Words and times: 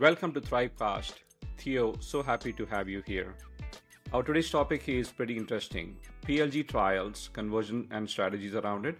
Welcome 0.00 0.32
to 0.32 0.40
Thrivecast. 0.40 1.12
Theo, 1.58 1.94
so 2.00 2.22
happy 2.22 2.54
to 2.54 2.64
have 2.64 2.88
you 2.88 3.02
here. 3.06 3.34
Our 4.14 4.22
today's 4.22 4.50
topic 4.50 4.88
is 4.88 5.10
pretty 5.10 5.36
interesting 5.36 5.94
PLG 6.26 6.66
trials, 6.68 7.28
conversion, 7.34 7.86
and 7.90 8.08
strategies 8.08 8.54
around 8.54 8.86
it. 8.86 8.96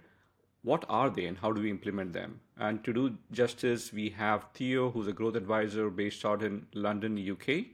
What 0.61 0.85
are 0.89 1.09
they 1.09 1.25
and 1.25 1.39
how 1.39 1.53
do 1.53 1.61
we 1.63 1.71
implement 1.71 2.13
them? 2.13 2.39
And 2.59 2.83
to 2.83 2.93
do 2.93 3.17
justice, 3.31 3.91
we 3.91 4.09
have 4.09 4.45
Theo, 4.53 4.91
who's 4.91 5.07
a 5.07 5.11
growth 5.11 5.35
advisor 5.35 5.89
based 5.89 6.23
out 6.23 6.43
in 6.43 6.67
London, 6.75 7.17
UK. 7.17 7.65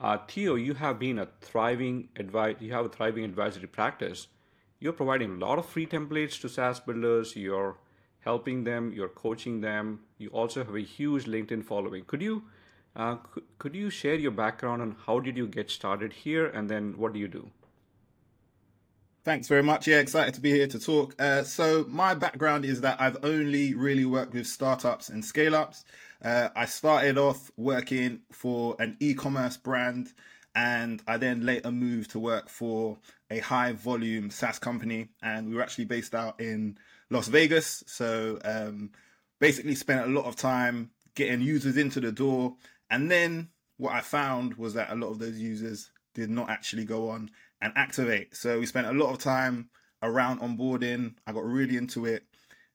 Uh, 0.00 0.18
Theo, 0.26 0.56
you 0.56 0.74
have 0.74 0.98
been 0.98 1.20
a 1.20 1.28
thriving 1.40 2.08
advi- 2.16 2.60
you 2.60 2.72
have 2.72 2.86
a 2.86 2.88
thriving 2.88 3.22
advisory 3.24 3.68
practice. 3.68 4.26
You're 4.80 4.94
providing 5.04 5.30
a 5.30 5.46
lot 5.46 5.60
of 5.60 5.66
free 5.66 5.86
templates 5.86 6.40
to 6.40 6.48
SaaS 6.48 6.80
builders. 6.80 7.36
You're 7.36 7.76
helping 8.30 8.64
them. 8.64 8.92
You're 8.94 9.14
coaching 9.26 9.60
them. 9.62 10.00
You 10.18 10.28
also 10.40 10.62
have 10.62 10.74
a 10.74 10.86
huge 10.98 11.24
LinkedIn 11.24 11.64
following. 11.64 12.04
Could 12.04 12.22
you 12.28 12.42
uh, 12.94 13.14
could, 13.30 13.44
could 13.58 13.74
you 13.74 13.88
share 13.90 14.16
your 14.16 14.32
background 14.32 14.82
on 14.82 14.96
how 15.06 15.20
did 15.20 15.36
you 15.36 15.46
get 15.46 15.70
started 15.70 16.12
here, 16.12 16.46
and 16.46 16.68
then 16.68 16.98
what 16.98 17.12
do 17.14 17.20
you 17.20 17.28
do? 17.28 17.50
Thanks 19.24 19.48
very 19.48 19.62
much. 19.62 19.86
Yeah, 19.86 20.00
excited 20.00 20.34
to 20.34 20.40
be 20.40 20.50
here 20.50 20.66
to 20.66 20.78
talk. 20.78 21.14
Uh, 21.18 21.42
so 21.42 21.86
my 21.88 22.14
background 22.14 22.64
is 22.64 22.80
that 22.80 23.00
I've 23.00 23.18
only 23.22 23.74
really 23.74 24.04
worked 24.04 24.34
with 24.34 24.46
startups 24.46 25.08
and 25.08 25.24
scale 25.24 25.54
ups. 25.54 25.84
Uh, 26.22 26.48
I 26.56 26.64
started 26.66 27.18
off 27.18 27.50
working 27.56 28.20
for 28.32 28.76
an 28.78 28.96
e-commerce 29.00 29.56
brand 29.56 30.12
and 30.54 31.02
I 31.06 31.18
then 31.18 31.44
later 31.44 31.70
moved 31.70 32.10
to 32.12 32.18
work 32.18 32.48
for 32.48 32.98
a 33.30 33.38
high 33.40 33.72
volume 33.72 34.30
SaaS 34.30 34.58
company. 34.58 35.08
And 35.22 35.48
we 35.48 35.54
were 35.56 35.62
actually 35.62 35.84
based 35.84 36.14
out 36.14 36.40
in 36.40 36.78
Las 37.10 37.28
Vegas. 37.28 37.84
So 37.86 38.38
um, 38.44 38.90
basically 39.40 39.74
spent 39.74 40.06
a 40.06 40.12
lot 40.12 40.26
of 40.26 40.36
time 40.36 40.90
getting 41.14 41.40
users 41.40 41.76
into 41.76 42.00
the 42.00 42.12
door. 42.12 42.56
And 42.90 43.10
then 43.10 43.48
what 43.76 43.94
I 43.94 44.00
found 44.00 44.54
was 44.54 44.74
that 44.74 44.90
a 44.90 44.94
lot 44.94 45.08
of 45.08 45.18
those 45.18 45.38
users 45.38 45.90
did 46.14 46.30
not 46.30 46.50
actually 46.50 46.84
go 46.84 47.10
on 47.10 47.30
and 47.60 47.72
activate. 47.76 48.36
So 48.36 48.58
we 48.58 48.66
spent 48.66 48.86
a 48.86 48.92
lot 48.92 49.12
of 49.12 49.18
time 49.18 49.70
around 50.02 50.40
onboarding. 50.40 51.14
I 51.26 51.32
got 51.32 51.44
really 51.44 51.76
into 51.76 52.06
it. 52.06 52.24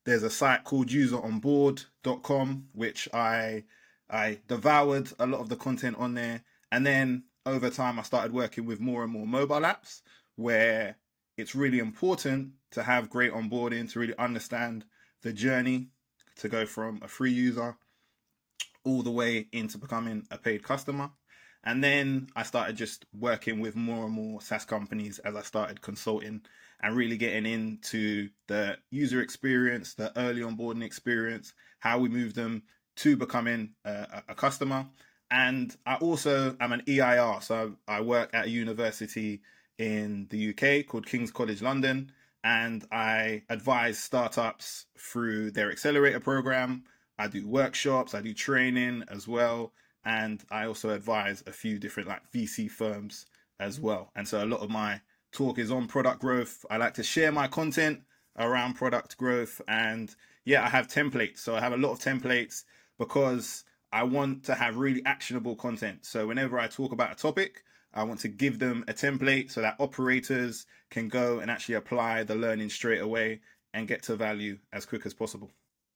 There's 0.06 0.24
a 0.24 0.30
site 0.30 0.64
called 0.66 0.90
useronboard.com, 0.90 2.68
which 2.74 3.08
I 3.14 3.64
I 4.10 4.40
devoured 4.48 5.10
a 5.20 5.26
lot 5.26 5.40
of 5.40 5.50
the 5.50 5.56
content 5.56 5.98
on 5.98 6.14
there. 6.14 6.44
And 6.72 6.86
then 6.86 7.24
over 7.46 7.70
time, 7.70 8.00
I 8.00 8.04
started 8.04 8.34
working 8.34 8.66
with 8.66 8.80
more 8.80 9.04
and 9.04 9.12
more 9.12 9.26
mobile 9.26 9.62
apps 9.62 10.02
where 10.36 10.98
it's 11.38 11.56
really 11.56 11.80
important 11.80 12.52
to 12.72 12.84
have 12.84 13.10
great 13.10 13.32
onboarding 13.32 13.92
to 13.92 14.00
really 14.00 14.18
understand 14.18 14.86
the 15.22 15.34
journey 15.34 15.88
to 16.38 16.50
go 16.50 16.66
from 16.66 17.00
a 17.02 17.08
free 17.08 17.32
user 17.32 17.78
all 18.84 19.02
the 19.02 19.12
way 19.12 19.48
into 19.52 19.78
becoming 19.78 20.26
a 20.32 20.38
paid 20.38 20.64
customer. 20.64 21.10
And 21.64 21.84
then 21.84 22.28
I 22.36 22.44
started 22.44 22.76
just 22.76 23.06
working 23.18 23.62
with 23.62 23.76
more 23.76 24.06
and 24.06 24.14
more 24.14 24.42
SaaS 24.42 24.66
companies 24.66 25.20
as 25.20 25.36
I 25.36 25.42
started 25.42 25.82
consulting 25.82 26.42
and 26.82 26.98
really 26.98 27.16
getting 27.16 27.46
into 27.46 28.30
the 28.48 28.78
user 28.92 29.22
experience, 29.22 29.94
the 29.94 30.12
early 30.20 30.42
onboarding 30.42 30.84
experience, 30.84 31.54
how 31.80 32.00
we 32.00 32.10
move 32.10 32.34
them 32.34 32.64
to 32.98 33.16
becoming 33.16 33.74
a, 33.86 34.24
a 34.28 34.36
customer. 34.36 34.86
And 35.32 35.76
I 35.86 35.96
also 35.96 36.56
am 36.60 36.74
an 36.74 36.84
EIR, 36.88 37.42
so 37.42 37.78
I 37.88 38.02
work 38.02 38.32
at 38.34 38.46
a 38.46 38.50
university 38.50 39.42
in 39.78 40.28
the 40.30 40.50
UK 40.50 40.88
called 40.88 41.06
King's 41.06 41.32
College 41.32 41.62
London, 41.62 42.12
and 42.44 42.86
I 42.92 43.44
advise 43.50 44.00
startups 44.00 44.86
through 44.98 45.52
their 45.52 45.72
accelerator 45.72 46.20
program. 46.20 46.84
I 47.18 47.28
do 47.28 47.48
workshops, 47.48 48.14
I 48.14 48.22
do 48.22 48.34
training 48.34 49.04
as 49.10 49.28
well, 49.28 49.74
and 50.06 50.44
I 50.52 50.66
also 50.66 50.90
advise 50.90 51.44
a 51.48 51.52
few 51.52 51.80
different 51.80 52.10
like 52.10 52.32
VC 52.32 52.70
firms 52.70 53.26
as 53.60 53.80
well. 53.80 54.12
And 54.16 54.28
so 54.28 54.44
a 54.44 54.46
lot 54.46 54.62
of 54.62 54.70
my 54.70 55.02
talk 55.32 55.58
is 55.58 55.72
on 55.72 55.88
product 55.88 56.22
growth. 56.22 56.66
I 56.70 56.78
like 56.78 56.94
to 56.96 57.04
share 57.04 57.32
my 57.32 57.48
content 57.48 58.02
around 58.38 58.74
product 58.74 59.18
growth 59.18 59.62
and 59.68 60.14
yeah, 60.46 60.64
I 60.64 60.70
have 60.70 60.88
templates. 60.88 61.40
So 61.40 61.56
I 61.56 61.60
have 61.60 61.74
a 61.74 61.78
lot 61.78 61.92
of 61.92 62.00
templates 62.00 62.64
because 63.00 63.64
I 63.92 64.04
want 64.04 64.44
to 64.46 64.56
have 64.56 64.78
really 64.78 65.06
actionable 65.06 65.56
content. 65.56 66.06
So 66.06 66.28
whenever 66.28 66.60
I 66.60 66.68
talk 66.68 66.92
about 66.92 67.12
a 67.12 67.16
topic, 67.16 67.64
I 67.94 68.04
want 68.04 68.20
to 68.22 68.28
give 68.28 68.60
them 68.60 68.84
a 68.88 68.94
template 68.94 69.52
so 69.52 69.62
that 69.62 69.76
operators 69.80 70.66
can 70.90 71.08
go 71.10 71.40
and 71.40 71.52
actually 71.52 71.76
apply 71.76 72.24
the 72.24 72.36
learning 72.36 72.70
straight 72.70 73.02
away 73.02 73.42
and 73.74 73.88
get 73.88 74.04
to 74.04 74.16
value 74.16 74.58
as 74.72 74.86
quick 74.86 75.06
as 75.06 75.14
possible. 75.14 75.52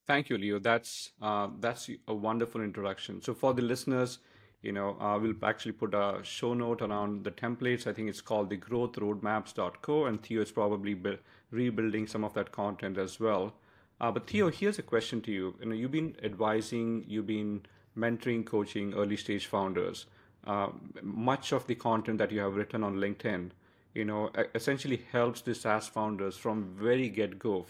Thank 0.06 0.30
you, 0.30 0.38
Theo. 0.38 0.60
That's 0.60 1.12
uh, 1.22 1.50
that's 1.60 1.90
a 2.08 2.14
wonderful 2.14 2.62
introduction. 2.62 3.22
So 3.22 3.34
for 3.34 3.54
the 3.54 3.62
listeners, 3.62 4.20
you 4.62 4.72
know, 4.72 4.98
uh, 5.00 5.20
we'll 5.22 5.36
actually 5.44 5.74
put 5.74 5.94
a 5.94 6.20
show 6.24 6.54
note 6.54 6.82
around 6.82 7.24
the 7.26 7.32
templates. 7.32 7.86
I 7.88 7.94
think 7.94 8.10
it's 8.10 8.22
called 8.22 8.50
the 8.50 8.58
growthroadmaps.co, 8.58 10.06
and 10.06 10.24
Theo 10.24 10.42
is 10.42 10.52
probably 10.52 10.94
bu- 10.94 11.18
rebuilding 11.52 12.08
some 12.08 12.24
of 12.24 12.34
that 12.36 12.52
content 12.52 12.98
as 12.98 13.20
well. 13.20 13.54
Uh, 14.00 14.12
but 14.12 14.28
Theo, 14.30 14.50
here's 14.50 14.80
a 14.80 14.84
question 14.84 15.22
to 15.22 15.32
you. 15.32 15.56
You 15.60 15.66
know, 15.68 15.76
you've 15.76 15.92
been 15.92 16.16
advising, 16.24 17.04
you've 17.08 17.28
been 17.28 17.64
mentoring, 17.98 18.46
coaching 18.46 18.94
early 18.94 19.18
stage 19.18 19.46
founders. 19.48 20.06
Uh, 20.46 20.70
much 21.02 21.52
of 21.52 21.68
the 21.68 21.76
content 21.76 22.18
that 22.18 22.32
you 22.32 22.40
have 22.40 22.56
written 22.56 22.84
on 22.84 22.96
LinkedIn, 22.96 23.50
you 23.94 24.06
know, 24.06 24.32
essentially 24.56 25.02
helps 25.12 25.42
the 25.42 25.54
SaaS 25.54 25.88
founders 25.88 26.38
from 26.38 26.64
very 26.78 27.10
get 27.10 27.40
go 27.40 27.66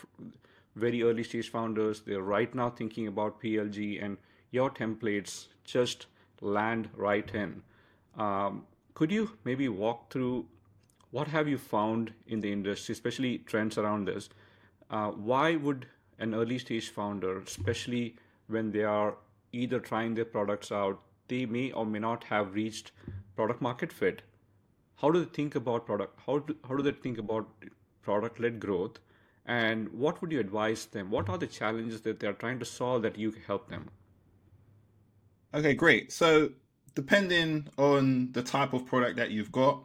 very 0.77 1.03
early 1.03 1.23
stage 1.23 1.49
founders. 1.49 2.01
They're 2.01 2.21
right 2.21 2.53
now 2.53 2.69
thinking 2.69 3.07
about 3.07 3.41
PLG, 3.41 4.03
and 4.03 4.17
your 4.51 4.69
templates 4.69 5.47
just 5.63 6.05
land 6.41 6.89
right 6.95 7.29
in. 7.33 7.63
Um, 8.17 8.65
could 8.93 9.11
you 9.11 9.31
maybe 9.43 9.69
walk 9.69 10.11
through 10.11 10.45
what 11.11 11.27
have 11.27 11.47
you 11.47 11.57
found 11.57 12.13
in 12.27 12.41
the 12.41 12.51
industry, 12.51 12.93
especially 12.93 13.39
trends 13.39 13.77
around 13.77 14.07
this? 14.07 14.29
Uh, 14.89 15.11
why 15.11 15.55
would 15.55 15.87
an 16.19 16.33
early 16.33 16.57
stage 16.57 16.89
founder, 16.89 17.39
especially 17.39 18.15
when 18.47 18.71
they 18.71 18.83
are 18.83 19.15
either 19.51 19.79
trying 19.79 20.15
their 20.15 20.25
products 20.25 20.71
out, 20.71 20.99
they 21.27 21.45
may 21.45 21.71
or 21.71 21.85
may 21.85 21.99
not 21.99 22.25
have 22.25 22.53
reached 22.53 22.91
product 23.35 23.61
market 23.61 23.91
fit. 23.91 24.21
How 24.97 25.11
do 25.11 25.23
they 25.23 25.31
think 25.31 25.55
about 25.55 25.85
product? 25.85 26.19
How 26.25 26.39
do, 26.39 26.55
how 26.67 26.75
do 26.75 26.83
they 26.83 26.91
think 26.91 27.17
about 27.17 27.47
product 28.01 28.39
led 28.39 28.59
growth? 28.59 28.99
and 29.47 29.87
what 29.93 30.21
would 30.21 30.31
you 30.31 30.39
advise 30.39 30.85
them 30.87 31.09
what 31.09 31.29
are 31.29 31.37
the 31.37 31.47
challenges 31.47 32.01
that 32.01 32.19
they're 32.19 32.33
trying 32.33 32.59
to 32.59 32.65
solve 32.65 33.01
that 33.01 33.17
you 33.17 33.31
can 33.31 33.41
help 33.43 33.69
them 33.69 33.89
okay 35.53 35.73
great 35.73 36.11
so 36.11 36.49
depending 36.93 37.67
on 37.77 38.31
the 38.33 38.43
type 38.43 38.73
of 38.73 38.85
product 38.85 39.15
that 39.15 39.31
you've 39.31 39.51
got 39.51 39.81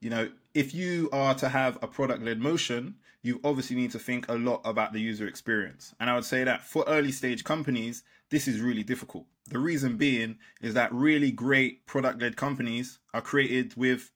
you 0.00 0.10
know 0.10 0.28
if 0.54 0.74
you 0.74 1.08
are 1.12 1.34
to 1.34 1.48
have 1.48 1.78
a 1.82 1.86
product 1.86 2.22
led 2.22 2.40
motion 2.40 2.94
you 3.22 3.40
obviously 3.44 3.76
need 3.76 3.90
to 3.90 3.98
think 3.98 4.28
a 4.28 4.34
lot 4.34 4.60
about 4.64 4.92
the 4.92 5.00
user 5.00 5.26
experience 5.26 5.94
and 6.00 6.08
i 6.08 6.14
would 6.14 6.24
say 6.24 6.42
that 6.42 6.62
for 6.62 6.82
early 6.86 7.12
stage 7.12 7.44
companies 7.44 8.02
this 8.30 8.48
is 8.48 8.60
really 8.60 8.82
difficult 8.82 9.26
the 9.48 9.58
reason 9.58 9.96
being 9.96 10.38
is 10.60 10.74
that 10.74 10.92
really 10.92 11.30
great 11.30 11.86
product 11.86 12.20
led 12.20 12.36
companies 12.36 12.98
are 13.14 13.22
created 13.22 13.74
with 13.76 14.10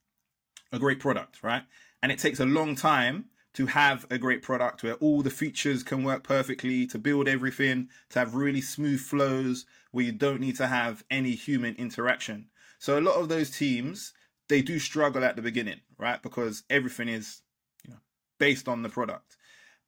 a 0.73 0.79
great 0.79 1.01
product 1.01 1.43
right 1.43 1.63
and 2.03 2.11
it 2.11 2.19
takes 2.19 2.41
a 2.41 2.47
long 2.47 2.75
time 2.75 3.27
to 3.53 3.67
have 3.67 4.07
a 4.11 4.19
great 4.19 4.43
product 4.43 4.83
where 4.83 4.95
all 4.95 5.23
the 5.23 5.31
features 5.31 5.83
can 5.83 6.05
work 6.05 6.23
perfectly, 6.23 6.87
to 6.87 6.99
build 6.99 7.27
everything, 7.27 7.89
to 8.11 8.19
have 8.19 8.35
really 8.35 8.61
smooth 8.61 9.01
flows 9.01 9.67
where 9.91 10.05
you 10.05 10.13
don't 10.13 10.41
need 10.41 10.57
to 10.57 10.69
have 10.69 11.05
any 11.11 11.33
human 11.33 11.75
interaction. 11.75 12.47
So 12.79 12.99
a 12.99 13.03
lot 13.03 13.17
of 13.17 13.29
those 13.29 13.51
teams, 13.51 14.13
they 14.49 14.63
do 14.63 14.79
struggle 14.79 15.25
at 15.25 15.37
the 15.37 15.43
beginning, 15.43 15.81
right? 15.99 16.23
Because 16.23 16.63
everything 16.71 17.09
is, 17.09 17.43
you 17.85 17.91
know, 17.91 17.99
based 18.39 18.69
on 18.69 18.83
the 18.83 18.89
product. 18.89 19.37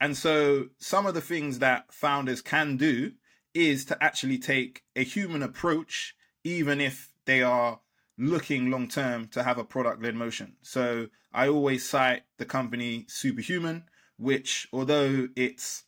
And 0.01 0.17
so 0.17 0.69
some 0.79 1.07
of 1.07 1.15
the 1.15 1.21
things 1.21 1.61
that 1.61 1.93
founders 1.93 2.43
can 2.43 2.77
do 2.77 3.13
is 3.55 3.85
to 3.87 4.03
actually 4.03 4.39
take 4.39 4.83
a 4.97 5.05
human 5.05 5.43
approach, 5.43 6.15
even 6.45 6.81
if 6.81 7.13
they 7.27 7.43
are 7.43 7.81
looking 8.19 8.71
long 8.71 8.89
term 8.89 9.29
to 9.29 9.43
have 9.43 9.59
a 9.59 9.65
product 9.65 10.03
led 10.03 10.15
motion. 10.15 10.57
So 10.63 11.09
I 11.33 11.49
always 11.49 11.89
cite 11.89 12.23
the 12.39 12.45
company 12.45 13.07
Superhuman, 13.09 13.85
which 14.19 14.69
although 14.73 15.29
it's 15.37 15.85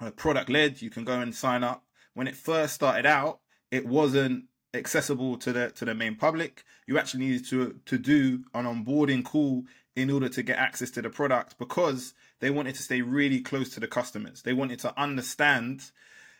uh, 0.00 0.06
a 0.06 0.10
product 0.10 0.50
led, 0.50 0.82
you 0.82 0.90
can 0.90 1.04
go 1.04 1.20
and 1.20 1.34
sign 1.34 1.64
up. 1.64 1.84
When 2.14 2.28
it 2.28 2.36
first 2.36 2.74
started 2.74 3.06
out, 3.06 3.40
it 3.70 3.86
wasn't 3.86 4.44
accessible 4.74 5.38
to 5.38 5.52
the 5.52 5.70
to 5.70 5.84
the 5.84 5.94
main 5.94 6.16
public. 6.16 6.64
You 6.86 6.98
actually 6.98 7.26
needed 7.26 7.46
to 7.48 7.80
to 7.84 7.98
do 7.98 8.44
an 8.54 8.64
onboarding 8.64 9.24
call 9.24 9.64
in 9.94 10.10
order 10.10 10.28
to 10.28 10.42
get 10.42 10.58
access 10.58 10.90
to 10.90 11.02
the 11.02 11.10
product 11.10 11.58
because 11.58 12.12
they 12.40 12.50
wanted 12.50 12.74
to 12.74 12.82
stay 12.82 13.00
really 13.00 13.40
close 13.40 13.70
to 13.70 13.80
the 13.80 13.88
customers. 13.88 14.42
They 14.42 14.52
wanted 14.52 14.78
to 14.80 15.00
understand 15.00 15.90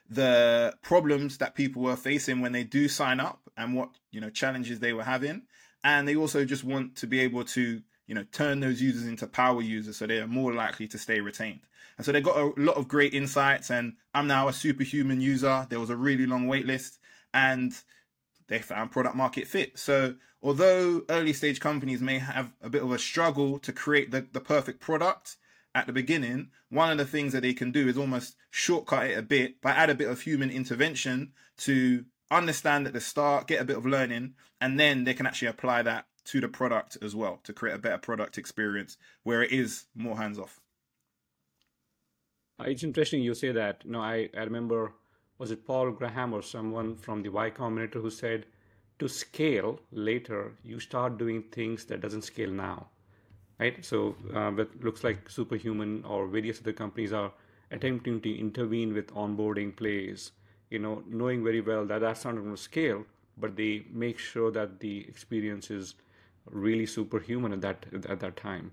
the 0.09 0.75
problems 0.83 1.39
that 1.39 1.55
people 1.55 1.83
were 1.83 1.97
facing 1.97 2.41
when 2.41 2.53
they 2.53 2.65
do 2.65 2.89
sign 2.89 3.21
up 3.21 3.41
and 3.57 3.75
what 3.75 3.91
you 4.11 4.21
know 4.21 4.31
challenges 4.31 4.81
they 4.81 4.93
were 4.93 5.05
having. 5.05 5.43
And 5.85 6.07
they 6.07 6.17
also 6.17 6.45
just 6.45 6.65
want 6.65 6.97
to 6.97 7.07
be 7.07 7.21
able 7.21 7.45
to 7.45 7.81
you 8.07 8.15
know 8.15 8.25
turn 8.33 8.61
those 8.61 8.81
users 8.81 9.07
into 9.07 9.27
power 9.27 9.63
users 9.63 9.97
so 9.97 10.07
they 10.07 10.19
are 10.19 10.27
more 10.27 10.53
likely 10.53 10.89
to 10.89 10.99
stay 10.99 11.21
retained. 11.21 11.61
And 11.97 12.05
so 12.05 12.13
they 12.13 12.21
got 12.21 12.37
a 12.37 12.53
lot 12.57 12.77
of 12.77 12.89
great 12.89 13.15
insights. 13.15 13.71
And 13.71 13.95
i'm 14.15 14.27
now 14.27 14.49
a 14.49 14.53
superhuman 14.53 15.21
user. 15.21 15.67
There 15.69 15.81
was 15.81 15.91
a 15.91 15.97
really 15.97 16.27
long 16.27 16.47
wait 16.47 16.67
list 16.67 16.99
and 17.33 17.73
they 18.49 18.59
found 18.61 18.93
product 18.93 19.17
market 19.17 19.47
fit. 19.47 19.79
So 19.79 20.15
although 20.43 21.03
early 21.09 21.33
stage 21.33 21.61
companies 21.61 22.01
may 22.01 22.19
have 22.19 22.53
a 22.63 22.71
bit 22.71 22.83
of 22.83 22.93
a 22.93 22.99
struggle 22.99 23.59
to 23.61 23.73
create 23.73 24.11
the, 24.11 24.27
the 24.33 24.41
perfect 24.41 24.81
product 24.81 25.37
at 25.77 25.87
the 25.87 25.93
beginning, 25.93 26.49
one 26.71 26.91
of 26.91 26.97
the 26.97 27.05
things 27.05 27.35
that 27.35 27.43
they 27.43 27.53
can 27.53 27.71
do 27.71 27.87
is 27.87 27.99
almost 27.99 28.35
shortcut 28.51 29.11
it 29.11 29.19
a 29.19 29.23
bit 29.23 29.61
by 29.61 29.73
add 29.73 29.91
a 29.91 29.95
bit 29.95 30.09
of 30.09 30.23
human 30.23 30.51
intervention 30.51 31.33
to 31.59 32.07
understand 32.31 32.87
at 32.87 32.95
the 32.95 33.01
start, 33.01 33.47
get 33.47 33.61
a 33.61 33.65
bit 33.65 33.77
of 33.77 33.85
learning, 33.85 34.35
and 34.61 34.81
then 34.81 35.05
they 35.05 35.13
can 35.13 35.27
actually 35.27 35.49
apply 35.49 35.83
that 35.83 36.07
to 36.25 36.41
the 36.41 36.49
product 36.49 36.97
as 37.03 37.15
well 37.15 37.41
to 37.45 37.53
create 37.53 37.75
a 37.75 37.79
better 37.79 37.99
product 37.99 38.39
experience 38.39 38.97
where 39.23 39.43
it 39.43 39.53
is 39.53 39.85
more 39.95 40.17
hands 40.17 40.39
off. 40.39 40.59
Uh, 42.59 42.65
it's 42.65 42.83
interesting 42.83 43.23
you 43.23 43.35
say 43.35 43.53
that. 43.53 43.83
You 43.85 43.93
know, 43.93 44.01
I, 44.01 44.31
I 44.35 44.45
remember, 44.45 44.95
was 45.37 45.51
it 45.51 45.67
Paul 45.67 45.91
Graham 45.91 46.33
or 46.33 46.43
someone 46.43 46.97
from 46.97 47.23
the 47.23 47.29
Y 47.29 47.51
Combinator 47.51 48.01
who 48.01 48.11
said, 48.11 48.47
to 48.99 49.09
scale 49.09 49.79
later, 49.93 50.53
you 50.65 50.81
start 50.81 51.19
doing 51.19 51.43
things 51.53 51.85
that 51.85 52.01
doesn't 52.01 52.23
scale 52.23 52.51
now, 52.51 52.89
right? 53.59 53.85
So 53.85 54.17
uh, 54.35 54.51
looks 54.81 55.05
like 55.05 55.29
Superhuman 55.31 56.05
or 56.05 56.27
various 56.27 56.61
other 56.61 56.73
companies 56.73 57.13
are 57.13 57.33
attempting 57.71 58.21
to 58.21 58.39
intervene 58.39 58.95
with 58.95 59.09
onboarding 59.15 59.75
plays, 59.75 60.33
you 60.71 60.79
know, 60.79 61.03
knowing 61.09 61.43
very 61.43 61.61
well 61.61 61.85
that 61.87 62.01
that's 62.01 62.25
not 62.25 62.37
going 62.37 62.51
to 62.51 62.57
scale, 62.57 63.05
but 63.39 63.57
they 63.57 63.85
make 63.91 64.19
sure 64.19 64.51
that 64.53 64.81
the 64.81 65.07
experience 65.09 65.71
is 65.71 65.95
really 66.51 66.87
superhuman 66.87 67.53
at 67.53 67.61
that 67.61 67.87
at 68.09 68.21
that 68.21 68.37
time. 68.37 68.71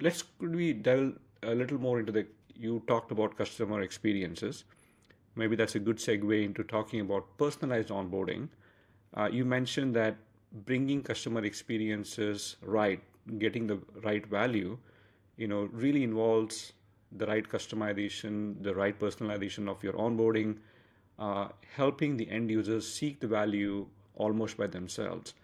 Let's 0.00 0.22
could 0.38 0.54
we 0.54 0.72
delve 0.72 1.18
a 1.42 1.54
little 1.54 1.78
more 1.78 2.00
into 2.00 2.12
the 2.12 2.26
you 2.54 2.82
talked 2.86 3.12
about 3.12 3.36
customer 3.36 3.82
experiences. 3.82 4.64
Maybe 5.36 5.54
that's 5.56 5.76
a 5.76 5.78
good 5.78 5.98
segue 5.98 6.44
into 6.44 6.64
talking 6.64 7.00
about 7.00 7.26
personalized 7.38 7.90
onboarding. 7.90 8.48
Uh, 9.16 9.28
you 9.30 9.44
mentioned 9.44 9.94
that 9.94 10.16
bringing 10.64 11.02
customer 11.02 11.44
experiences 11.44 12.56
right, 12.62 13.00
getting 13.38 13.66
the 13.66 13.78
right 14.02 14.26
value, 14.26 14.78
you 15.36 15.48
know, 15.48 15.68
really 15.72 16.02
involves 16.02 16.72
the 17.12 17.26
right 17.26 17.48
customization, 17.48 18.62
the 18.62 18.74
right 18.74 18.98
personalization 18.98 19.68
of 19.68 19.82
your 19.82 19.94
onboarding, 19.94 20.58
uh, 21.18 21.48
helping 21.74 22.16
the 22.16 22.30
end 22.30 22.50
users 22.50 22.90
seek 22.90 23.20
the 23.20 23.26
value 23.26 23.86
almost 24.16 24.56
by 24.56 24.66
themselves. 24.66 25.34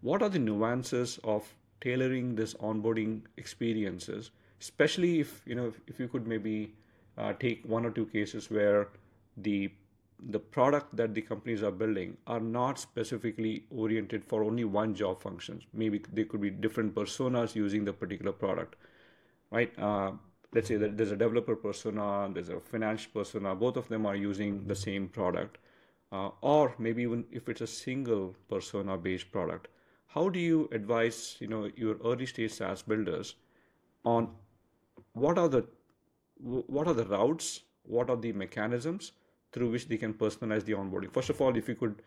What 0.00 0.22
are 0.22 0.28
the 0.28 0.38
nuances 0.38 1.18
of 1.22 1.54
tailoring 1.80 2.34
this 2.34 2.54
onboarding 2.54 3.22
experiences 3.36 4.30
especially 4.62 5.12
if 5.20 5.42
you 5.44 5.56
know 5.58 5.72
if, 5.92 5.98
you 5.98 6.08
could 6.08 6.26
maybe 6.26 6.72
uh, 7.18 7.32
take 7.44 7.64
one 7.76 7.84
or 7.84 7.90
two 7.90 8.06
cases 8.06 8.50
where 8.50 8.88
the 9.48 9.70
the 10.30 10.38
product 10.38 10.96
that 10.96 11.14
the 11.14 11.22
companies 11.22 11.62
are 11.62 11.70
building 11.70 12.16
are 12.26 12.40
not 12.40 12.78
specifically 12.78 13.64
oriented 13.70 14.24
for 14.24 14.44
only 14.44 14.64
one 14.64 14.94
job 14.94 15.20
functions. 15.20 15.64
Maybe 15.72 16.02
they 16.12 16.24
could 16.24 16.40
be 16.40 16.50
different 16.50 16.94
personas 16.94 17.54
using 17.54 17.84
the 17.84 17.92
particular 17.92 18.32
product 18.32 18.76
right? 19.52 19.78
Uh, 19.78 20.12
let's 20.54 20.68
say 20.68 20.76
that 20.76 20.96
there's 20.96 21.12
a 21.12 21.16
developer 21.16 21.54
persona 21.54 22.30
there's 22.34 22.48
a 22.48 22.58
finance 22.60 23.06
persona 23.06 23.54
both 23.54 23.76
of 23.76 23.88
them 23.88 24.06
are 24.06 24.16
using 24.16 24.66
the 24.66 24.74
same 24.74 25.08
product. 25.08 25.58
Uh, 26.10 26.30
or 26.42 26.74
maybe 26.78 27.02
even 27.02 27.24
if 27.32 27.48
it's 27.48 27.62
a 27.62 27.66
single 27.66 28.34
persona 28.48 28.98
based 28.98 29.32
product 29.32 29.68
how 30.08 30.28
do 30.28 30.38
you 30.38 30.68
advise 30.70 31.36
you 31.40 31.46
know 31.46 31.70
your 31.74 31.96
early 32.04 32.26
stage 32.26 32.52
SaaS 32.52 32.82
builders 32.82 33.34
on 34.04 34.28
what 35.14 35.38
are 35.38 35.48
the 35.48 35.64
what 36.38 36.86
are 36.86 36.92
the 36.92 37.06
routes 37.06 37.60
what 37.84 38.10
are 38.10 38.16
the 38.16 38.32
mechanisms 38.32 39.12
through 39.52 39.70
which 39.70 39.88
they 39.88 39.96
can 39.96 40.14
personalize 40.14 40.64
the 40.64 40.72
onboarding 40.72 41.12
first 41.12 41.30
of 41.30 41.40
all 41.40 41.56
if 41.56 41.68
you 41.68 41.74
could 41.74 42.02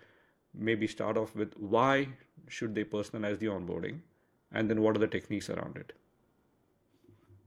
maybe 0.54 0.88
start 0.88 1.18
off 1.18 1.36
with 1.36 1.54
why 1.58 2.08
should 2.48 2.74
they 2.76 2.84
personalize 2.84 3.40
the 3.40 3.48
onboarding 3.48 4.00
and 4.52 4.70
then 4.70 4.82
what 4.82 4.96
are 4.96 5.00
the 5.00 5.08
techniques 5.08 5.50
around 5.50 5.76
it 5.76 5.94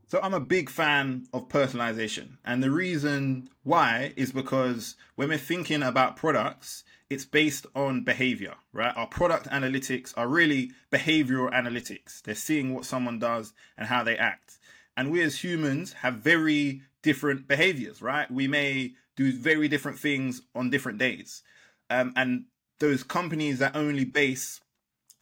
so 0.09 0.19
I'm 0.23 0.33
a 0.33 0.41
big 0.41 0.71
fan 0.71 1.27
of 1.35 1.51
personalization. 1.51 2.39
And 2.43 2.63
the 2.63 2.71
reason 2.71 3.51
why 3.63 4.15
is 4.17 4.33
because 4.33 4.97
when 5.17 5.29
we're 5.29 5.37
thinking 5.37 5.83
about 5.83 6.17
products, 6.17 6.83
it's 7.11 7.27
based 7.27 7.67
on 7.77 8.05
behavior, 8.05 8.55
right? 8.73 8.97
Our 8.97 9.07
product 9.07 9.49
analytics 9.51 10.15
are 10.17 10.27
really 10.27 10.73
behavioral 10.91 11.53
analytics. 11.53 12.23
They're 12.23 12.35
seeing 12.35 12.73
what 12.73 12.87
someone 12.87 13.19
does 13.19 13.53
and 13.77 13.87
how 13.87 14.03
they 14.03 14.17
act. 14.17 14.59
And 14.97 15.11
we 15.11 15.21
as 15.21 15.45
humans 15.45 15.93
have 15.93 16.15
very 16.15 16.81
different 17.03 17.47
behaviors, 17.47 18.01
right? 18.01 18.31
We 18.31 18.49
may 18.49 18.95
do 19.19 19.33
very 19.33 19.67
different 19.67 19.99
things 19.99 20.43
on 20.55 20.71
different 20.71 20.97
days. 20.97 21.43
Um, 21.91 22.13
and 22.15 22.45
those 22.79 23.03
companies 23.03 23.59
that 23.59 23.75
only 23.75 24.05
base 24.05 24.61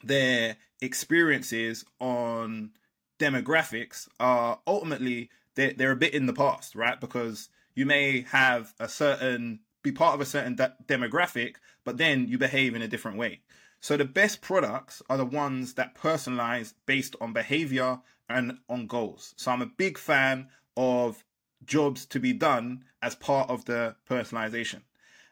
their 0.04 0.56
experiences 0.82 1.82
on 1.98 2.72
demographics 3.18 4.06
are 4.20 4.60
ultimately 4.66 5.30
they're, 5.54 5.72
they're 5.72 5.92
a 5.92 5.96
bit 5.96 6.12
in 6.12 6.26
the 6.26 6.34
past, 6.34 6.74
right? 6.74 7.00
Because 7.00 7.48
you 7.74 7.86
may 7.86 8.26
have 8.30 8.74
a 8.78 8.88
certain 8.88 9.60
be 9.82 9.92
part 9.92 10.14
of 10.14 10.20
a 10.20 10.26
certain 10.26 10.56
de- 10.56 10.74
demographic, 10.86 11.54
but 11.84 11.96
then 11.96 12.28
you 12.28 12.36
behave 12.36 12.74
in 12.74 12.82
a 12.82 12.88
different 12.88 13.16
way. 13.16 13.40
So 13.80 13.96
the 13.96 14.04
best 14.04 14.42
products 14.42 15.00
are 15.08 15.16
the 15.16 15.24
ones 15.24 15.74
that 15.74 15.94
personalize 15.94 16.74
based 16.84 17.16
on 17.20 17.32
behavior 17.32 18.00
and 18.28 18.58
on 18.68 18.88
goals. 18.88 19.32
So 19.36 19.52
I'm 19.52 19.62
a 19.62 19.66
big 19.66 19.96
fan 19.96 20.48
of 20.76 21.24
jobs 21.66 22.06
to 22.06 22.20
be 22.20 22.32
done 22.32 22.84
as 23.02 23.14
part 23.14 23.50
of 23.50 23.64
the 23.64 23.96
personalization. 24.08 24.82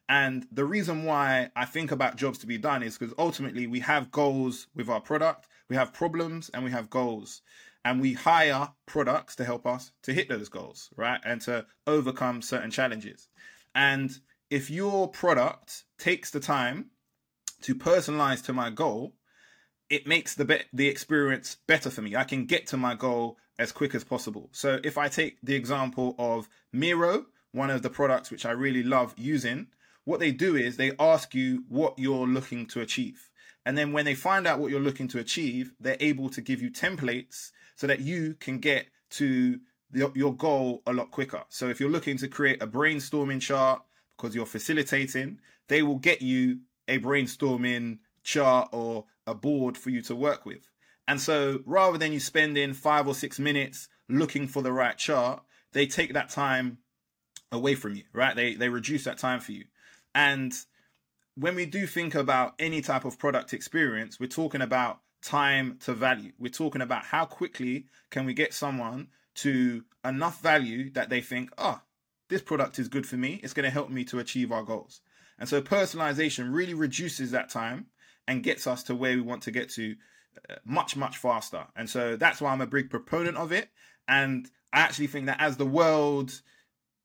And 0.08 0.46
the 0.52 0.64
reason 0.64 1.04
why 1.04 1.50
I 1.56 1.64
think 1.64 1.90
about 1.90 2.16
jobs 2.16 2.38
to 2.38 2.46
be 2.46 2.58
done 2.58 2.82
is 2.82 2.98
because 2.98 3.14
ultimately 3.18 3.66
we 3.66 3.80
have 3.80 4.10
goals 4.10 4.66
with 4.74 4.88
our 4.88 5.00
product, 5.00 5.48
we 5.68 5.76
have 5.76 5.94
problems 5.94 6.50
and 6.52 6.64
we 6.64 6.70
have 6.70 6.90
goals. 6.90 7.42
And 7.86 8.00
we 8.00 8.14
hire 8.14 8.70
products 8.86 9.36
to 9.36 9.44
help 9.44 9.66
us 9.66 9.92
to 10.02 10.14
hit 10.14 10.28
those 10.28 10.48
goals, 10.48 10.88
right? 10.96 11.20
And 11.22 11.40
to 11.42 11.66
overcome 11.86 12.40
certain 12.40 12.70
challenges. 12.70 13.28
And 13.74 14.10
if 14.50 14.70
your 14.70 15.08
product 15.08 15.84
takes 15.98 16.30
the 16.30 16.40
time 16.40 16.90
to 17.62 17.74
personalize 17.74 18.42
to 18.44 18.52
my 18.54 18.70
goal, 18.70 19.14
it 19.90 20.06
makes 20.06 20.34
the 20.34 20.44
be- 20.44 20.64
the 20.72 20.88
experience 20.88 21.56
better 21.66 21.90
for 21.90 22.02
me. 22.02 22.16
I 22.16 22.24
can 22.24 22.46
get 22.46 22.66
to 22.68 22.76
my 22.76 22.94
goal 22.94 23.38
as 23.58 23.72
quick 23.72 23.94
as 23.94 24.04
possible. 24.04 24.48
So 24.52 24.80
if 24.82 24.98
I 24.98 25.08
take 25.08 25.38
the 25.42 25.54
example 25.54 26.14
of 26.18 26.48
Miro, 26.72 27.26
one 27.52 27.70
of 27.70 27.82
the 27.82 27.90
products 27.90 28.30
which 28.30 28.44
I 28.44 28.50
really 28.50 28.82
love 28.82 29.14
using, 29.16 29.68
what 30.04 30.20
they 30.20 30.32
do 30.32 30.56
is 30.56 30.76
they 30.76 30.92
ask 30.98 31.34
you 31.34 31.64
what 31.68 31.98
you're 31.98 32.26
looking 32.26 32.66
to 32.66 32.80
achieve. 32.80 33.30
And 33.64 33.78
then 33.78 33.92
when 33.92 34.04
they 34.04 34.14
find 34.14 34.46
out 34.46 34.58
what 34.58 34.70
you're 34.70 34.80
looking 34.80 35.08
to 35.08 35.18
achieve, 35.18 35.72
they're 35.80 35.96
able 36.00 36.28
to 36.30 36.40
give 36.40 36.60
you 36.60 36.70
templates 36.70 37.50
so 37.76 37.86
that 37.86 38.00
you 38.00 38.34
can 38.34 38.58
get 38.58 38.86
to 39.10 39.60
the, 39.90 40.10
your 40.14 40.34
goal 40.34 40.82
a 40.86 40.92
lot 40.92 41.10
quicker. 41.10 41.42
So 41.48 41.68
if 41.68 41.80
you're 41.80 41.90
looking 41.90 42.18
to 42.18 42.28
create 42.28 42.62
a 42.62 42.66
brainstorming 42.66 43.40
chart 43.40 43.82
because 44.16 44.34
you're 44.34 44.46
facilitating, 44.46 45.38
they 45.68 45.82
will 45.82 45.98
get 45.98 46.20
you 46.20 46.58
a 46.88 46.98
brainstorming 46.98 47.98
chart 48.22 48.68
or 48.72 49.04
a 49.26 49.34
board 49.34 49.76
for 49.76 49.90
you 49.90 50.02
to 50.02 50.16
work 50.16 50.44
with. 50.44 50.68
And 51.06 51.20
so 51.20 51.60
rather 51.66 51.98
than 51.98 52.12
you 52.12 52.20
spending 52.20 52.72
five 52.72 53.06
or 53.06 53.14
six 53.14 53.38
minutes 53.38 53.88
looking 54.08 54.46
for 54.46 54.62
the 54.62 54.72
right 54.72 54.96
chart, 54.96 55.42
they 55.72 55.86
take 55.86 56.14
that 56.14 56.30
time 56.30 56.78
away 57.52 57.74
from 57.74 57.94
you, 57.94 58.04
right? 58.12 58.34
They 58.34 58.54
they 58.54 58.68
reduce 58.68 59.04
that 59.04 59.18
time 59.18 59.40
for 59.40 59.52
you. 59.52 59.64
And 60.14 60.54
when 61.36 61.56
we 61.56 61.66
do 61.66 61.86
think 61.86 62.14
about 62.14 62.54
any 62.58 62.80
type 62.80 63.04
of 63.04 63.18
product 63.18 63.52
experience, 63.52 64.20
we're 64.20 64.26
talking 64.26 64.62
about 64.62 65.00
time 65.22 65.78
to 65.80 65.94
value. 65.94 66.32
We're 66.38 66.48
talking 66.48 66.82
about 66.82 67.04
how 67.04 67.24
quickly 67.24 67.86
can 68.10 68.24
we 68.24 68.34
get 68.34 68.54
someone 68.54 69.08
to 69.36 69.84
enough 70.04 70.40
value 70.40 70.90
that 70.92 71.08
they 71.08 71.20
think, 71.20 71.50
oh, 71.58 71.80
this 72.28 72.42
product 72.42 72.78
is 72.78 72.88
good 72.88 73.06
for 73.06 73.16
me. 73.16 73.40
It's 73.42 73.52
going 73.52 73.64
to 73.64 73.70
help 73.70 73.90
me 73.90 74.04
to 74.04 74.18
achieve 74.18 74.52
our 74.52 74.62
goals. 74.62 75.00
And 75.38 75.48
so 75.48 75.60
personalization 75.60 76.54
really 76.54 76.74
reduces 76.74 77.32
that 77.32 77.48
time 77.48 77.86
and 78.26 78.42
gets 78.42 78.66
us 78.66 78.82
to 78.84 78.94
where 78.94 79.14
we 79.14 79.22
want 79.22 79.42
to 79.42 79.50
get 79.50 79.70
to 79.70 79.96
uh, 80.50 80.54
much, 80.64 80.96
much 80.96 81.16
faster. 81.16 81.66
And 81.76 81.88
so 81.88 82.16
that's 82.16 82.40
why 82.40 82.52
I'm 82.52 82.60
a 82.60 82.66
big 82.66 82.90
proponent 82.90 83.36
of 83.36 83.52
it. 83.52 83.68
And 84.08 84.50
I 84.72 84.80
actually 84.80 85.06
think 85.06 85.26
that 85.26 85.40
as 85.40 85.56
the 85.56 85.66
world 85.66 86.40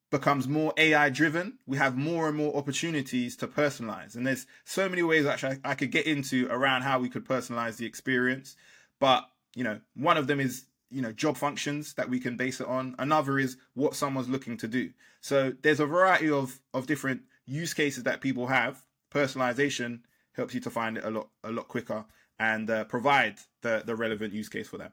becomes 0.09 0.47
more 0.47 0.73
AI 0.77 1.09
driven, 1.09 1.59
we 1.67 1.77
have 1.77 1.95
more 1.95 2.27
and 2.27 2.35
more 2.35 2.55
opportunities 2.55 3.35
to 3.38 3.47
personalize. 3.47 4.15
And 4.15 4.25
there's 4.25 4.47
so 4.65 4.89
many 4.89 5.03
ways 5.03 5.25
actually 5.25 5.59
I 5.63 5.75
could 5.75 5.91
get 5.91 6.07
into 6.07 6.47
around 6.49 6.81
how 6.81 6.99
we 6.99 7.09
could 7.09 7.25
personalize 7.25 7.77
the 7.77 7.85
experience. 7.85 8.55
But, 8.99 9.29
you 9.55 9.63
know, 9.63 9.79
one 9.95 10.17
of 10.17 10.27
them 10.27 10.39
is, 10.39 10.65
you 10.89 11.01
know, 11.01 11.11
job 11.11 11.38
functions 11.38 11.93
that 11.93 12.09
we 12.09 12.19
can 12.19 12.38
base 12.38 12.59
it 12.59 12.67
on. 12.67 12.95
Another 12.97 13.38
is 13.38 13.57
what 13.75 13.95
someone's 13.95 14.29
looking 14.29 14.57
to 14.57 14.67
do. 14.67 14.91
So 15.21 15.53
there's 15.61 15.79
a 15.79 15.85
variety 15.85 16.29
of, 16.29 16.59
of 16.73 16.88
different 16.88 17.21
use 17.45 17.73
cases 17.73 18.03
that 18.03 18.21
people 18.21 18.47
have. 18.47 18.83
Personalization 19.11 20.01
helps 20.39 20.53
you 20.53 20.62
to 20.67 20.72
find 20.79 20.98
it 20.98 21.03
a 21.03 21.12
lot 21.17 21.27
a 21.43 21.51
lot 21.51 21.67
quicker 21.67 22.05
and 22.39 22.69
uh, 22.69 22.84
provide 22.86 23.36
the 23.62 23.84
the 23.86 23.96
relevant 23.96 24.34
use 24.34 24.50
case 24.50 24.67
for 24.67 24.77
them. 24.77 24.91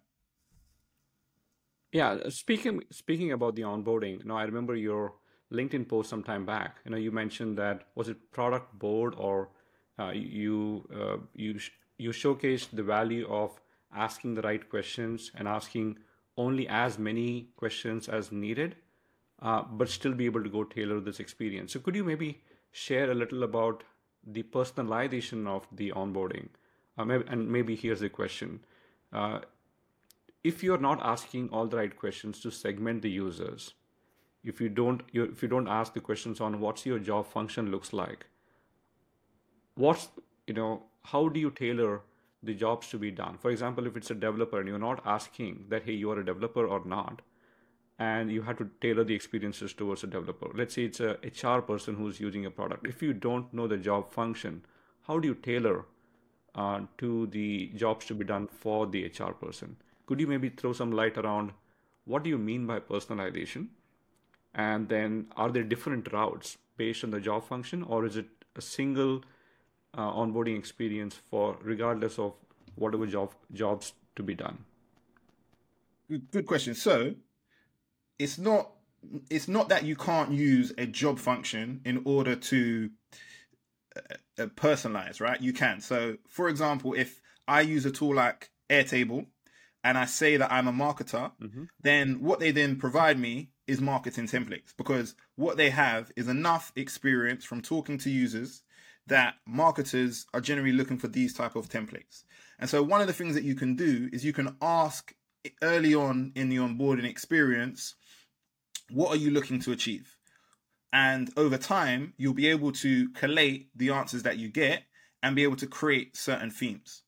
Yeah, 1.93 2.29
speaking 2.29 2.83
speaking 2.91 3.33
about 3.33 3.55
the 3.55 3.62
onboarding, 3.62 4.19
you 4.21 4.29
know, 4.31 4.37
I 4.37 4.45
remember 4.45 4.75
your 4.76 5.15
LinkedIn 5.53 5.88
post 5.88 6.11
some 6.11 6.25
time 6.31 6.45
back. 6.45 6.79
You 6.85 6.91
know, 6.91 6.97
you 6.97 7.12
mentioned 7.12 7.57
that 7.59 7.85
was 7.95 8.09
it 8.09 8.33
Productboard 8.33 9.19
or 9.19 9.50
uh, 9.99 10.11
you 10.11 10.87
uh, 11.00 11.19
you 11.35 11.59
sh- 11.59 11.71
you 11.99 12.11
showcased 12.11 12.75
the 12.81 12.83
value 12.83 13.26
of 13.29 13.61
asking 14.07 14.35
the 14.35 14.43
right 14.43 14.69
questions 14.69 15.31
and 15.35 15.49
asking 15.49 15.99
only 16.37 16.69
as 16.69 16.99
many 16.99 17.49
questions 17.57 18.09
as 18.09 18.31
needed, 18.31 18.76
uh, 19.41 19.62
but 19.62 19.88
still 19.88 20.12
be 20.12 20.26
able 20.26 20.43
to 20.43 20.50
go 20.50 20.65
tailor 20.65 21.00
this 21.00 21.21
experience. 21.21 21.73
So, 21.73 21.81
could 21.81 21.95
you 21.95 22.05
maybe 22.05 22.43
share 22.73 23.11
a 23.11 23.15
little 23.15 23.43
about 23.45 23.85
the 24.26 24.42
personalization 24.42 25.47
of 25.47 25.66
the 25.73 25.92
onboarding? 25.92 26.49
Uh, 26.99 27.04
maybe, 27.04 27.25
and 27.28 27.49
maybe 27.49 27.76
here's 27.76 28.00
the 28.00 28.09
question. 28.09 28.61
Uh, 29.12 29.40
if 30.42 30.62
you're 30.62 30.78
not 30.78 31.00
asking 31.02 31.49
all 31.50 31.66
the 31.66 31.76
right 31.76 31.97
questions 31.97 32.40
to 32.40 32.50
segment 32.50 33.02
the 33.02 33.11
users, 33.11 33.75
if 34.45 34.61
you 34.61 34.68
don't 34.68 35.02
you, 35.12 35.25
if 35.25 35.42
you 35.42 35.49
don't 35.49 35.68
ask 35.68 35.92
the 35.92 36.00
questions 36.00 36.40
on 36.40 36.61
what's 36.61 36.87
your 36.87 36.99
job 36.99 37.26
function 37.26 37.71
looks 37.71 37.92
like, 37.92 38.26
what's 39.75 40.09
you 40.47 40.54
know 40.54 40.85
how 41.02 41.28
do 41.28 41.40
you 41.40 41.50
tailor 41.50 42.02
the 42.42 42.54
jobs 42.54 42.88
to 42.90 42.99
be 42.99 43.11
done? 43.11 43.38
For 43.38 43.50
example, 43.50 43.87
if 43.87 43.97
it's 43.97 44.11
a 44.11 44.14
developer 44.14 44.61
and 44.61 44.68
you're 44.68 44.78
not 44.78 45.02
asking 45.04 45.64
that 45.68 45.85
hey 45.85 45.92
you 45.92 46.11
are 46.12 46.21
a 46.21 46.25
developer 46.25 46.66
or 46.66 46.85
not, 46.85 47.23
and 47.99 48.31
you 48.31 48.43
have 48.43 48.59
to 48.59 48.71
tailor 48.81 49.05
the 49.05 49.15
experiences 49.15 49.73
towards 49.73 50.05
a 50.05 50.07
developer. 50.07 50.50
Let's 50.55 50.75
say 50.75 50.85
it's 50.85 51.00
a 51.00 51.17
HR 51.23 51.61
person 51.61 51.95
who's 51.95 52.21
using 52.21 52.45
a 52.45 52.50
product. 52.50 52.87
If 52.87 53.03
you 53.03 53.12
don't 53.12 53.53
know 53.55 53.67
the 53.67 53.79
job 53.79 54.12
function, 54.12 54.65
how 55.07 55.19
do 55.19 55.29
you 55.29 55.35
tailor 55.35 55.87
uh, 56.55 56.81
to 56.99 57.26
the 57.29 57.71
jobs 57.75 58.07
to 58.07 58.15
be 58.15 58.25
done 58.25 58.49
for 58.49 58.87
the 58.87 59.07
HR 59.07 59.33
person? 59.33 59.76
Could 60.07 60.21
you 60.21 60.26
maybe 60.26 60.50
throw 60.50 60.73
some 60.73 60.93
light 60.93 61.17
around 61.17 61.53
what 62.05 62.23
do 62.23 62.31
you 62.31 62.38
mean 62.38 62.67
by 62.67 62.81
personalization? 62.81 63.69
And 64.55 64.88
then 64.88 65.26
are 65.37 65.50
there 65.50 65.65
different 65.65 66.12
routes 66.12 66.57
based 66.76 67.05
on 67.05 67.11
the 67.11 67.21
job 67.21 67.47
function, 67.47 67.83
or 67.83 68.07
is 68.07 68.17
it 68.17 68.26
a 68.55 68.61
single 68.61 69.23
uh, 69.95 70.12
onboarding 70.12 70.59
experience 70.59 71.15
for 71.15 71.59
regardless 71.62 72.19
of 72.19 72.35
whatever 72.75 73.07
job 73.07 73.35
jobs 73.53 73.93
to 74.15 74.23
be 74.23 74.35
done? 74.35 74.65
Good, 76.09 76.31
good 76.31 76.47
question. 76.47 76.75
So 76.75 77.15
it's 78.18 78.38
not 78.38 78.70
it's 79.30 79.49
not 79.49 79.68
that 79.68 79.85
you 79.85 79.94
can't 79.94 80.32
use 80.32 80.73
a 80.78 80.87
job 80.87 81.18
function 81.18 81.80
in 81.85 82.02
order 82.04 82.35
to 82.35 82.90
uh, 83.96 84.00
uh, 84.38 84.46
personalize, 84.46 85.20
right? 85.20 85.40
You 85.40 85.52
can. 85.52 85.80
So, 85.80 86.16
for 86.28 86.49
example, 86.49 86.94
if 86.94 87.20
I 87.46 87.61
use 87.61 87.87
a 87.87 87.90
tool 87.90 88.14
like 88.16 88.50
Airtable 88.68 89.26
and 89.85 89.96
I 89.96 90.06
say 90.06 90.37
that 90.37 90.50
I'm 90.50 90.66
a 90.66 90.73
marketer, 90.73 91.30
mm-hmm. 91.40 91.64
then 91.80 92.20
what 92.20 92.40
they 92.40 92.50
then 92.50 92.76
provide 92.76 93.18
me 93.18 93.50
is 93.66 93.80
marketing 93.80 94.26
templates 94.26 94.75
because 94.76 95.14
what 95.37 95.56
they 95.56 95.70
have 95.70 96.11
is 96.16 96.28
enough 96.28 96.73
experience 96.76 97.44
from 97.44 97.62
talking 97.62 97.99
to 97.99 98.11
users 98.11 98.62
that 99.06 99.35
marketers 99.46 100.26
are 100.35 100.40
generally 100.40 100.73
looking 100.73 100.99
for 100.99 101.08
these 101.08 101.32
type 101.32 101.54
of 101.54 101.68
templates. 101.68 102.25
And 102.58 102.68
so 102.68 102.82
one 102.82 103.00
of 103.00 103.06
the 103.06 103.12
things 103.12 103.35
that 103.35 103.44
you 103.44 103.54
can 103.54 103.76
do 103.76 104.08
is 104.12 104.25
you 104.25 104.32
can 104.32 104.56
ask 104.61 105.14
early 105.62 105.94
on 105.94 106.32
in 106.35 106.49
the 106.49 106.56
onboarding 106.56 107.04
experience, 107.04 107.94
what 108.90 109.11
are 109.11 109.16
you 109.16 109.31
looking 109.31 109.61
to 109.61 109.73
achieve? 109.73 110.16
And 110.93 111.31
over 111.37 111.59
time, 111.59 112.14
you'll 112.16 112.35
be 112.35 112.49
able 112.49 112.73
to 112.73 113.11
collate 113.11 113.69
the 113.76 113.90
answers 113.90 114.23
that 114.23 114.38
you 114.38 114.49
get 114.49 114.85
and 115.23 115.37
be 115.37 115.43
able 115.43 115.57
to 115.57 115.66
create 115.66 116.16
certain 116.16 116.50
themes. 116.50 117.02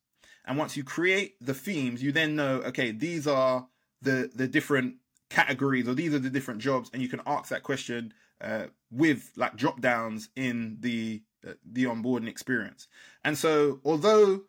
And 0.45 0.59
once 0.59 0.77
you 0.77 0.85
create 0.85 1.37
the 1.41 1.55
themes, 1.55 2.03
you 2.03 2.11
then 2.11 2.37
know, 2.37 2.63
okay, 2.63 2.91
these 2.91 3.27
are 3.27 3.67
the 4.03 4.31
the 4.35 4.49
different 4.49 4.97
categories 5.31 5.89
or 5.89 5.95
these 5.95 6.15
are 6.15 6.19
the 6.19 6.31
different 6.31 6.61
jobs, 6.61 6.91
and 6.93 7.03
you 7.03 7.09
can 7.09 7.21
ask 7.27 7.51
that 7.51 7.63
question 7.63 8.13
uh, 8.41 8.67
with 8.91 9.31
like 9.37 9.57
drop 9.57 9.81
downs 9.81 10.31
in 10.37 10.79
the 10.81 11.23
uh, 11.47 11.53
the 11.71 11.85
onboarding 11.85 12.29
experience. 12.29 12.89
And 13.25 13.37
so, 13.37 13.81
although 13.85 14.43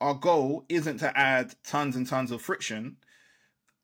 our 0.00 0.14
goal 0.14 0.64
isn't 0.68 0.98
to 0.98 1.18
add 1.18 1.54
tons 1.64 1.96
and 1.96 2.06
tons 2.06 2.30
of 2.30 2.40
friction, 2.40 2.96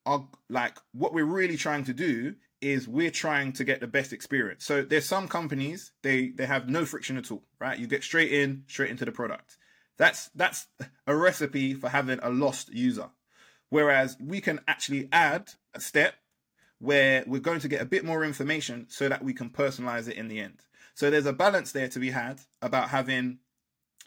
our 0.06 0.26
like 0.48 0.78
what 0.92 1.12
we're 1.12 1.24
really 1.24 1.56
trying 1.56 1.84
to 1.84 1.92
do 1.92 2.34
is 2.60 2.88
we're 2.88 3.10
trying 3.10 3.52
to 3.54 3.64
get 3.64 3.80
the 3.80 3.86
best 3.86 4.12
experience. 4.12 4.64
So 4.64 4.82
there's 4.82 5.06
some 5.06 5.28
companies 5.28 5.92
they 6.02 6.28
they 6.30 6.46
have 6.46 6.68
no 6.68 6.84
friction 6.84 7.16
at 7.16 7.30
all, 7.30 7.44
right? 7.60 7.78
You 7.78 7.86
get 7.86 8.02
straight 8.02 8.32
in, 8.32 8.64
straight 8.66 8.90
into 8.90 9.04
the 9.04 9.12
product. 9.12 9.58
That's 9.98 10.30
that's 10.34 10.66
a 11.06 11.16
recipe 11.16 11.74
for 11.74 11.88
having 11.88 12.18
a 12.22 12.30
lost 12.30 12.72
user. 12.72 13.10
Whereas 13.68 14.16
we 14.20 14.40
can 14.40 14.60
actually 14.68 15.08
add 15.12 15.50
a 15.74 15.80
step 15.80 16.14
where 16.78 17.24
we're 17.26 17.40
going 17.40 17.60
to 17.60 17.68
get 17.68 17.80
a 17.80 17.86
bit 17.86 18.04
more 18.04 18.24
information 18.24 18.86
so 18.88 19.08
that 19.08 19.24
we 19.24 19.32
can 19.32 19.50
personalize 19.50 20.08
it 20.08 20.16
in 20.16 20.28
the 20.28 20.40
end. 20.40 20.60
So 20.94 21.10
there's 21.10 21.26
a 21.26 21.32
balance 21.32 21.72
there 21.72 21.88
to 21.88 21.98
be 21.98 22.10
had 22.10 22.40
about 22.62 22.90
having 22.90 23.38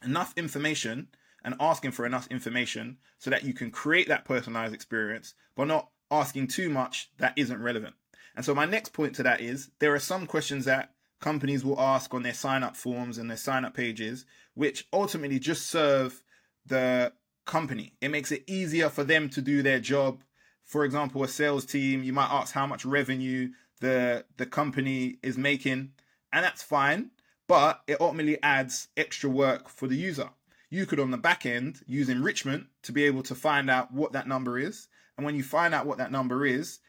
enough 0.03 0.33
information 0.37 1.09
and 1.43 1.55
asking 1.59 1.91
for 1.91 2.05
enough 2.05 2.27
information 2.27 2.97
so 3.17 3.29
that 3.29 3.43
you 3.43 3.53
can 3.53 3.71
create 3.71 4.07
that 4.07 4.25
personalized 4.25 4.73
experience, 4.73 5.33
but 5.55 5.67
not 5.67 5.89
asking 6.11 6.47
too 6.47 6.69
much 6.69 7.11
that 7.17 7.33
isn't 7.35 7.61
relevant. 7.61 7.95
And 8.39 8.45
so 8.45 8.55
my 8.55 8.63
next 8.63 8.93
point 8.93 9.15
to 9.15 9.23
that 9.23 9.41
is 9.41 9.69
there 9.79 9.93
are 9.93 9.99
some 9.99 10.25
questions 10.25 10.63
that 10.63 10.93
companies 11.19 11.65
will 11.65 11.77
ask 11.77 12.13
on 12.13 12.23
their 12.23 12.33
sign 12.33 12.63
up 12.63 12.77
forms 12.77 13.17
and 13.17 13.29
their 13.29 13.35
sign 13.35 13.65
up 13.65 13.73
pages, 13.73 14.25
which 14.53 14.87
ultimately 14.93 15.39
just 15.39 15.67
serve 15.67 16.23
the 16.65 17.11
company. 17.45 17.95
It 17.99 18.07
makes 18.07 18.31
it 18.31 18.45
easier 18.47 18.87
for 18.87 19.03
them 19.03 19.27
to 19.31 19.41
do 19.41 19.61
their 19.61 19.81
job. 19.81 20.21
For 20.63 20.85
example, 20.85 21.21
a 21.21 21.27
sales 21.27 21.65
team, 21.65 22.01
you 22.01 22.13
might 22.13 22.31
ask 22.31 22.53
how 22.53 22.65
much 22.65 22.85
revenue 22.85 23.49
the 23.81 24.23
the 24.37 24.45
company 24.45 25.17
is 25.21 25.37
making, 25.37 25.91
and 26.31 26.45
that's 26.45 26.63
fine, 26.63 27.11
but 27.45 27.81
it 27.87 27.99
ultimately 27.99 28.41
adds 28.41 28.87
extra 28.95 29.29
work 29.29 29.67
for 29.67 29.89
the 29.89 29.97
user. 29.97 30.29
You 30.69 30.85
could 30.85 31.01
on 31.01 31.11
the 31.11 31.17
back 31.17 31.45
end 31.45 31.81
use 31.87 32.07
enrichment 32.07 32.67
to 32.83 32.93
be 32.93 33.03
able 33.03 33.23
to 33.23 33.35
find 33.35 33.69
out 33.69 33.91
what 33.93 34.13
that 34.13 34.29
number 34.29 34.57
is. 34.57 34.87
And 35.17 35.25
when 35.25 35.35
you 35.35 35.43
find 35.43 35.73
out 35.73 35.85
what 35.85 35.97
that 35.97 36.13
number 36.13 36.45
is, 36.45 36.79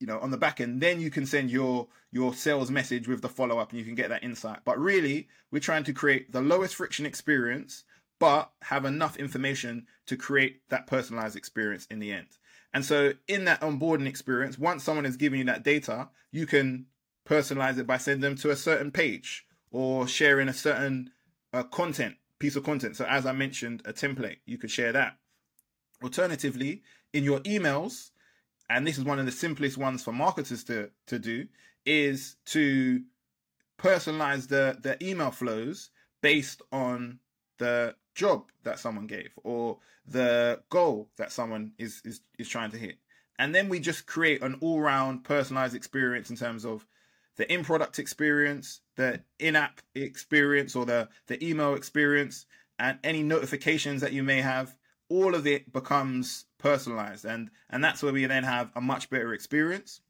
you 0.00 0.06
know, 0.06 0.18
on 0.20 0.30
the 0.30 0.36
back 0.36 0.60
end, 0.60 0.80
then 0.80 1.00
you 1.00 1.10
can 1.10 1.26
send 1.26 1.50
your 1.50 1.88
your 2.10 2.32
sales 2.34 2.70
message 2.70 3.08
with 3.08 3.20
the 3.20 3.28
follow 3.28 3.58
up 3.58 3.70
and 3.70 3.78
you 3.78 3.84
can 3.84 3.94
get 3.94 4.08
that 4.08 4.24
insight. 4.24 4.60
But 4.64 4.78
really, 4.78 5.28
we're 5.50 5.58
trying 5.60 5.84
to 5.84 5.92
create 5.92 6.32
the 6.32 6.40
lowest 6.40 6.74
friction 6.74 7.04
experience, 7.04 7.84
but 8.18 8.50
have 8.62 8.84
enough 8.84 9.16
information 9.16 9.86
to 10.06 10.16
create 10.16 10.68
that 10.70 10.86
personalized 10.86 11.36
experience 11.36 11.86
in 11.90 11.98
the 11.98 12.12
end. 12.12 12.28
And 12.72 12.84
so 12.84 13.12
in 13.26 13.44
that 13.46 13.60
onboarding 13.60 14.06
experience, 14.06 14.58
once 14.58 14.84
someone 14.84 15.06
is 15.06 15.16
giving 15.16 15.38
you 15.40 15.44
that 15.46 15.64
data, 15.64 16.08
you 16.30 16.46
can 16.46 16.86
personalize 17.26 17.78
it 17.78 17.86
by 17.86 17.96
sending 17.96 18.20
them 18.20 18.36
to 18.36 18.50
a 18.50 18.56
certain 18.56 18.90
page 18.90 19.46
or 19.70 20.06
sharing 20.06 20.48
a 20.48 20.54
certain 20.54 21.10
uh, 21.52 21.62
content, 21.64 22.16
piece 22.38 22.56
of 22.56 22.64
content. 22.64 22.96
So 22.96 23.04
as 23.04 23.26
I 23.26 23.32
mentioned, 23.32 23.82
a 23.84 23.92
template, 23.92 24.38
you 24.46 24.58
could 24.58 24.70
share 24.70 24.92
that. 24.92 25.16
Alternatively, 26.02 26.82
in 27.12 27.24
your 27.24 27.40
emails, 27.40 28.10
and 28.70 28.86
this 28.86 28.98
is 28.98 29.04
one 29.04 29.18
of 29.18 29.26
the 29.26 29.32
simplest 29.32 29.78
ones 29.78 30.02
for 30.02 30.12
marketers 30.12 30.64
to 30.64 30.90
to 31.06 31.18
do 31.18 31.46
is 31.86 32.36
to 32.46 33.02
personalize 33.78 34.48
the 34.48 34.78
the 34.82 35.02
email 35.04 35.30
flows 35.30 35.90
based 36.20 36.62
on 36.72 37.18
the 37.58 37.94
job 38.14 38.50
that 38.64 38.78
someone 38.78 39.06
gave 39.06 39.30
or 39.44 39.78
the 40.06 40.60
goal 40.70 41.08
that 41.16 41.32
someone 41.32 41.72
is 41.78 42.02
is, 42.04 42.20
is 42.38 42.48
trying 42.48 42.70
to 42.70 42.78
hit. 42.78 42.98
And 43.38 43.54
then 43.54 43.68
we 43.68 43.78
just 43.78 44.06
create 44.06 44.42
an 44.42 44.56
all-round 44.60 45.22
personalized 45.22 45.76
experience 45.76 46.28
in 46.28 46.36
terms 46.36 46.64
of 46.64 46.84
the 47.36 47.50
in-product 47.52 47.98
experience 48.00 48.80
the 48.96 49.20
in-app 49.38 49.80
experience 49.94 50.74
or 50.74 50.84
the 50.84 51.08
the 51.28 51.42
email 51.44 51.74
experience 51.74 52.46
and 52.80 52.98
any 53.04 53.22
notifications 53.22 54.00
that 54.00 54.12
you 54.12 54.22
may 54.24 54.40
have 54.40 54.76
all 55.08 55.34
of 55.34 55.46
it 55.46 55.72
becomes 55.72 56.46
personalized. 56.58 57.24
And 57.24 57.50
and 57.70 57.82
that's 57.82 58.02
where 58.02 58.12
we 58.12 58.26
then 58.26 58.44
have 58.44 58.70
a 58.74 58.80
much 58.80 59.10
better 59.10 59.32
experience. 59.32 60.00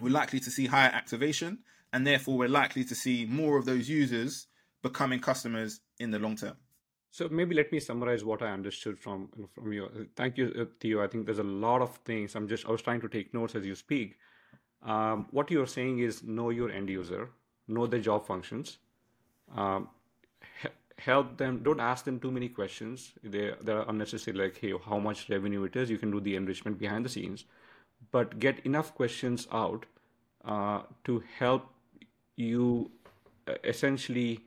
We're 0.00 0.10
likely 0.10 0.40
to 0.40 0.50
see 0.50 0.66
higher 0.66 0.90
activation 0.90 1.58
and 1.92 2.06
therefore 2.06 2.38
we're 2.38 2.48
likely 2.48 2.84
to 2.84 2.94
see 2.94 3.26
more 3.26 3.58
of 3.58 3.64
those 3.64 3.88
users 3.88 4.46
becoming 4.82 5.20
customers 5.20 5.80
in 5.98 6.10
the 6.10 6.18
long 6.18 6.36
term. 6.36 6.56
So 7.10 7.28
maybe 7.28 7.56
let 7.56 7.72
me 7.72 7.80
summarize 7.80 8.24
what 8.24 8.40
i 8.40 8.50
understood 8.52 8.98
from 8.98 9.28
from 9.54 9.72
you 9.72 10.08
thank 10.16 10.38
you 10.38 10.52
uh, 10.58 10.64
theo. 10.80 11.02
I 11.02 11.08
think 11.08 11.26
there's 11.26 11.40
a 11.40 11.52
lot 11.66 11.82
of 11.82 11.96
things. 12.04 12.36
I'm 12.36 12.48
just 12.48 12.66
i 12.66 12.70
was 12.70 12.82
trying 12.82 13.00
to 13.00 13.08
take 13.08 13.34
notes 13.34 13.54
as 13.54 13.66
you 13.66 13.74
speak. 13.74 14.16
Um, 14.82 15.26
what 15.30 15.50
you're 15.50 15.66
saying 15.66 15.98
is 15.98 16.22
know 16.22 16.50
your 16.50 16.70
end 16.70 16.88
user 16.88 17.30
know 17.68 17.86
the 17.86 17.98
job 17.98 18.26
functions 18.26 18.78
um, 19.56 19.88
help 21.04 21.36
them 21.38 21.62
don't 21.62 21.80
ask 21.80 22.04
them 22.04 22.20
too 22.20 22.30
many 22.30 22.48
questions. 22.48 23.12
They 23.22 23.52
they're 23.62 23.84
unnecessary 23.94 24.36
like 24.36 24.58
hey 24.60 24.72
how 24.84 24.98
much 24.98 25.28
revenue 25.30 25.64
it 25.64 25.76
is 25.76 25.90
you 25.90 25.98
can 25.98 26.10
do 26.10 26.20
the 26.20 26.36
enrichment 26.36 26.78
behind 26.78 27.04
the 27.04 27.08
scenes. 27.16 27.44
But 28.12 28.38
get 28.38 28.60
enough 28.66 28.94
questions 28.94 29.46
out 29.52 29.86
uh, 30.44 30.82
to 31.04 31.22
help 31.38 31.66
you 32.36 32.90
uh, 33.46 33.54
essentially 33.64 34.40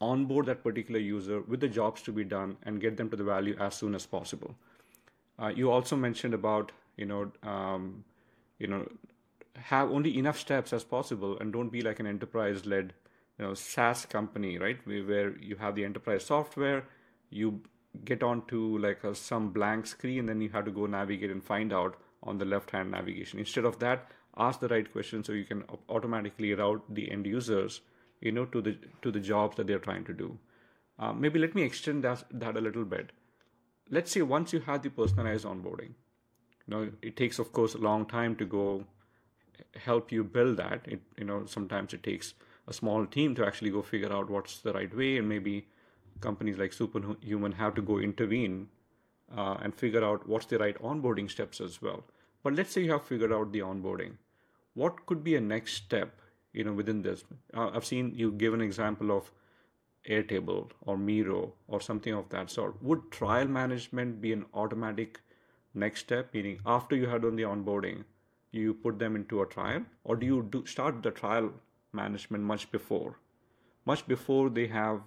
onboard 0.00 0.46
that 0.46 0.62
particular 0.62 1.00
user 1.00 1.40
with 1.40 1.60
the 1.60 1.68
jobs 1.68 2.02
to 2.02 2.12
be 2.12 2.24
done 2.24 2.56
and 2.62 2.80
get 2.80 2.96
them 2.96 3.10
to 3.10 3.16
the 3.16 3.24
value 3.24 3.56
as 3.58 3.74
soon 3.74 3.94
as 3.94 4.06
possible. 4.06 4.54
Uh, 5.38 5.48
you 5.48 5.70
also 5.70 5.96
mentioned 5.96 6.34
about 6.34 6.72
you 6.96 7.06
know 7.06 7.30
um, 7.42 8.04
you 8.58 8.66
know 8.66 8.86
have 9.56 9.90
only 9.90 10.16
enough 10.18 10.38
steps 10.38 10.72
as 10.72 10.84
possible 10.84 11.36
and 11.38 11.52
don't 11.52 11.70
be 11.70 11.82
like 11.82 11.98
an 12.00 12.06
enterprise 12.06 12.64
led 12.64 12.92
you 13.38 13.44
know 13.44 13.54
SaaS 13.54 14.04
company, 14.06 14.58
right? 14.58 14.78
Where 14.86 15.36
you 15.38 15.56
have 15.56 15.74
the 15.74 15.84
enterprise 15.84 16.24
software, 16.26 16.84
you 17.30 17.60
get 18.04 18.22
onto 18.22 18.78
like 18.78 19.04
a, 19.04 19.14
some 19.14 19.50
blank 19.50 19.86
screen, 19.86 20.26
then 20.26 20.40
you 20.40 20.48
have 20.50 20.64
to 20.64 20.70
go 20.70 20.86
navigate 20.86 21.30
and 21.30 21.42
find 21.42 21.72
out 21.72 21.96
on 22.22 22.38
the 22.38 22.44
left 22.44 22.70
hand 22.70 22.90
navigation. 22.90 23.38
Instead 23.38 23.64
of 23.64 23.78
that, 23.78 24.10
ask 24.36 24.60
the 24.60 24.68
right 24.68 24.90
question 24.92 25.22
so 25.24 25.32
you 25.32 25.44
can 25.44 25.64
automatically 25.88 26.52
route 26.54 26.82
the 26.88 27.10
end 27.10 27.26
users, 27.26 27.80
you 28.20 28.32
know, 28.32 28.44
to 28.46 28.60
the 28.60 28.76
to 29.02 29.10
the 29.10 29.20
jobs 29.20 29.56
that 29.56 29.66
they're 29.66 29.78
trying 29.78 30.04
to 30.04 30.12
do. 30.12 30.38
Uh, 30.98 31.12
maybe 31.12 31.38
let 31.38 31.54
me 31.54 31.62
extend 31.62 32.04
that 32.04 32.24
that 32.30 32.56
a 32.56 32.60
little 32.60 32.84
bit. 32.84 33.12
Let's 33.90 34.12
say 34.12 34.22
once 34.22 34.52
you 34.52 34.60
have 34.60 34.82
the 34.82 34.90
personalized 34.90 35.44
onboarding, 35.46 35.92
you 36.66 36.68
know, 36.74 36.90
it 37.02 37.16
takes 37.16 37.38
of 37.38 37.52
course 37.52 37.74
a 37.74 37.78
long 37.78 38.04
time 38.06 38.36
to 38.36 38.44
go 38.44 38.84
help 39.84 40.12
you 40.12 40.24
build 40.24 40.56
that. 40.56 40.82
It 40.86 41.00
you 41.16 41.24
know 41.24 41.44
sometimes 41.46 41.94
it 41.94 42.02
takes 42.02 42.34
a 42.68 42.72
small 42.72 43.06
team 43.06 43.34
to 43.34 43.46
actually 43.46 43.70
go 43.70 43.82
figure 43.82 44.12
out 44.12 44.30
what's 44.30 44.58
the 44.58 44.72
right 44.72 44.94
way, 44.94 45.16
and 45.16 45.28
maybe 45.28 45.66
companies 46.20 46.58
like 46.58 46.72
Superhuman 46.72 47.52
have 47.52 47.74
to 47.74 47.82
go 47.82 47.98
intervene 47.98 48.68
uh, 49.36 49.56
and 49.62 49.74
figure 49.74 50.04
out 50.04 50.28
what's 50.28 50.46
the 50.46 50.58
right 50.58 50.80
onboarding 50.82 51.30
steps 51.30 51.60
as 51.60 51.80
well. 51.80 52.04
But 52.42 52.54
let's 52.54 52.72
say 52.72 52.82
you 52.82 52.92
have 52.92 53.04
figured 53.04 53.32
out 53.32 53.52
the 53.52 53.60
onboarding. 53.60 54.16
What 54.74 55.06
could 55.06 55.24
be 55.24 55.34
a 55.36 55.40
next 55.40 55.74
step, 55.74 56.20
you 56.52 56.64
know, 56.64 56.72
within 56.72 57.02
this? 57.02 57.24
Uh, 57.56 57.70
I've 57.70 57.86
seen 57.86 58.12
you 58.14 58.32
give 58.32 58.54
an 58.54 58.60
example 58.60 59.10
of 59.16 59.32
Airtable 60.08 60.70
or 60.82 60.96
Miro 60.96 61.52
or 61.66 61.80
something 61.80 62.14
of 62.14 62.28
that 62.30 62.50
sort. 62.50 62.82
Would 62.82 63.10
trial 63.10 63.46
management 63.46 64.20
be 64.20 64.32
an 64.32 64.46
automatic 64.54 65.20
next 65.74 66.00
step, 66.00 66.32
meaning 66.32 66.60
after 66.64 66.96
you 66.96 67.06
have 67.06 67.22
done 67.22 67.36
the 67.36 67.42
onboarding, 67.42 68.04
you 68.50 68.74
put 68.74 68.98
them 68.98 69.16
into 69.16 69.42
a 69.42 69.46
trial, 69.46 69.82
or 70.04 70.16
do 70.16 70.26
you 70.26 70.48
do 70.50 70.64
start 70.64 71.02
the 71.02 71.10
trial 71.10 71.52
management 71.92 72.44
much 72.44 72.70
before, 72.70 73.18
much 73.84 74.06
before 74.06 74.50
they 74.50 74.66
have 74.66 75.00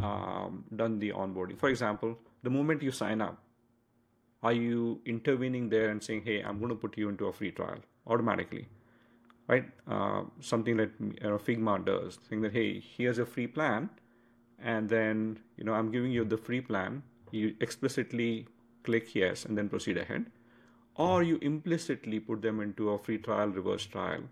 um, 0.00 0.64
done 0.74 0.98
the 0.98 1.10
onboarding? 1.10 1.58
For 1.58 1.68
example, 1.68 2.18
the 2.42 2.50
moment 2.50 2.82
you 2.82 2.90
sign 2.90 3.20
up, 3.20 3.38
are 4.42 4.52
you 4.52 5.00
intervening 5.06 5.68
there 5.68 5.90
and 5.90 6.02
saying, 6.02 6.22
"Hey, 6.24 6.42
I'm 6.42 6.58
going 6.58 6.70
to 6.70 6.80
put 6.86 6.98
you 6.98 7.08
into 7.08 7.26
a 7.26 7.32
free 7.32 7.52
trial 7.52 7.78
automatically"? 8.06 8.68
Right? 9.48 9.66
Uh, 9.86 10.22
something 10.40 10.76
that 10.76 10.98
Figma 11.44 11.84
does, 11.84 12.18
saying 12.28 12.42
that, 12.42 12.52
"Hey, 12.52 12.80
here's 12.80 13.18
a 13.18 13.26
free 13.26 13.46
plan," 13.46 13.90
and 14.58 14.88
then 14.88 15.38
you 15.56 15.64
know 15.64 15.74
I'm 15.74 15.90
giving 15.90 16.12
you 16.12 16.24
the 16.24 16.36
free 16.36 16.60
plan. 16.60 17.02
You 17.30 17.54
explicitly 17.60 18.46
click 18.82 19.14
yes 19.14 19.44
and 19.44 19.56
then 19.56 19.68
proceed 19.68 19.96
ahead 19.96 20.26
or 20.94 21.22
you 21.22 21.38
implicitly 21.40 22.20
put 22.20 22.42
them 22.42 22.60
into 22.60 22.90
a 22.90 22.98
free 22.98 23.18
trial 23.18 23.48
reverse 23.48 23.86
trial 23.86 24.22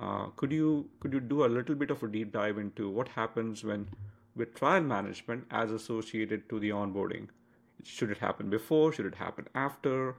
uh, 0.00 0.26
could 0.36 0.50
you 0.50 0.88
could 1.00 1.12
you 1.12 1.20
do 1.20 1.44
a 1.44 1.52
little 1.54 1.74
bit 1.74 1.90
of 1.90 2.02
a 2.02 2.08
deep 2.08 2.32
dive 2.32 2.56
into 2.58 2.88
what 2.88 3.08
happens 3.08 3.62
when 3.62 3.88
with 4.34 4.54
trial 4.54 4.80
management 4.80 5.44
as 5.50 5.70
associated 5.70 6.48
to 6.48 6.58
the 6.58 6.70
onboarding? 6.70 7.28
Should 7.84 8.10
it 8.10 8.18
happen 8.18 8.48
before? 8.48 8.92
Should 8.92 9.06
it 9.06 9.16
happen 9.16 9.46
after? 9.54 10.16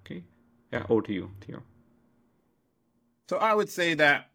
Okay. 0.00 0.24
Yeah 0.72 0.84
over 0.88 1.02
to 1.02 1.12
you 1.12 1.30
theo. 1.40 1.62
So 3.28 3.36
i 3.36 3.54
would 3.54 3.70
say 3.70 3.94
that 3.94 4.30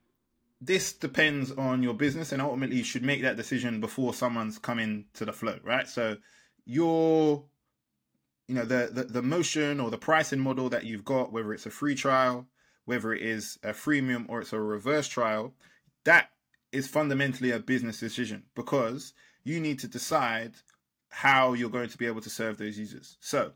this 0.61 0.93
depends 0.93 1.51
on 1.51 1.83
your 1.83 1.93
business 1.93 2.31
and 2.31 2.41
ultimately 2.41 2.77
you 2.77 2.83
should 2.83 3.03
make 3.03 3.21
that 3.21 3.35
decision 3.35 3.81
before 3.81 4.13
someone's 4.13 4.57
coming 4.57 5.05
to 5.13 5.25
the 5.25 5.33
flow 5.33 5.59
right? 5.63 5.89
So 5.89 6.15
your 6.65 7.43
you 8.47 8.55
know 8.55 8.63
the, 8.63 8.89
the 8.93 9.03
the 9.03 9.21
motion 9.21 9.81
or 9.81 9.91
the 9.91 9.97
pricing 9.97 10.39
model 10.39 10.69
that 10.69 10.85
you've 10.85 11.03
got 11.03 11.33
whether 11.33 11.53
it's 11.53 11.65
a 11.65 11.71
free 11.71 11.95
trial 11.95 12.47
whether 12.85 13.13
it 13.13 13.21
is 13.21 13.59
a 13.63 13.69
freemium 13.69 14.25
or 14.29 14.41
it's 14.41 14.53
a 14.53 14.59
reverse 14.59 15.07
trial 15.07 15.53
that 16.05 16.29
is 16.71 16.87
fundamentally 16.87 17.51
a 17.51 17.59
business 17.59 17.99
decision 17.99 18.43
because 18.55 19.13
you 19.43 19.59
need 19.59 19.79
to 19.79 19.87
decide 19.87 20.53
how 21.09 21.53
you're 21.53 21.69
going 21.69 21.89
to 21.89 21.97
be 21.97 22.05
able 22.05 22.21
to 22.21 22.29
serve 22.29 22.57
those 22.57 22.77
users. 22.77 23.17
So 23.19 23.53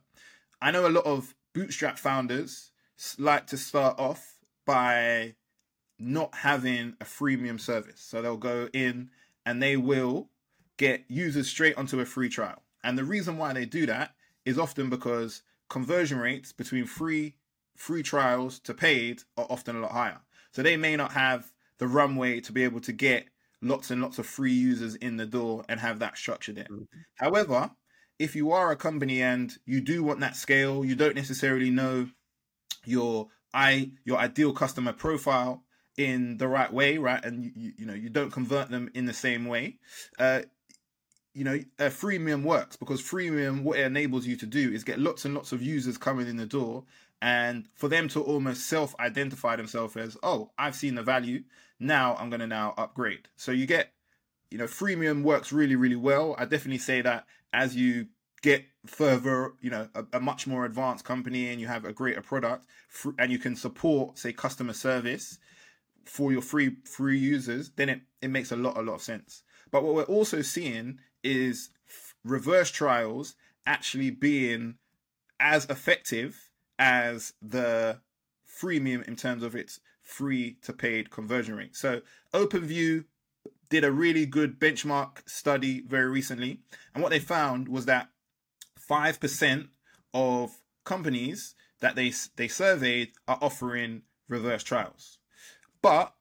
i 0.61 0.71
know 0.71 0.87
a 0.87 0.89
lot 0.89 1.05
of 1.05 1.35
bootstrap 1.53 1.97
founders 1.97 2.71
like 3.17 3.47
to 3.47 3.57
start 3.57 3.97
off 3.97 4.39
by 4.65 5.35
not 5.97 6.33
having 6.33 6.95
a 7.01 7.05
freemium 7.05 7.59
service. 7.59 8.01
So 8.01 8.21
they'll 8.21 8.37
go 8.37 8.69
in 8.73 9.09
and 9.45 9.61
they 9.61 9.77
will 9.77 10.29
get 10.77 11.03
users 11.07 11.49
straight 11.49 11.77
onto 11.77 11.99
a 11.99 12.05
free 12.05 12.29
trial. 12.29 12.63
And 12.83 12.97
the 12.97 13.03
reason 13.03 13.37
why 13.37 13.53
they 13.53 13.65
do 13.65 13.85
that 13.85 14.15
is 14.45 14.57
often 14.57 14.89
because 14.89 15.41
conversion 15.69 16.17
rates 16.17 16.53
between 16.53 16.85
free 16.85 17.35
free 17.79 18.03
trials 18.03 18.59
to 18.59 18.73
paid 18.73 19.21
are 19.37 19.47
often 19.49 19.77
a 19.77 19.79
lot 19.79 19.91
higher. 19.91 20.19
So 20.51 20.61
they 20.61 20.77
may 20.77 20.95
not 20.95 21.13
have 21.13 21.51
the 21.77 21.87
runway 21.87 22.41
to 22.41 22.51
be 22.51 22.63
able 22.63 22.81
to 22.81 22.91
get 22.91 23.27
lots 23.61 23.89
and 23.89 24.01
lots 24.01 24.19
of 24.19 24.25
free 24.25 24.53
users 24.53 24.95
in 24.95 25.15
the 25.15 25.25
door 25.25 25.63
and 25.69 25.79
have 25.79 25.99
that 25.99 26.17
structured 26.17 26.57
in. 26.57 26.65
Mm-hmm. 26.65 26.99
However, 27.15 27.71
if 28.19 28.35
you 28.35 28.51
are 28.51 28.71
a 28.71 28.75
company 28.75 29.21
and 29.21 29.51
you 29.65 29.79
do 29.79 30.03
want 30.03 30.19
that 30.19 30.35
scale, 30.35 30.83
you 30.83 30.95
don't 30.95 31.15
necessarily 31.15 31.71
know 31.71 32.09
your 32.85 33.27
i 33.53 33.91
your 34.05 34.17
ideal 34.17 34.53
customer 34.53 34.93
profile 34.93 35.63
in 35.97 36.37
the 36.37 36.47
right 36.47 36.71
way, 36.71 36.97
right? 36.97 37.23
And 37.23 37.43
you, 37.43 37.51
you, 37.55 37.71
you 37.79 37.85
know 37.85 37.93
you 37.93 38.09
don't 38.09 38.31
convert 38.31 38.69
them 38.69 38.91
in 38.93 39.05
the 39.05 39.13
same 39.13 39.45
way. 39.45 39.79
Uh, 40.17 40.41
you 41.33 41.43
know, 41.43 41.59
a 41.77 41.85
freemium 41.85 42.43
works 42.43 42.75
because 42.75 43.01
freemium, 43.01 43.63
what 43.63 43.79
it 43.79 43.85
enables 43.85 44.25
you 44.25 44.35
to 44.35 44.45
do 44.45 44.71
is 44.71 44.83
get 44.83 44.99
lots 44.99 45.25
and 45.25 45.33
lots 45.33 45.51
of 45.51 45.61
users 45.61 45.97
coming 45.97 46.27
in 46.27 46.37
the 46.37 46.45
door 46.45 46.83
and 47.21 47.67
for 47.75 47.89
them 47.89 48.07
to 48.09 48.21
almost 48.21 48.67
self 48.67 48.95
identify 48.99 49.55
themselves 49.55 49.95
as, 49.97 50.17
oh, 50.23 50.51
I've 50.57 50.75
seen 50.75 50.95
the 50.95 51.03
value. 51.03 51.43
Now 51.79 52.15
I'm 52.15 52.29
going 52.29 52.39
to 52.39 52.47
now 52.47 52.73
upgrade. 52.77 53.27
So 53.35 53.51
you 53.51 53.65
get, 53.65 53.93
you 54.51 54.57
know, 54.57 54.65
freemium 54.65 55.23
works 55.23 55.51
really, 55.51 55.75
really 55.75 55.95
well. 55.95 56.35
I 56.37 56.45
definitely 56.45 56.79
say 56.79 57.01
that 57.01 57.25
as 57.53 57.75
you 57.75 58.07
get 58.41 58.63
further, 58.85 59.53
you 59.61 59.69
know, 59.69 59.89
a, 59.95 60.05
a 60.13 60.19
much 60.19 60.47
more 60.47 60.65
advanced 60.65 61.05
company 61.05 61.49
and 61.49 61.59
you 61.59 61.67
have 61.67 61.85
a 61.85 61.93
greater 61.93 62.21
product 62.21 62.65
and 63.17 63.31
you 63.31 63.39
can 63.39 63.55
support, 63.55 64.17
say, 64.17 64.31
customer 64.31 64.73
service 64.73 65.39
for 66.05 66.31
your 66.31 66.41
free 66.41 66.75
free 66.85 67.17
users, 67.17 67.71
then 67.75 67.89
it, 67.89 68.01
it 68.21 68.29
makes 68.29 68.51
a 68.51 68.55
lot, 68.55 68.77
a 68.77 68.81
lot 68.81 68.95
of 68.95 69.01
sense. 69.01 69.43
But 69.71 69.83
what 69.83 69.93
we're 69.93 70.03
also 70.03 70.41
seeing 70.41 70.99
is 71.23 71.69
reverse 72.23 72.71
trials 72.71 73.35
actually 73.65 74.09
being 74.09 74.75
as 75.39 75.65
effective 75.65 76.48
as 76.79 77.33
the 77.41 77.99
freemium 78.49 79.07
in 79.07 79.15
terms 79.15 79.43
of 79.43 79.55
its 79.55 79.79
free 80.01 80.57
to 80.63 80.73
paid 80.73 81.11
conversion 81.11 81.55
rate. 81.55 81.75
So 81.75 82.01
OpenView 82.33 83.05
did 83.69 83.83
a 83.83 83.91
really 83.91 84.25
good 84.25 84.59
benchmark 84.59 85.29
study 85.29 85.81
very 85.81 86.09
recently, 86.09 86.61
and 86.93 87.03
what 87.03 87.11
they 87.11 87.19
found 87.19 87.67
was 87.67 87.85
that 87.85 88.09
five 88.79 89.19
percent 89.19 89.67
of 90.13 90.57
companies 90.85 91.53
that 91.81 91.95
they 91.95 92.11
they 92.35 92.47
surveyed 92.47 93.11
are 93.27 93.37
offering 93.41 94.01
reverse 94.27 94.63
trials, 94.63 95.19
but 95.81 96.15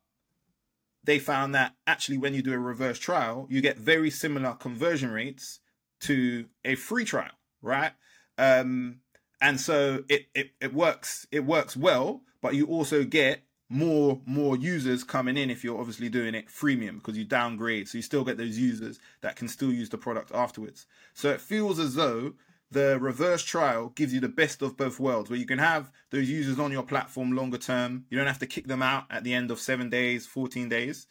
they 1.05 1.19
found 1.19 1.55
that 1.55 1.75
actually 1.87 2.19
when 2.19 2.35
you 2.35 2.43
do 2.43 2.53
a 2.53 2.59
reverse 2.59 2.99
trial, 2.99 3.47
you 3.49 3.63
get 3.63 3.79
very 3.79 4.11
similar 4.11 4.53
conversion 4.53 5.11
rates 5.11 5.61
to 6.01 6.47
a 6.67 6.75
free 6.75 7.05
trial, 7.05 7.33
right? 7.63 7.93
Um, 8.37 9.01
and 9.41 9.61
so 9.61 10.05
it, 10.09 10.27
it 10.35 10.51
it 10.61 10.75
works 10.75 11.27
it 11.31 11.45
works 11.45 11.77
well, 11.77 12.23
but 12.41 12.55
you 12.55 12.67
also 12.67 13.05
get 13.05 13.43
more 13.69 14.21
more 14.25 14.57
users 14.57 15.05
coming 15.05 15.37
in 15.37 15.51
if 15.51 15.63
you're 15.63 15.79
obviously 15.79 16.09
doing 16.09 16.35
it 16.35 16.49
freemium 16.49 16.97
because 16.97 17.19
you 17.19 17.25
downgrade, 17.25 17.89
so 17.89 17.99
you 17.99 18.03
still 18.03 18.25
get 18.25 18.37
those 18.39 18.59
users 18.59 18.99
that 19.21 19.37
can 19.37 19.49
still 19.49 19.73
use 19.73 19.89
the 19.89 19.99
product 19.99 20.33
afterwards. 20.33 20.87
So 21.15 21.31
it 21.31 21.41
feels 21.41 21.79
as 21.79 21.95
though 21.95 22.35
the 22.71 22.99
reverse 23.01 23.43
trial 23.43 23.91
gives 23.91 24.13
you 24.13 24.21
the 24.21 24.29
best 24.29 24.61
of 24.63 24.77
both 24.77 25.01
worlds 25.01 25.31
where 25.31 25.39
you 25.39 25.47
can 25.47 25.59
have 25.59 25.91
those 26.11 26.29
users 26.29 26.59
on 26.59 26.73
your 26.73 26.83
platform 26.83 27.33
longer 27.33 27.59
term. 27.59 28.05
You 28.11 28.19
don't 28.19 28.27
have 28.27 28.41
to 28.41 28.47
kick 28.47 28.67
them 28.67 28.83
out 28.83 29.05
at 29.11 29.25
the 29.25 29.33
end 29.33 29.51
of 29.51 29.59
seven 29.59 29.89
days, 29.89 30.27
14 30.27 30.69
days, 30.69 31.07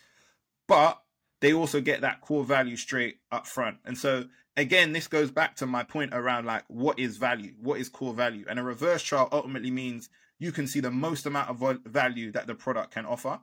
but 0.68 1.02
they 1.40 1.54
also 1.54 1.82
get 1.82 2.02
that 2.02 2.22
core 2.22 2.44
value 2.44 2.76
straight 2.76 3.20
up 3.32 3.48
front. 3.48 3.78
And 3.86 3.98
so 3.98 4.26
again, 4.58 4.92
this 4.92 5.08
goes 5.08 5.32
back 5.32 5.56
to 5.58 5.68
my 5.68 5.84
point 5.84 6.14
around 6.14 6.46
like 6.46 6.64
what 6.68 7.00
is 7.00 7.18
value, 7.18 7.54
what 7.62 7.80
is 7.80 7.88
core 7.88 8.14
value, 8.14 8.44
and 8.50 8.60
a 8.60 8.64
reverse 8.64 9.04
trial 9.04 9.30
ultimately 9.32 9.72
means 9.72 10.10
you 10.40 10.52
can 10.52 10.68
see 10.68 10.80
the 10.80 10.92
most 10.92 11.26
amount 11.26 11.50
of 11.50 11.80
value 11.86 12.32
that 12.32 12.48
the 12.48 12.56
product 12.56 12.92
can 12.92 13.06
offer, 13.06 13.40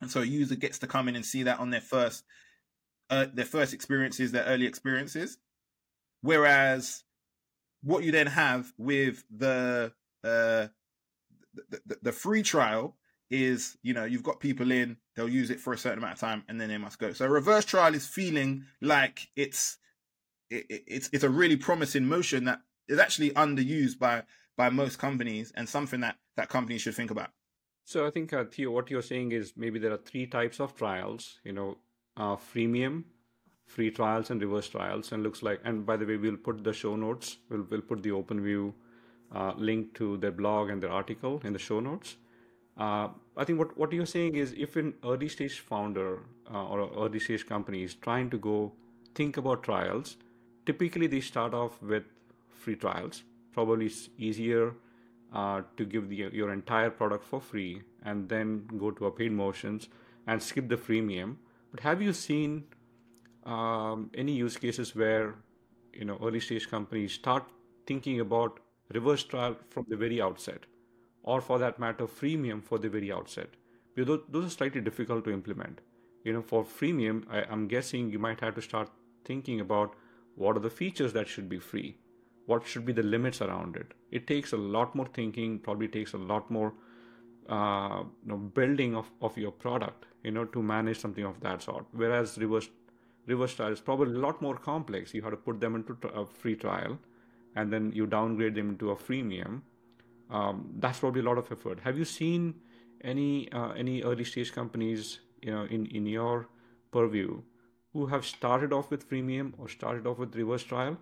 and 0.00 0.10
so 0.10 0.22
a 0.22 0.24
user 0.24 0.56
gets 0.56 0.78
to 0.80 0.86
come 0.86 1.08
in 1.08 1.14
and 1.14 1.24
see 1.24 1.44
that 1.44 1.60
on 1.60 1.70
their 1.70 1.80
first, 1.80 2.24
uh, 3.10 3.26
their 3.32 3.44
first 3.44 3.72
experiences, 3.72 4.32
their 4.32 4.44
early 4.44 4.66
experiences, 4.66 5.38
whereas 6.22 7.04
what 7.82 8.02
you 8.02 8.10
then 8.10 8.26
have 8.26 8.72
with 8.78 9.24
the 9.30 9.92
uh, 10.24 10.66
the, 11.68 11.80
the, 11.86 11.98
the 12.02 12.12
free 12.12 12.42
trial 12.42 12.96
is 13.30 13.76
you 13.82 13.92
know 13.92 14.04
you've 14.04 14.22
got 14.22 14.40
people 14.40 14.70
in 14.70 14.96
they'll 15.16 15.28
use 15.28 15.50
it 15.50 15.60
for 15.60 15.72
a 15.72 15.78
certain 15.78 15.98
amount 15.98 16.14
of 16.14 16.20
time 16.20 16.44
and 16.48 16.60
then 16.60 16.68
they 16.68 16.78
must 16.78 16.98
go. 16.98 17.12
So 17.12 17.26
reverse 17.26 17.64
trial 17.64 17.94
is 17.94 18.06
feeling 18.06 18.64
like 18.80 19.28
it's 19.36 19.78
it, 20.54 20.84
it's 20.86 21.10
it's 21.12 21.24
a 21.24 21.30
really 21.30 21.56
promising 21.56 22.06
motion 22.06 22.44
that 22.44 22.60
is 22.88 22.98
actually 22.98 23.30
underused 23.30 23.98
by 23.98 24.22
by 24.56 24.68
most 24.70 24.98
companies 24.98 25.52
and 25.56 25.68
something 25.68 26.00
that 26.00 26.16
that 26.36 26.48
companies 26.48 26.82
should 26.82 26.94
think 26.94 27.10
about 27.10 27.30
so 27.84 28.06
i 28.06 28.10
think 28.10 28.32
uh, 28.32 28.44
theo 28.44 28.70
what 28.70 28.90
you're 28.90 29.02
saying 29.02 29.32
is 29.32 29.52
maybe 29.56 29.78
there 29.78 29.92
are 29.92 30.04
three 30.10 30.26
types 30.26 30.60
of 30.60 30.76
trials 30.76 31.40
you 31.44 31.52
know 31.52 31.76
uh, 32.16 32.36
freemium, 32.36 33.04
free 33.66 33.90
trials, 33.90 34.30
and 34.30 34.40
reverse 34.40 34.68
trials. 34.68 35.12
And 35.12 35.22
looks 35.22 35.42
like, 35.42 35.60
and 35.64 35.84
by 35.84 35.96
the 35.96 36.06
way, 36.06 36.16
we'll 36.16 36.36
put 36.36 36.62
the 36.64 36.72
show 36.72 36.96
notes. 36.96 37.38
We'll 37.50 37.66
we'll 37.70 37.82
put 37.82 38.02
the 38.02 38.10
OpenView 38.10 38.72
uh, 39.34 39.52
link 39.56 39.94
to 39.94 40.16
their 40.18 40.32
blog 40.32 40.70
and 40.70 40.82
their 40.82 40.90
article 40.90 41.40
in 41.44 41.52
the 41.52 41.58
show 41.58 41.80
notes. 41.80 42.16
Uh, 42.76 43.08
I 43.36 43.44
think 43.44 43.60
what, 43.60 43.76
what 43.78 43.92
you're 43.92 44.06
saying 44.06 44.34
is 44.34 44.52
if 44.56 44.74
an 44.74 44.94
early 45.04 45.28
stage 45.28 45.60
founder 45.60 46.24
uh, 46.52 46.66
or 46.66 46.90
early 46.96 47.20
stage 47.20 47.46
company 47.46 47.84
is 47.84 47.94
trying 47.94 48.30
to 48.30 48.38
go 48.38 48.72
think 49.14 49.36
about 49.36 49.62
trials, 49.62 50.16
typically 50.66 51.06
they 51.06 51.20
start 51.20 51.54
off 51.54 51.82
with 51.82 52.04
free 52.48 52.76
trials. 52.76 53.22
Probably 53.52 53.86
it's 53.86 54.08
easier 54.18 54.74
uh, 55.32 55.62
to 55.76 55.84
give 55.84 56.08
the, 56.08 56.28
your 56.32 56.52
entire 56.52 56.90
product 56.90 57.24
for 57.24 57.40
free 57.40 57.82
and 58.04 58.28
then 58.28 58.66
go 58.78 58.90
to 58.90 59.06
a 59.06 59.10
paid 59.10 59.32
motions 59.32 59.88
and 60.26 60.42
skip 60.42 60.68
the 60.68 60.76
freemium. 60.76 61.36
But 61.70 61.80
have 61.80 62.02
you 62.02 62.12
seen 62.12 62.64
um, 63.44 64.10
any 64.14 64.32
use 64.32 64.56
cases 64.56 64.94
where 64.94 65.34
you 65.92 66.04
know 66.04 66.18
early 66.22 66.40
stage 66.40 66.68
companies 66.68 67.12
start 67.12 67.44
thinking 67.86 68.20
about 68.20 68.60
reverse 68.92 69.22
trial 69.22 69.56
from 69.70 69.86
the 69.88 69.96
very 69.96 70.20
outset? 70.20 70.66
or 71.24 71.40
for 71.40 71.58
that 71.58 71.78
matter, 71.78 72.06
freemium 72.06 72.62
for 72.62 72.78
the 72.78 72.88
very 72.88 73.10
outset. 73.10 73.48
Because 73.94 74.20
those 74.28 74.46
are 74.46 74.50
slightly 74.50 74.80
difficult 74.80 75.24
to 75.24 75.32
implement. 75.32 75.80
You 76.22 76.34
know, 76.34 76.42
for 76.42 76.64
freemium, 76.64 77.24
I, 77.30 77.44
I'm 77.50 77.66
guessing 77.66 78.10
you 78.10 78.18
might 78.18 78.40
have 78.40 78.54
to 78.56 78.62
start 78.62 78.90
thinking 79.24 79.60
about 79.60 79.94
what 80.36 80.56
are 80.56 80.60
the 80.60 80.70
features 80.70 81.12
that 81.12 81.28
should 81.28 81.48
be 81.48 81.58
free, 81.58 81.96
what 82.46 82.66
should 82.66 82.84
be 82.84 82.92
the 82.92 83.02
limits 83.02 83.40
around 83.40 83.76
it. 83.76 83.92
It 84.10 84.26
takes 84.26 84.52
a 84.52 84.56
lot 84.56 84.94
more 84.94 85.06
thinking, 85.06 85.58
probably 85.58 85.88
takes 85.88 86.12
a 86.12 86.18
lot 86.18 86.50
more 86.50 86.74
uh, 87.48 88.02
you 88.22 88.28
know, 88.28 88.36
building 88.36 88.94
of, 88.94 89.10
of 89.20 89.36
your 89.36 89.50
product, 89.50 90.06
you 90.22 90.30
know, 90.30 90.44
to 90.46 90.62
manage 90.62 90.98
something 90.98 91.24
of 91.24 91.40
that 91.40 91.62
sort. 91.62 91.86
Whereas 91.92 92.38
reverse 92.38 92.68
reverse 93.26 93.54
trial 93.54 93.72
is 93.72 93.80
probably 93.80 94.14
a 94.14 94.18
lot 94.18 94.42
more 94.42 94.56
complex. 94.56 95.14
You 95.14 95.22
have 95.22 95.30
to 95.30 95.36
put 95.36 95.60
them 95.60 95.74
into 95.74 95.96
a 96.08 96.26
free 96.26 96.56
trial, 96.56 96.98
and 97.56 97.72
then 97.72 97.92
you 97.94 98.06
downgrade 98.06 98.54
them 98.54 98.68
into 98.70 98.90
a 98.90 98.96
freemium, 98.96 99.62
um, 100.30 100.70
that's 100.78 100.98
probably 100.98 101.20
a 101.20 101.24
lot 101.24 101.38
of 101.38 101.50
effort. 101.50 101.80
Have 101.80 101.98
you 101.98 102.04
seen 102.04 102.54
any 103.02 103.50
uh, 103.52 103.72
any 103.72 104.02
early 104.02 104.24
stage 104.24 104.52
companies, 104.52 105.20
you 105.42 105.52
know, 105.52 105.64
in 105.64 105.86
in 105.86 106.06
your 106.06 106.48
purview, 106.90 107.42
who 107.94 108.06
have 108.06 108.26
started 108.26 108.72
off 108.72 108.90
with 108.90 109.08
freemium 109.08 109.54
or 109.56 109.68
started 109.68 110.06
off 110.06 110.18
with 110.18 110.36
reverse 110.36 110.62
trial? 110.64 110.98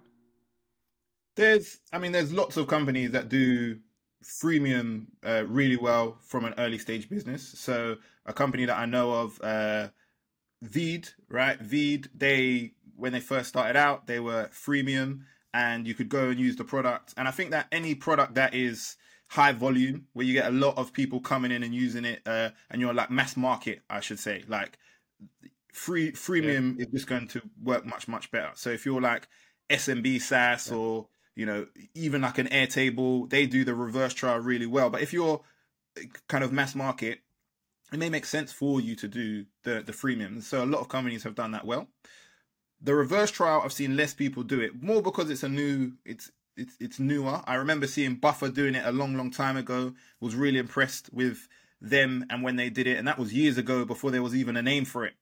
There's, 1.34 1.80
I 1.92 1.98
mean, 1.98 2.12
there's 2.12 2.32
lots 2.32 2.56
of 2.56 2.68
companies 2.68 3.10
that 3.12 3.28
do 3.28 3.78
freemium 4.22 5.06
uh, 5.26 5.44
really 5.48 5.76
well 5.76 6.18
from 6.20 6.44
an 6.44 6.54
early 6.58 6.78
stage 6.78 7.08
business. 7.08 7.48
So 7.58 7.96
a 8.26 8.32
company 8.32 8.66
that 8.66 8.78
I 8.78 8.86
know 8.86 9.12
of, 9.12 9.40
uh, 9.42 9.88
Veed, 10.62 11.08
right? 11.28 11.58
Veed, 11.58 12.08
they 12.14 12.74
when 12.94 13.12
they 13.12 13.18
first 13.18 13.48
started 13.48 13.76
out, 13.76 14.06
they 14.06 14.20
were 14.20 14.48
freemium, 14.52 15.22
and 15.52 15.88
you 15.88 15.94
could 15.94 16.08
go 16.08 16.28
and 16.28 16.38
use 16.38 16.54
the 16.54 16.62
product. 16.62 17.14
And 17.16 17.26
I 17.26 17.32
think 17.32 17.50
that 17.50 17.66
any 17.72 17.96
product 17.96 18.34
that 18.34 18.54
is 18.54 18.96
high 19.32 19.52
volume 19.52 20.06
where 20.12 20.26
you 20.26 20.34
get 20.34 20.46
a 20.46 20.54
lot 20.54 20.76
of 20.76 20.92
people 20.92 21.18
coming 21.18 21.50
in 21.50 21.62
and 21.62 21.74
using 21.74 22.04
it 22.04 22.20
uh, 22.26 22.50
and 22.70 22.82
you're 22.82 22.92
like 22.92 23.10
mass 23.10 23.34
market 23.34 23.80
i 23.88 23.98
should 23.98 24.18
say 24.18 24.44
like 24.46 24.78
free 25.72 26.12
freemium 26.12 26.76
yeah. 26.76 26.84
is 26.84 26.92
just 26.92 27.06
going 27.06 27.26
to 27.26 27.42
work 27.62 27.84
much 27.86 28.06
much 28.06 28.30
better 28.30 28.50
so 28.54 28.70
if 28.70 28.84
you're 28.84 29.00
like 29.00 29.26
smb 29.70 30.20
saas 30.20 30.68
yeah. 30.68 30.76
or 30.76 31.08
you 31.34 31.46
know 31.46 31.66
even 31.94 32.20
like 32.22 32.38
an 32.38 32.48
airtable 32.48 33.28
they 33.30 33.46
do 33.46 33.64
the 33.64 33.74
reverse 33.74 34.14
trial 34.14 34.38
really 34.38 34.66
well 34.66 34.90
but 34.90 35.02
if 35.02 35.12
you're 35.12 35.40
uh, 35.98 36.02
kind 36.28 36.44
of 36.44 36.52
mass 36.52 36.74
market 36.74 37.20
it 37.92 37.98
may 37.98 38.10
make 38.10 38.26
sense 38.26 38.52
for 38.52 38.80
you 38.80 38.94
to 38.94 39.08
do 39.08 39.44
the 39.64 39.82
the 39.82 39.92
freemium 39.92 40.42
so 40.42 40.62
a 40.62 40.66
lot 40.66 40.80
of 40.80 40.88
companies 40.88 41.22
have 41.22 41.34
done 41.34 41.52
that 41.52 41.64
well 41.64 41.88
the 42.80 42.94
reverse 42.94 43.30
trial 43.30 43.62
i've 43.64 43.72
seen 43.72 43.96
less 43.96 44.12
people 44.12 44.42
do 44.42 44.60
it 44.60 44.82
more 44.82 45.00
because 45.00 45.30
it's 45.30 45.42
a 45.42 45.48
new 45.48 45.92
it's 46.04 46.30
it's 46.56 46.76
it's 46.80 47.00
newer. 47.00 47.40
I 47.46 47.54
remember 47.54 47.86
seeing 47.86 48.16
Buffer 48.16 48.48
doing 48.48 48.74
it 48.74 48.84
a 48.84 48.92
long, 48.92 49.16
long 49.16 49.30
time 49.30 49.56
ago. 49.56 49.94
Was 50.20 50.34
really 50.34 50.58
impressed 50.58 51.12
with 51.12 51.48
them 51.80 52.24
and 52.30 52.42
when 52.42 52.56
they 52.56 52.70
did 52.70 52.86
it, 52.86 52.98
and 52.98 53.08
that 53.08 53.18
was 53.18 53.34
years 53.34 53.58
ago 53.58 53.84
before 53.84 54.10
there 54.10 54.22
was 54.22 54.34
even 54.34 54.56
a 54.56 54.62
name 54.62 54.84
for 54.84 55.04
it. 55.04 55.14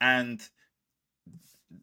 And 0.00 0.40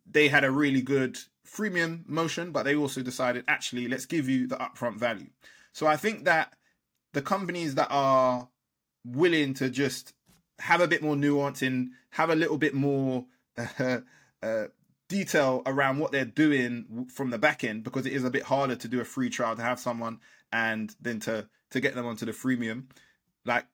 they 0.10 0.28
had 0.28 0.44
a 0.44 0.52
really 0.52 0.82
good 0.82 1.18
freemium 1.48 2.08
motion, 2.08 2.52
but 2.52 2.64
they 2.64 2.76
also 2.76 3.02
decided 3.02 3.44
actually 3.48 3.88
let's 3.88 4.06
give 4.06 4.30
you 4.30 4.48
the 4.48 4.56
upfront 4.56 4.98
value. 4.98 5.30
So 5.72 5.88
I 5.88 5.98
think 5.98 6.26
that 6.26 6.54
the 7.14 7.22
companies 7.22 7.76
that 7.76 7.88
are 7.90 8.48
willing 9.06 9.54
to 9.56 9.70
just 9.70 10.14
have 10.60 10.82
a 10.82 10.88
bit 10.88 11.02
more 11.02 11.16
nuance 11.16 11.62
and 11.62 11.92
have 12.12 12.30
a 12.30 12.36
little 12.36 12.58
bit 12.58 12.74
more 12.74 13.26
uh, 13.58 14.00
uh, 14.44 14.66
detail 15.10 15.62
around 15.66 16.00
what 16.00 16.12
they're 16.12 16.26
doing 16.26 17.08
from 17.14 17.30
the 17.30 17.38
back 17.38 17.64
end 17.64 17.84
because 17.84 18.06
it 18.06 18.14
is 18.14 18.24
a 18.24 18.32
bit 18.32 18.44
harder 18.44 18.76
to 18.76 18.88
do 18.88 19.02
a 19.02 19.06
free 19.06 19.30
trial 19.30 19.56
to 19.56 19.62
have 19.62 19.80
someone 19.80 20.20
and 20.52 20.96
then 21.02 21.20
to 21.20 21.48
to 21.72 21.80
get 21.80 21.96
them 21.96 22.06
onto 22.06 22.26
the 22.26 22.32
freemium 22.32 22.86
like 23.46 23.66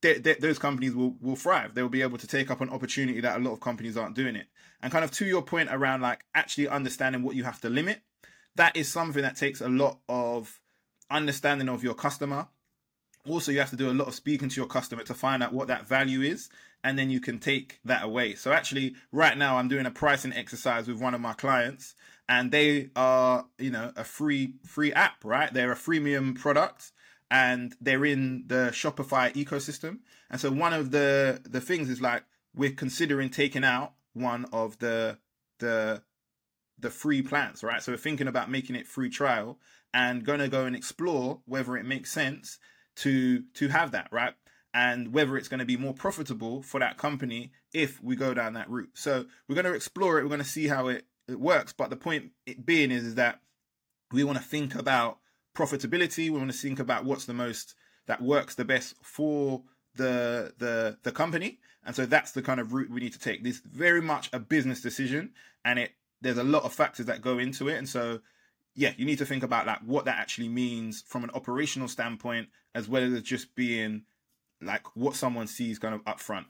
those 0.00 0.58
companies 0.58 0.94
will 0.94 1.16
will 1.20 1.36
thrive. 1.36 1.74
They'll 1.74 1.88
be 1.88 2.02
able 2.02 2.18
to 2.18 2.26
take 2.26 2.50
up 2.50 2.60
an 2.60 2.70
opportunity 2.70 3.20
that 3.20 3.36
a 3.36 3.42
lot 3.42 3.52
of 3.52 3.60
companies 3.60 3.96
aren't 3.96 4.16
doing 4.16 4.36
it. 4.36 4.46
And 4.82 4.92
kind 4.92 5.04
of 5.04 5.10
to 5.12 5.26
your 5.26 5.42
point 5.42 5.68
around 5.72 6.00
like 6.00 6.24
actually 6.34 6.68
understanding 6.68 7.22
what 7.22 7.34
you 7.34 7.44
have 7.44 7.60
to 7.62 7.68
limit 7.68 8.00
that 8.56 8.76
is 8.76 8.88
something 8.88 9.22
that 9.22 9.36
takes 9.36 9.60
a 9.60 9.68
lot 9.68 9.98
of 10.08 10.60
understanding 11.10 11.68
of 11.68 11.84
your 11.84 11.94
customer. 11.94 12.48
Also 13.28 13.52
you 13.52 13.58
have 13.58 13.70
to 13.70 13.76
do 13.76 13.90
a 13.90 13.92
lot 13.92 14.08
of 14.08 14.14
speaking 14.14 14.48
to 14.48 14.56
your 14.56 14.66
customer 14.66 15.02
to 15.04 15.14
find 15.14 15.42
out 15.42 15.52
what 15.52 15.68
that 15.68 15.86
value 15.86 16.22
is 16.22 16.48
and 16.84 16.98
then 16.98 17.10
you 17.10 17.20
can 17.20 17.38
take 17.38 17.80
that 17.84 18.02
away. 18.02 18.34
So 18.34 18.52
actually 18.52 18.94
right 19.12 19.36
now 19.36 19.58
i'm 19.58 19.68
doing 19.68 19.86
a 19.86 19.90
pricing 19.90 20.32
exercise 20.32 20.88
with 20.88 21.00
one 21.00 21.14
of 21.14 21.20
my 21.20 21.32
clients 21.34 21.94
and 22.28 22.50
they 22.50 22.90
are 22.96 23.46
you 23.58 23.70
know 23.70 23.92
a 23.96 24.04
free 24.04 24.54
free 24.64 24.92
app 24.92 25.24
right? 25.24 25.52
They're 25.52 25.72
a 25.72 25.76
freemium 25.76 26.38
product 26.38 26.92
and 27.30 27.74
they're 27.80 28.04
in 28.04 28.44
the 28.46 28.70
shopify 28.72 29.32
ecosystem. 29.34 29.98
And 30.30 30.40
so 30.40 30.50
one 30.50 30.72
of 30.72 30.90
the 30.90 31.40
the 31.48 31.60
things 31.60 31.88
is 31.88 32.00
like 32.00 32.24
we're 32.54 32.72
considering 32.72 33.30
taking 33.30 33.64
out 33.64 33.94
one 34.14 34.46
of 34.52 34.78
the 34.78 35.18
the 35.58 36.02
the 36.78 36.90
free 36.90 37.22
plans 37.22 37.62
right? 37.62 37.82
So 37.82 37.92
we're 37.92 37.98
thinking 37.98 38.28
about 38.28 38.50
making 38.50 38.76
it 38.76 38.86
free 38.86 39.10
trial 39.10 39.58
and 39.92 40.24
going 40.24 40.40
to 40.40 40.48
go 40.48 40.66
and 40.66 40.76
explore 40.76 41.40
whether 41.46 41.76
it 41.76 41.86
makes 41.86 42.12
sense 42.12 42.58
to 42.96 43.42
to 43.54 43.68
have 43.68 43.92
that 43.92 44.08
right? 44.10 44.34
And 44.72 45.12
whether 45.12 45.36
it's 45.36 45.48
going 45.48 45.60
to 45.60 45.66
be 45.66 45.78
more 45.78 45.94
profitable 45.94 46.62
for 46.62 46.80
that 46.80 46.98
company 46.98 47.52
if 47.72 48.02
we 48.02 48.14
go 48.14 48.34
down 48.34 48.52
that 48.54 48.70
route. 48.70 48.90
So 48.94 49.24
we're 49.48 49.54
going 49.54 49.64
to 49.64 49.74
explore 49.74 50.18
it 50.18 50.22
we're 50.22 50.28
going 50.28 50.40
to 50.40 50.44
see 50.44 50.68
how 50.68 50.88
it, 50.88 51.06
it 51.26 51.40
works. 51.40 51.72
But 51.72 51.90
the 51.90 51.96
point 51.96 52.32
being 52.64 52.90
is, 52.90 53.04
is 53.04 53.14
that 53.16 53.40
we 54.12 54.22
want 54.22 54.38
to 54.38 54.44
think 54.44 54.74
about 54.74 55.18
profitability 55.56 56.30
we 56.30 56.38
want 56.38 56.50
to 56.50 56.56
think 56.56 56.78
about 56.78 57.04
what's 57.04 57.24
the 57.24 57.34
most 57.34 57.74
that 58.06 58.22
works 58.22 58.54
the 58.54 58.64
best 58.64 58.94
for 59.02 59.62
the 59.96 60.52
the 60.58 60.96
the 61.02 61.12
company 61.12 61.58
and 61.84 61.96
so 61.96 62.04
that's 62.04 62.32
the 62.32 62.42
kind 62.42 62.60
of 62.60 62.72
route 62.72 62.90
we 62.90 63.00
need 63.00 63.12
to 63.12 63.18
take 63.18 63.42
this 63.42 63.60
very 63.60 64.02
much 64.02 64.28
a 64.32 64.38
business 64.38 64.80
decision 64.80 65.30
and 65.64 65.78
it 65.78 65.92
there's 66.20 66.38
a 66.38 66.44
lot 66.44 66.64
of 66.64 66.72
factors 66.72 67.06
that 67.06 67.22
go 67.22 67.38
into 67.38 67.68
it 67.68 67.76
and 67.76 67.88
so 67.88 68.20
yeah, 68.76 68.92
you 68.98 69.06
need 69.06 69.18
to 69.18 69.26
think 69.26 69.42
about 69.42 69.66
like 69.66 69.80
what 69.80 70.04
that 70.04 70.18
actually 70.18 70.50
means 70.50 71.02
from 71.06 71.24
an 71.24 71.30
operational 71.34 71.88
standpoint, 71.88 72.48
as 72.74 72.88
well 72.88 73.02
as 73.02 73.22
just 73.22 73.56
being 73.56 74.02
like 74.60 74.94
what 74.94 75.16
someone 75.16 75.46
sees 75.46 75.78
kind 75.78 75.94
of 75.94 76.04
upfront. 76.04 76.44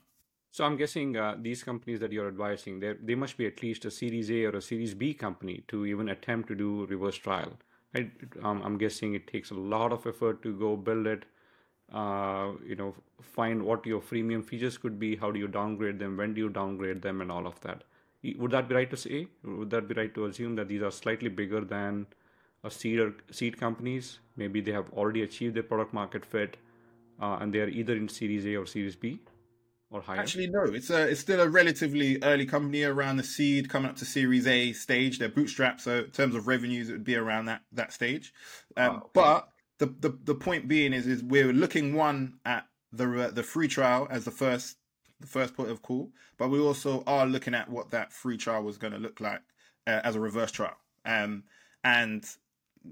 So 0.51 0.65
I'm 0.65 0.75
guessing 0.75 1.15
uh, 1.15 1.37
these 1.39 1.63
companies 1.63 2.01
that 2.01 2.11
you're 2.11 2.27
advising, 2.27 2.81
they 2.81 2.95
they 3.01 3.15
must 3.15 3.37
be 3.37 3.47
at 3.47 3.63
least 3.63 3.85
a 3.85 3.91
Series 3.91 4.29
A 4.29 4.43
or 4.45 4.57
a 4.57 4.61
Series 4.61 4.93
B 4.93 5.13
company 5.13 5.63
to 5.69 5.85
even 5.85 6.09
attempt 6.09 6.49
to 6.49 6.55
do 6.55 6.85
reverse 6.85 7.15
trial. 7.15 7.53
Right? 7.93 8.11
Um, 8.43 8.61
I'm 8.63 8.77
guessing 8.77 9.13
it 9.15 9.27
takes 9.27 9.51
a 9.51 9.55
lot 9.55 9.91
of 9.91 10.05
effort 10.05 10.43
to 10.43 10.53
go 10.57 10.75
build 10.75 11.07
it. 11.07 11.25
Uh, 11.91 12.51
you 12.65 12.75
know, 12.75 12.93
find 13.21 13.63
what 13.63 13.85
your 13.85 14.01
freemium 14.01 14.43
features 14.43 14.77
could 14.77 14.99
be. 14.99 15.15
How 15.15 15.31
do 15.31 15.39
you 15.39 15.47
downgrade 15.47 15.99
them? 15.99 16.17
When 16.17 16.33
do 16.33 16.41
you 16.41 16.49
downgrade 16.49 17.01
them? 17.01 17.21
And 17.21 17.31
all 17.31 17.47
of 17.47 17.59
that. 17.61 17.83
Would 18.37 18.51
that 18.51 18.67
be 18.67 18.75
right 18.75 18.89
to 18.89 18.97
say? 18.97 19.27
Would 19.43 19.69
that 19.69 19.87
be 19.87 19.93
right 19.95 20.13
to 20.15 20.25
assume 20.25 20.55
that 20.57 20.67
these 20.67 20.81
are 20.81 20.91
slightly 20.91 21.29
bigger 21.29 21.61
than 21.61 22.07
a 22.63 22.69
seed 22.69 22.99
or 22.99 23.13
seed 23.31 23.57
companies? 23.57 24.19
Maybe 24.35 24.59
they 24.59 24.73
have 24.73 24.91
already 24.91 25.23
achieved 25.23 25.55
their 25.55 25.63
product 25.63 25.93
market 25.93 26.25
fit, 26.25 26.57
uh, 27.21 27.37
and 27.39 27.53
they 27.53 27.59
are 27.59 27.69
either 27.69 27.95
in 27.95 28.09
Series 28.09 28.45
A 28.45 28.57
or 28.57 28.65
Series 28.65 28.95
B 28.95 29.19
or 29.89 30.01
higher. 30.01 30.19
Actually, 30.19 30.47
no. 30.47 30.63
It's 30.63 30.89
a 30.89 31.09
it's 31.09 31.21
still 31.21 31.39
a 31.39 31.49
relatively 31.49 32.21
early 32.23 32.45
company 32.45 32.83
around 32.83 33.17
the 33.17 33.23
seed 33.23 33.69
coming 33.69 33.89
up 33.89 33.95
to 33.97 34.05
Series 34.05 34.47
A 34.47 34.73
stage. 34.73 35.19
They're 35.19 35.29
bootstrapped, 35.29 35.81
so 35.81 35.99
in 35.99 36.11
terms 36.11 36.35
of 36.35 36.47
revenues, 36.47 36.89
it 36.89 36.93
would 36.93 37.03
be 37.03 37.15
around 37.15 37.45
that 37.45 37.61
that 37.71 37.93
stage. 37.93 38.33
Um, 38.75 38.89
oh, 38.89 38.95
okay. 38.97 39.09
But 39.13 39.49
the, 39.79 39.85
the 39.85 40.17
the 40.23 40.35
point 40.35 40.67
being 40.67 40.93
is 40.93 41.07
is 41.07 41.23
we're 41.23 41.53
looking 41.53 41.93
one 41.93 42.39
at 42.45 42.65
the 42.91 43.31
the 43.33 43.43
free 43.43 43.67
trial 43.67 44.07
as 44.09 44.25
the 44.25 44.31
first 44.31 44.77
the 45.19 45.27
first 45.27 45.55
point 45.55 45.69
of 45.69 45.81
call, 45.81 46.11
but 46.37 46.49
we 46.49 46.59
also 46.59 47.03
are 47.07 47.25
looking 47.25 47.55
at 47.55 47.69
what 47.69 47.91
that 47.91 48.11
free 48.11 48.37
trial 48.37 48.63
was 48.63 48.77
going 48.77 48.93
to 48.93 48.99
look 48.99 49.19
like 49.19 49.41
uh, 49.87 50.01
as 50.03 50.15
a 50.15 50.19
reverse 50.19 50.51
trial. 50.51 50.77
Um, 51.05 51.43
and 51.83 52.25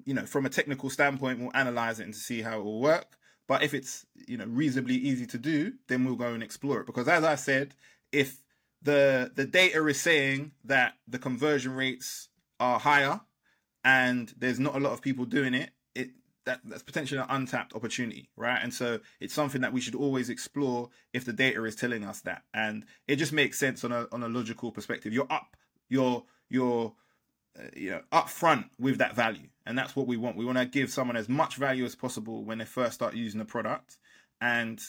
you 0.06 0.14
know, 0.14 0.26
from 0.26 0.46
a 0.46 0.50
technical 0.50 0.90
standpoint, 0.90 1.40
we'll 1.40 1.52
analyze 1.54 2.00
it 2.00 2.04
and 2.04 2.14
to 2.14 2.20
see 2.20 2.42
how 2.42 2.60
it 2.60 2.64
will 2.64 2.82
work. 2.82 3.18
But 3.48 3.64
if 3.64 3.74
it's 3.74 4.06
you 4.28 4.38
know 4.38 4.46
reasonably 4.46 4.96
easy 4.96 5.26
to 5.28 5.38
do, 5.38 5.74
then 5.88 6.06
we'll 6.06 6.16
go 6.16 6.34
and 6.34 6.44
explore 6.44 6.82
it. 6.82 6.86
Because 6.86 7.08
as 7.08 7.24
I 7.24 7.36
said, 7.36 7.76
if 8.12 8.42
the 8.82 9.32
the 9.34 9.46
data 9.46 9.86
is 9.88 10.00
saying 10.00 10.52
that 10.64 10.94
the 11.08 11.20
conversion 11.20 11.74
rates 11.74 12.30
are 12.60 12.80
higher 12.80 13.20
and 13.84 14.34
there's 14.38 14.60
not 14.60 14.76
a 14.76 14.80
lot 14.80 14.94
of 14.94 15.02
people 15.02 15.26
doing 15.26 15.54
it, 15.54 15.72
it 15.94 16.10
that 16.46 16.62
that's 16.64 16.84
potentially 16.84 17.20
an 17.20 17.28
untapped 17.30 17.74
opportunity, 17.74 18.30
right? 18.36 18.60
And 18.62 18.74
so 18.74 19.00
it's 19.20 19.34
something 19.34 19.62
that 19.62 19.74
we 19.74 19.82
should 19.82 19.96
always 19.96 20.30
explore 20.30 20.90
if 21.14 21.26
the 21.26 21.34
data 21.34 21.64
is 21.66 21.76
telling 21.76 22.04
us 22.04 22.22
that. 22.22 22.44
And 22.54 22.86
it 23.08 23.18
just 23.18 23.34
makes 23.34 23.60
sense 23.60 23.84
on 23.84 23.92
a 23.92 24.08
on 24.12 24.24
a 24.24 24.30
logical 24.30 24.72
perspective. 24.72 25.14
You're 25.14 25.32
up, 25.32 25.56
you're 25.90 26.24
you're 26.50 26.94
uh, 27.60 27.68
you 27.76 27.92
know 27.92 28.02
upfront 28.12 28.70
with 28.80 28.98
that 29.00 29.16
value, 29.16 29.48
and 29.66 29.78
that's 29.78 29.96
what 29.96 30.08
we 30.08 30.18
want. 30.18 30.38
We 30.38 30.46
want 30.46 30.58
to 30.58 30.66
give 30.66 30.92
someone 30.92 31.18
as 31.18 31.30
much 31.30 31.56
value 31.56 31.86
as 31.86 31.96
possible 31.96 32.44
when 32.44 32.58
they 32.58 32.66
first 32.66 32.94
start 32.94 33.16
using 33.16 33.40
the 33.40 33.46
product, 33.46 33.98
and 34.42 34.80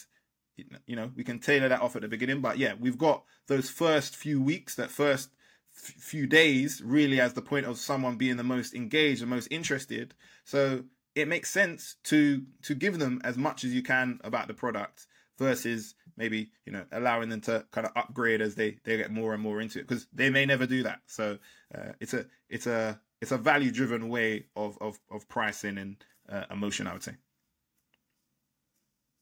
you 0.85 0.95
know 0.95 1.11
we 1.15 1.23
can 1.23 1.39
tailor 1.39 1.69
that 1.69 1.81
off 1.81 1.95
at 1.95 2.01
the 2.01 2.07
beginning. 2.07 2.41
But 2.41 2.57
yeah, 2.57 2.73
we've 2.79 2.97
got 2.97 3.23
those 3.47 3.69
first 3.69 4.15
few 4.15 4.41
weeks, 4.41 4.75
that 4.75 4.91
first 4.91 5.29
few 5.77 6.25
days 6.27 6.81
really 6.83 7.19
as 7.21 7.33
the 7.33 7.41
point 7.41 7.65
of 7.65 7.77
someone 7.77 8.17
being 8.17 8.37
the 8.37 8.43
most 8.43 8.73
engaged 8.73 9.21
and 9.21 9.29
most 9.29 9.47
interested 9.51 10.15
so 10.43 10.83
it 11.13 11.27
makes 11.27 11.49
sense 11.49 11.95
to 12.03 12.43
to 12.63 12.73
give 12.73 12.97
them 12.99 13.21
as 13.23 13.37
much 13.37 13.63
as 13.63 13.73
you 13.73 13.83
can 13.83 14.19
about 14.23 14.47
the 14.47 14.53
product 14.53 15.05
versus 15.37 15.93
maybe 16.15 16.49
you 16.65 16.71
know 16.71 16.83
allowing 16.91 17.29
them 17.29 17.41
to 17.41 17.63
kind 17.71 17.85
of 17.85 17.93
upgrade 17.95 18.41
as 18.41 18.55
they 18.55 18.77
they 18.83 18.97
get 18.97 19.11
more 19.11 19.33
and 19.33 19.41
more 19.41 19.61
into 19.61 19.79
it 19.79 19.87
because 19.87 20.07
they 20.13 20.29
may 20.29 20.45
never 20.45 20.65
do 20.65 20.83
that 20.83 20.99
so 21.05 21.37
uh, 21.75 21.91
it's 21.99 22.13
a 22.13 22.25
it's 22.49 22.67
a 22.67 22.99
it's 23.21 23.31
a 23.31 23.37
value 23.37 23.71
driven 23.71 24.09
way 24.09 24.45
of 24.55 24.77
of 24.81 24.99
of 25.11 25.27
pricing 25.27 25.77
and 25.77 26.05
uh, 26.29 26.43
emotion 26.51 26.87
i 26.87 26.93
would 26.93 27.03
say 27.03 27.13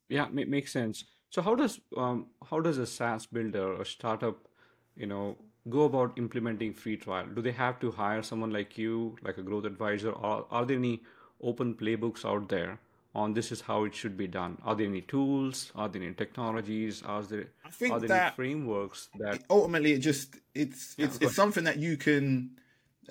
yeah 0.10 0.28
it 0.28 0.50
makes 0.50 0.72
sense 0.72 1.06
so 1.30 1.42
how 1.42 1.56
does 1.56 1.80
um, 1.98 2.28
how 2.50 2.60
does 2.60 2.78
a 2.78 2.86
saas 2.86 3.26
builder 3.26 3.74
or 3.74 3.86
startup 3.86 4.48
you 4.96 5.06
know 5.06 5.36
go 5.70 5.84
about 5.84 6.18
implementing 6.18 6.74
free 6.74 6.98
trial? 6.98 7.26
Do 7.34 7.42
they 7.42 7.52
have 7.52 7.80
to 7.80 7.92
hire 7.92 8.22
someone 8.24 8.52
like 8.52 8.78
you, 8.78 9.18
like 9.24 9.38
a 9.38 9.42
growth 9.42 9.66
advisor, 9.66 10.12
or 10.12 10.46
are 10.52 10.66
there 10.66 10.78
any 10.78 11.02
open 11.42 11.74
playbooks 11.74 12.26
out 12.26 12.50
there 12.50 12.80
on 13.14 13.34
this 13.34 13.52
is 13.52 13.62
how 13.62 13.84
it 13.86 13.96
should 13.96 14.18
be 14.18 14.28
done? 14.28 14.58
Are 14.64 14.76
there 14.76 14.88
any 14.88 15.02
tools? 15.02 15.72
Are 15.76 15.90
there 15.90 16.02
any 16.02 16.14
technologies? 16.14 17.02
Are 17.04 17.24
there, 17.24 17.48
I 17.66 17.70
think 17.70 17.94
are 17.94 18.00
there 18.00 18.10
that 18.10 18.28
any 18.28 18.36
frameworks 18.36 19.10
that 19.20 19.44
ultimately 19.50 19.94
it 19.94 20.00
just 20.00 20.36
it's 20.54 20.96
Yeah, 20.98 21.06
it's 21.06 21.18
it's 21.20 21.36
something 21.36 21.64
that 21.64 21.78
you 21.78 21.98
can 21.98 22.52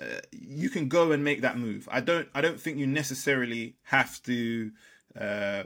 uh, 0.01 0.19
you 0.31 0.69
can 0.69 0.87
go 0.87 1.11
and 1.11 1.23
make 1.23 1.41
that 1.41 1.57
move. 1.57 1.87
I 1.91 2.01
don't 2.01 2.27
I 2.33 2.41
don't 2.41 2.59
think 2.59 2.77
you 2.77 2.87
necessarily 2.87 3.75
have 3.83 4.21
to 4.23 4.71
uh, 5.19 5.63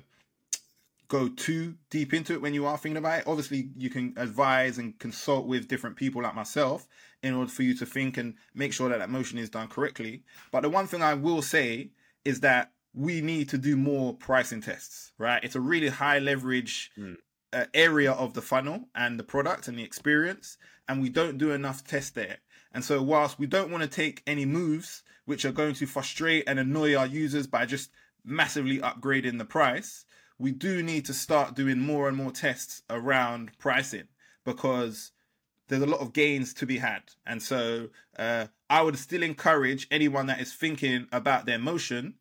go 1.07 1.27
too 1.29 1.75
deep 1.89 2.13
into 2.13 2.33
it 2.33 2.41
when 2.41 2.53
you 2.53 2.65
are 2.65 2.77
thinking 2.77 2.97
about 2.97 3.19
it. 3.19 3.27
Obviously, 3.27 3.69
you 3.75 3.89
can 3.89 4.13
advise 4.17 4.77
and 4.77 4.97
consult 4.99 5.47
with 5.47 5.67
different 5.67 5.95
people 5.95 6.21
like 6.21 6.35
myself 6.35 6.87
in 7.23 7.33
order 7.33 7.49
for 7.49 7.63
you 7.63 7.73
to 7.75 7.85
think 7.85 8.17
and 8.17 8.35
make 8.53 8.71
sure 8.73 8.89
that 8.89 8.99
that 8.99 9.09
motion 9.09 9.37
is 9.39 9.49
done 9.49 9.67
correctly. 9.67 10.23
But 10.51 10.61
the 10.61 10.69
one 10.69 10.87
thing 10.87 11.01
I 11.01 11.15
will 11.15 11.41
say 11.41 11.89
is 12.23 12.41
that 12.41 12.71
we 12.93 13.21
need 13.21 13.49
to 13.49 13.57
do 13.57 13.75
more 13.75 14.13
pricing 14.13 14.61
tests, 14.61 15.11
right? 15.17 15.43
It's 15.43 15.55
a 15.55 15.61
really 15.61 15.89
high 15.89 16.19
leverage 16.19 16.91
Mm. 16.97 17.17
uh, 17.51 17.65
area 17.73 18.11
of 18.11 18.35
the 18.35 18.41
funnel 18.43 18.89
and 18.93 19.17
the 19.19 19.23
product 19.23 19.67
and 19.67 19.77
the 19.79 19.83
experience, 19.83 20.57
and 20.87 21.01
we 21.01 21.09
don't 21.09 21.39
do 21.39 21.51
enough 21.51 21.83
tests 21.83 22.11
there. 22.11 22.37
And 22.71 22.83
so, 22.83 23.01
whilst 23.01 23.39
we 23.39 23.47
don't 23.47 23.71
want 23.71 23.83
to 23.83 23.89
take 23.89 24.21
any 24.27 24.45
moves 24.45 25.03
which 25.25 25.45
are 25.45 25.51
going 25.51 25.75
to 25.75 25.85
frustrate 25.85 26.43
and 26.47 26.59
annoy 26.59 26.95
our 26.95 27.07
users 27.07 27.47
by 27.47 27.65
just 27.65 27.91
massively 28.23 28.79
upgrading 28.79 29.37
the 29.37 29.45
price, 29.45 30.05
we 30.37 30.51
do 30.51 30.83
need 30.83 31.05
to 31.05 31.13
start 31.13 31.55
doing 31.55 31.79
more 31.79 32.07
and 32.07 32.15
more 32.15 32.31
tests 32.31 32.83
around 32.89 33.51
pricing 33.57 34.07
because 34.45 35.11
there's 35.67 35.81
a 35.81 35.87
lot 35.87 35.99
of 35.99 36.13
gains 36.13 36.53
to 36.55 36.65
be 36.65 36.77
had. 36.77 37.03
And 37.25 37.41
so, 37.41 37.89
uh, 38.17 38.47
I 38.69 38.81
would 38.81 38.97
still 38.97 39.23
encourage 39.23 39.87
anyone 39.89 40.27
that 40.27 40.39
is 40.39 40.53
thinking 40.53 41.07
about 41.11 41.45
their 41.45 41.59
motion 41.59 42.15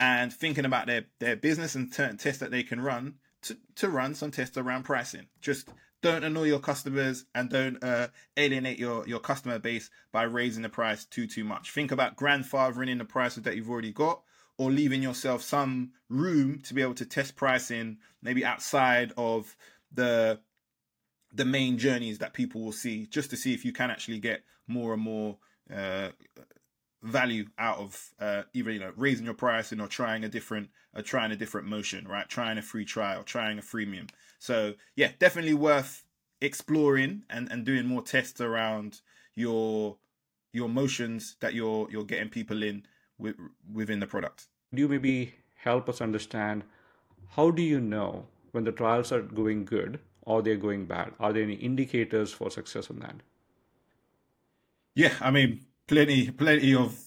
and 0.00 0.32
thinking 0.32 0.64
about 0.64 0.88
their, 0.88 1.04
their 1.20 1.36
business 1.36 1.76
and 1.76 1.92
t- 1.92 2.16
tests 2.18 2.40
that 2.40 2.50
they 2.50 2.64
can 2.64 2.80
run 2.80 3.14
to, 3.42 3.56
to 3.76 3.88
run 3.88 4.14
some 4.14 4.32
tests 4.32 4.56
around 4.56 4.82
pricing. 4.82 5.26
Just 5.40 5.68
don't 6.02 6.24
annoy 6.24 6.44
your 6.44 6.58
customers 6.58 7.24
and 7.34 7.48
don't 7.48 7.82
uh, 7.82 8.08
alienate 8.36 8.78
your, 8.78 9.06
your 9.06 9.20
customer 9.20 9.58
base 9.58 9.88
by 10.12 10.24
raising 10.24 10.62
the 10.62 10.68
price 10.68 11.04
too 11.04 11.26
too 11.26 11.44
much. 11.44 11.70
Think 11.70 11.92
about 11.92 12.16
grandfathering 12.16 12.90
in 12.90 12.98
the 12.98 13.04
prices 13.04 13.44
that 13.44 13.56
you've 13.56 13.70
already 13.70 13.92
got 13.92 14.22
or 14.58 14.70
leaving 14.70 15.02
yourself 15.02 15.42
some 15.42 15.92
room 16.08 16.60
to 16.60 16.74
be 16.74 16.82
able 16.82 16.94
to 16.94 17.06
test 17.06 17.36
pricing 17.36 17.98
maybe 18.20 18.44
outside 18.44 19.12
of 19.16 19.56
the 19.92 20.38
the 21.32 21.44
main 21.44 21.78
journeys 21.78 22.18
that 22.18 22.34
people 22.34 22.60
will 22.60 22.72
see 22.72 23.06
just 23.06 23.30
to 23.30 23.36
see 23.36 23.54
if 23.54 23.64
you 23.64 23.72
can 23.72 23.90
actually 23.90 24.18
get 24.18 24.42
more 24.66 24.92
and 24.92 25.02
more 25.02 25.38
uh, 25.74 26.08
value 27.02 27.46
out 27.58 27.78
of 27.78 28.10
uh, 28.20 28.42
either 28.54 28.70
you 28.70 28.80
know 28.80 28.92
raising 28.96 29.24
your 29.24 29.34
pricing 29.34 29.80
or 29.80 29.88
trying 29.88 30.24
a 30.24 30.28
different 30.28 30.70
or 30.94 31.02
trying 31.02 31.32
a 31.32 31.36
different 31.36 31.66
motion 31.66 32.06
right 32.06 32.28
trying 32.28 32.58
a 32.58 32.62
free 32.62 32.84
trial 32.84 33.22
trying 33.22 33.58
a 33.58 33.62
freemium 33.62 34.08
so 34.38 34.74
yeah 34.96 35.10
definitely 35.18 35.54
worth 35.54 36.04
exploring 36.40 37.22
and 37.28 37.50
and 37.50 37.64
doing 37.64 37.86
more 37.86 38.02
tests 38.02 38.40
around 38.40 39.00
your 39.34 39.96
your 40.52 40.68
motions 40.68 41.36
that 41.40 41.54
you're 41.54 41.90
you're 41.90 42.04
getting 42.04 42.28
people 42.28 42.62
in 42.62 42.84
with, 43.18 43.36
within 43.72 44.00
the 44.00 44.06
product 44.06 44.46
Could 44.70 44.78
you 44.78 44.88
maybe 44.88 45.34
help 45.56 45.88
us 45.88 46.00
understand 46.00 46.62
how 47.30 47.50
do 47.50 47.62
you 47.62 47.80
know 47.80 48.26
when 48.52 48.64
the 48.64 48.72
trials 48.72 49.10
are 49.10 49.22
going 49.22 49.64
good 49.64 49.98
or 50.22 50.42
they're 50.42 50.56
going 50.56 50.86
bad? 50.86 51.12
Are 51.18 51.32
there 51.32 51.42
any 51.42 51.54
indicators 51.54 52.32
for 52.32 52.50
success 52.50 52.90
on 52.90 53.00
that? 53.00 53.16
Yeah, 54.94 55.14
I 55.20 55.30
mean, 55.30 55.64
plenty, 55.92 56.30
plenty 56.30 56.74
of 56.74 56.98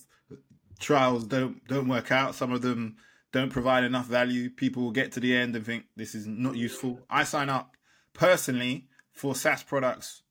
trials 0.79 1.25
don't 1.25 1.67
don't 1.67 1.87
work 1.87 2.11
out. 2.11 2.35
Some 2.35 2.51
of 2.51 2.61
them 2.61 2.97
don't 3.31 3.51
provide 3.51 3.83
enough 3.83 4.05
value. 4.05 4.49
People 4.49 4.83
will 4.83 4.91
get 4.91 5.11
to 5.13 5.19
the 5.19 5.35
end 5.35 5.55
and 5.55 5.65
think 5.65 5.85
this 5.95 6.13
is 6.13 6.27
not 6.27 6.55
useful. 6.55 6.99
I 7.09 7.23
sign 7.23 7.49
up 7.49 7.75
personally 8.13 8.87
for 9.11 9.33
SaaS 9.33 9.63
products 9.63 10.21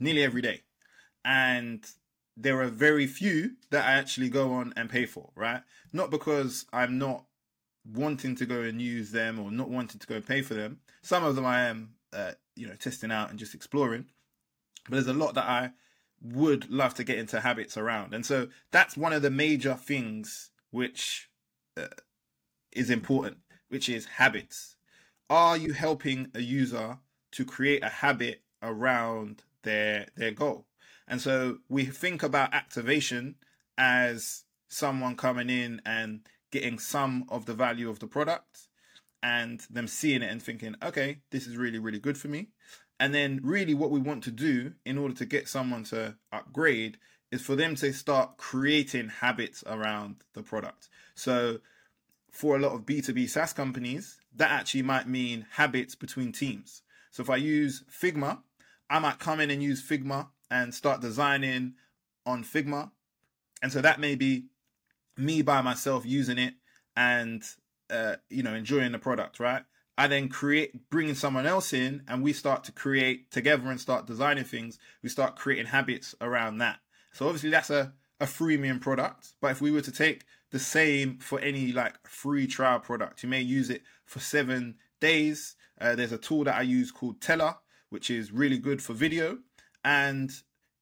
nearly 0.00 0.22
every 0.22 0.40
day, 0.40 0.62
and 1.22 1.84
there 2.34 2.60
are 2.62 2.68
very 2.68 3.06
few 3.06 3.56
that 3.70 3.84
I 3.84 3.92
actually 3.92 4.30
go 4.30 4.52
on 4.52 4.72
and 4.74 4.88
pay 4.88 5.04
for. 5.04 5.30
Right? 5.34 5.60
Not 5.92 6.10
because 6.10 6.64
I'm 6.72 6.96
not 6.98 7.24
wanting 7.84 8.36
to 8.36 8.46
go 8.46 8.62
and 8.62 8.80
use 8.80 9.10
them 9.10 9.38
or 9.38 9.50
not 9.50 9.68
wanting 9.68 10.00
to 10.00 10.06
go 10.06 10.16
and 10.16 10.26
pay 10.26 10.40
for 10.40 10.54
them. 10.54 10.80
Some 11.02 11.24
of 11.24 11.36
them 11.36 11.44
I 11.44 11.66
am, 11.66 11.90
uh, 12.14 12.32
you 12.56 12.66
know, 12.66 12.74
testing 12.74 13.12
out 13.12 13.28
and 13.28 13.38
just 13.38 13.54
exploring. 13.54 14.06
But 14.84 14.92
there's 14.92 15.06
a 15.08 15.12
lot 15.12 15.34
that 15.34 15.44
I 15.44 15.72
would 16.20 16.70
love 16.70 16.94
to 16.94 17.04
get 17.04 17.18
into 17.18 17.40
habits 17.40 17.76
around. 17.76 18.14
And 18.14 18.24
so 18.26 18.48
that's 18.70 18.96
one 18.96 19.12
of 19.12 19.22
the 19.22 19.30
major 19.30 19.74
things 19.74 20.50
which 20.70 21.30
uh, 21.76 21.86
is 22.72 22.90
important, 22.90 23.38
which 23.68 23.88
is 23.88 24.06
habits. 24.06 24.76
Are 25.30 25.56
you 25.56 25.72
helping 25.72 26.30
a 26.34 26.40
user 26.40 26.98
to 27.32 27.44
create 27.44 27.84
a 27.84 27.88
habit 27.88 28.42
around 28.62 29.42
their 29.62 30.06
their 30.16 30.32
goal? 30.32 30.66
And 31.06 31.20
so 31.20 31.58
we 31.68 31.84
think 31.86 32.22
about 32.22 32.54
activation 32.54 33.36
as 33.76 34.44
someone 34.68 35.16
coming 35.16 35.48
in 35.48 35.80
and 35.86 36.26
getting 36.50 36.78
some 36.78 37.24
of 37.28 37.46
the 37.46 37.54
value 37.54 37.88
of 37.88 37.98
the 37.98 38.06
product 38.06 38.68
and 39.22 39.60
them 39.70 39.86
seeing 39.86 40.22
it 40.22 40.30
and 40.30 40.42
thinking, 40.42 40.74
okay, 40.82 41.18
this 41.30 41.46
is 41.46 41.56
really, 41.56 41.78
really 41.78 41.98
good 41.98 42.18
for 42.18 42.28
me. 42.28 42.48
And 43.00 43.14
then, 43.14 43.40
really, 43.44 43.74
what 43.74 43.90
we 43.90 44.00
want 44.00 44.24
to 44.24 44.30
do 44.30 44.72
in 44.84 44.98
order 44.98 45.14
to 45.14 45.24
get 45.24 45.48
someone 45.48 45.84
to 45.84 46.16
upgrade 46.32 46.98
is 47.30 47.42
for 47.42 47.54
them 47.54 47.74
to 47.76 47.92
start 47.92 48.36
creating 48.38 49.08
habits 49.08 49.62
around 49.66 50.16
the 50.34 50.42
product. 50.42 50.88
So, 51.14 51.58
for 52.32 52.56
a 52.56 52.58
lot 52.58 52.72
of 52.72 52.82
B2B 52.82 53.28
SaaS 53.28 53.52
companies, 53.52 54.18
that 54.34 54.50
actually 54.50 54.82
might 54.82 55.08
mean 55.08 55.46
habits 55.52 55.94
between 55.94 56.32
teams. 56.32 56.82
So, 57.12 57.22
if 57.22 57.30
I 57.30 57.36
use 57.36 57.84
Figma, 57.90 58.38
I 58.90 58.98
might 58.98 59.20
come 59.20 59.40
in 59.40 59.50
and 59.50 59.62
use 59.62 59.86
Figma 59.86 60.28
and 60.50 60.74
start 60.74 61.00
designing 61.00 61.74
on 62.26 62.42
Figma. 62.42 62.90
And 63.62 63.70
so, 63.70 63.80
that 63.80 64.00
may 64.00 64.16
be 64.16 64.46
me 65.16 65.42
by 65.42 65.60
myself 65.62 66.04
using 66.04 66.38
it 66.38 66.54
and, 66.96 67.44
uh, 67.90 68.16
you 68.28 68.42
know, 68.42 68.54
enjoying 68.54 68.92
the 68.92 68.98
product, 68.98 69.38
right? 69.38 69.62
I 69.98 70.06
then 70.06 70.28
create, 70.28 70.88
bringing 70.88 71.14
someone 71.14 71.44
else 71.44 71.74
in, 71.74 72.04
and 72.08 72.22
we 72.22 72.32
start 72.32 72.64
to 72.64 72.72
create 72.72 73.30
together 73.30 73.68
and 73.68 73.78
start 73.80 74.06
designing 74.06 74.44
things. 74.44 74.78
We 75.02 75.10
start 75.10 75.36
creating 75.36 75.66
habits 75.66 76.14
around 76.20 76.58
that. 76.58 76.78
So 77.12 77.26
obviously 77.26 77.50
that's 77.50 77.68
a 77.68 77.92
a 78.20 78.26
freemium 78.26 78.80
product. 78.80 79.32
But 79.40 79.52
if 79.52 79.60
we 79.60 79.70
were 79.70 79.80
to 79.80 79.92
take 79.92 80.24
the 80.50 80.58
same 80.58 81.18
for 81.18 81.38
any 81.40 81.72
like 81.72 82.06
free 82.06 82.46
trial 82.46 82.80
product, 82.80 83.22
you 83.22 83.28
may 83.28 83.40
use 83.40 83.70
it 83.70 83.82
for 84.04 84.20
seven 84.20 84.76
days. 85.00 85.56
Uh, 85.80 85.94
there's 85.94 86.12
a 86.12 86.18
tool 86.18 86.44
that 86.44 86.56
I 86.56 86.62
use 86.62 86.90
called 86.90 87.20
Tella, 87.20 87.58
which 87.90 88.10
is 88.10 88.32
really 88.32 88.58
good 88.58 88.82
for 88.82 88.92
video, 88.92 89.38
and 89.84 90.30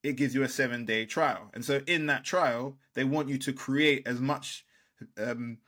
it 0.02 0.16
gives 0.16 0.34
you 0.34 0.42
a 0.42 0.48
seven 0.48 0.84
day 0.84 1.04
trial. 1.04 1.50
And 1.52 1.64
so 1.64 1.80
in 1.86 2.06
that 2.06 2.24
trial, 2.24 2.78
they 2.94 3.04
want 3.04 3.28
you 3.28 3.38
to 3.38 3.52
create 3.52 4.06
as 4.06 4.20
much 4.20 4.64
um, 5.18 5.58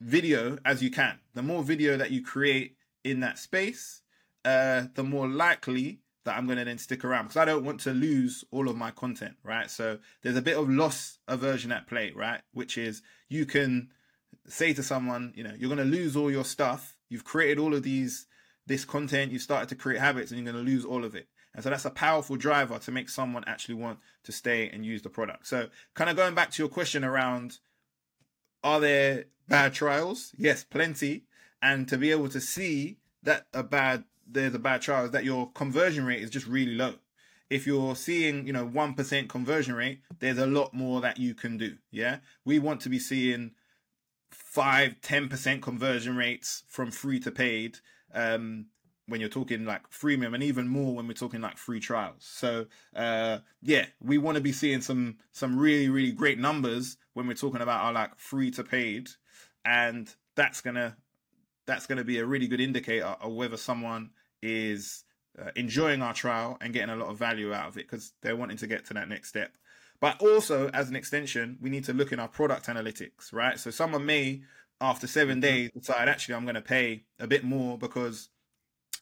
video 0.00 0.58
as 0.64 0.82
you 0.82 0.90
can. 0.90 1.18
The 1.34 1.42
more 1.42 1.62
video 1.62 1.96
that 1.96 2.10
you 2.10 2.22
create 2.22 2.76
in 3.04 3.20
that 3.20 3.38
space, 3.38 4.02
uh, 4.44 4.84
the 4.94 5.04
more 5.04 5.28
likely, 5.28 6.00
that 6.24 6.36
I'm 6.36 6.46
going 6.46 6.58
to 6.58 6.64
then 6.64 6.78
stick 6.78 7.04
around 7.04 7.24
because 7.24 7.38
I 7.38 7.44
don't 7.44 7.64
want 7.64 7.80
to 7.80 7.92
lose 7.92 8.44
all 8.50 8.68
of 8.68 8.76
my 8.76 8.90
content, 8.90 9.36
right? 9.42 9.70
So 9.70 9.98
there's 10.22 10.36
a 10.36 10.42
bit 10.42 10.58
of 10.58 10.68
loss 10.68 11.18
aversion 11.26 11.72
at 11.72 11.86
play, 11.86 12.12
right? 12.14 12.42
Which 12.52 12.76
is 12.76 13.02
you 13.28 13.46
can 13.46 13.88
say 14.46 14.74
to 14.74 14.82
someone, 14.82 15.32
you 15.34 15.42
know, 15.42 15.54
you're 15.56 15.74
going 15.74 15.78
to 15.78 15.96
lose 15.96 16.16
all 16.16 16.30
your 16.30 16.44
stuff. 16.44 16.96
You've 17.08 17.24
created 17.24 17.58
all 17.58 17.74
of 17.74 17.82
these, 17.82 18.26
this 18.66 18.84
content, 18.84 19.32
you've 19.32 19.42
started 19.42 19.68
to 19.70 19.74
create 19.74 20.00
habits 20.00 20.30
and 20.30 20.38
you're 20.40 20.52
going 20.52 20.64
to 20.64 20.70
lose 20.70 20.84
all 20.84 21.04
of 21.04 21.14
it. 21.14 21.28
And 21.54 21.64
so 21.64 21.70
that's 21.70 21.84
a 21.84 21.90
powerful 21.90 22.36
driver 22.36 22.78
to 22.78 22.92
make 22.92 23.08
someone 23.08 23.42
actually 23.46 23.74
want 23.74 23.98
to 24.24 24.32
stay 24.32 24.68
and 24.68 24.84
use 24.84 25.02
the 25.02 25.10
product. 25.10 25.46
So 25.46 25.68
kind 25.94 26.10
of 26.10 26.16
going 26.16 26.34
back 26.34 26.50
to 26.52 26.62
your 26.62 26.68
question 26.68 27.02
around, 27.02 27.58
are 28.62 28.80
there 28.80 29.26
bad 29.48 29.74
trials? 29.74 30.32
Yes, 30.36 30.64
plenty. 30.64 31.24
And 31.62 31.88
to 31.88 31.98
be 31.98 32.10
able 32.10 32.28
to 32.30 32.40
see 32.40 32.98
that 33.22 33.46
a 33.52 33.62
bad 33.62 34.04
there's 34.32 34.54
a 34.54 34.58
bad 34.58 34.80
trial 34.80 35.06
is 35.06 35.10
that 35.10 35.24
your 35.24 35.50
conversion 35.52 36.04
rate 36.04 36.22
is 36.22 36.30
just 36.30 36.46
really 36.46 36.74
low. 36.74 36.94
If 37.48 37.66
you're 37.66 37.96
seeing, 37.96 38.46
you 38.46 38.52
know, 38.52 38.64
1% 38.64 39.28
conversion 39.28 39.74
rate, 39.74 40.02
there's 40.20 40.38
a 40.38 40.46
lot 40.46 40.72
more 40.72 41.00
that 41.00 41.18
you 41.18 41.34
can 41.34 41.56
do. 41.58 41.78
Yeah. 41.90 42.18
We 42.44 42.60
want 42.60 42.80
to 42.82 42.88
be 42.88 43.00
seeing 43.00 43.52
five, 44.30 45.00
10% 45.02 45.60
conversion 45.60 46.16
rates 46.16 46.62
from 46.68 46.92
free 46.92 47.18
to 47.20 47.32
paid. 47.32 47.78
Um, 48.14 48.66
when 49.10 49.20
you're 49.20 49.28
talking 49.28 49.64
like 49.64 49.90
freemium 49.90 50.34
and 50.34 50.42
even 50.42 50.68
more 50.68 50.94
when 50.94 51.08
we're 51.08 51.14
talking 51.14 51.40
like 51.40 51.58
free 51.58 51.80
trials. 51.80 52.24
So 52.24 52.66
uh 52.94 53.38
yeah, 53.60 53.86
we 54.00 54.18
want 54.18 54.36
to 54.36 54.40
be 54.40 54.52
seeing 54.52 54.80
some 54.80 55.16
some 55.32 55.58
really 55.58 55.88
really 55.88 56.12
great 56.12 56.38
numbers 56.38 56.96
when 57.14 57.26
we're 57.26 57.34
talking 57.34 57.60
about 57.60 57.84
our 57.84 57.92
like 57.92 58.18
free 58.18 58.50
to 58.52 58.64
paid 58.64 59.08
and 59.64 60.14
that's 60.36 60.60
to 60.62 60.96
that's 61.66 61.86
to 61.86 62.04
be 62.04 62.18
a 62.18 62.26
really 62.26 62.48
good 62.48 62.60
indicator 62.60 63.16
of 63.20 63.32
whether 63.32 63.56
someone 63.56 64.10
is 64.42 65.04
uh, 65.40 65.50
enjoying 65.54 66.02
our 66.02 66.14
trial 66.14 66.56
and 66.60 66.72
getting 66.72 66.90
a 66.90 66.96
lot 66.96 67.08
of 67.08 67.18
value 67.18 67.52
out 67.52 67.68
of 67.68 67.76
it 67.76 67.86
because 67.88 68.12
they're 68.22 68.36
wanting 68.36 68.56
to 68.56 68.66
get 68.66 68.84
to 68.86 68.94
that 68.94 69.08
next 69.08 69.28
step. 69.28 69.52
But 70.00 70.20
also, 70.20 70.70
as 70.70 70.88
an 70.88 70.96
extension, 70.96 71.58
we 71.60 71.70
need 71.70 71.84
to 71.84 71.92
look 71.92 72.10
in 72.10 72.18
our 72.18 72.28
product 72.28 72.66
analytics, 72.66 73.32
right? 73.32 73.58
So 73.58 73.70
someone 73.70 74.06
may, 74.06 74.42
after 74.80 75.06
seven 75.06 75.34
mm-hmm. 75.34 75.40
days, 75.40 75.70
decide 75.70 76.08
actually 76.08 76.34
I'm 76.34 76.44
going 76.44 76.54
to 76.54 76.62
pay 76.62 77.04
a 77.18 77.26
bit 77.26 77.44
more 77.44 77.78
because 77.78 78.30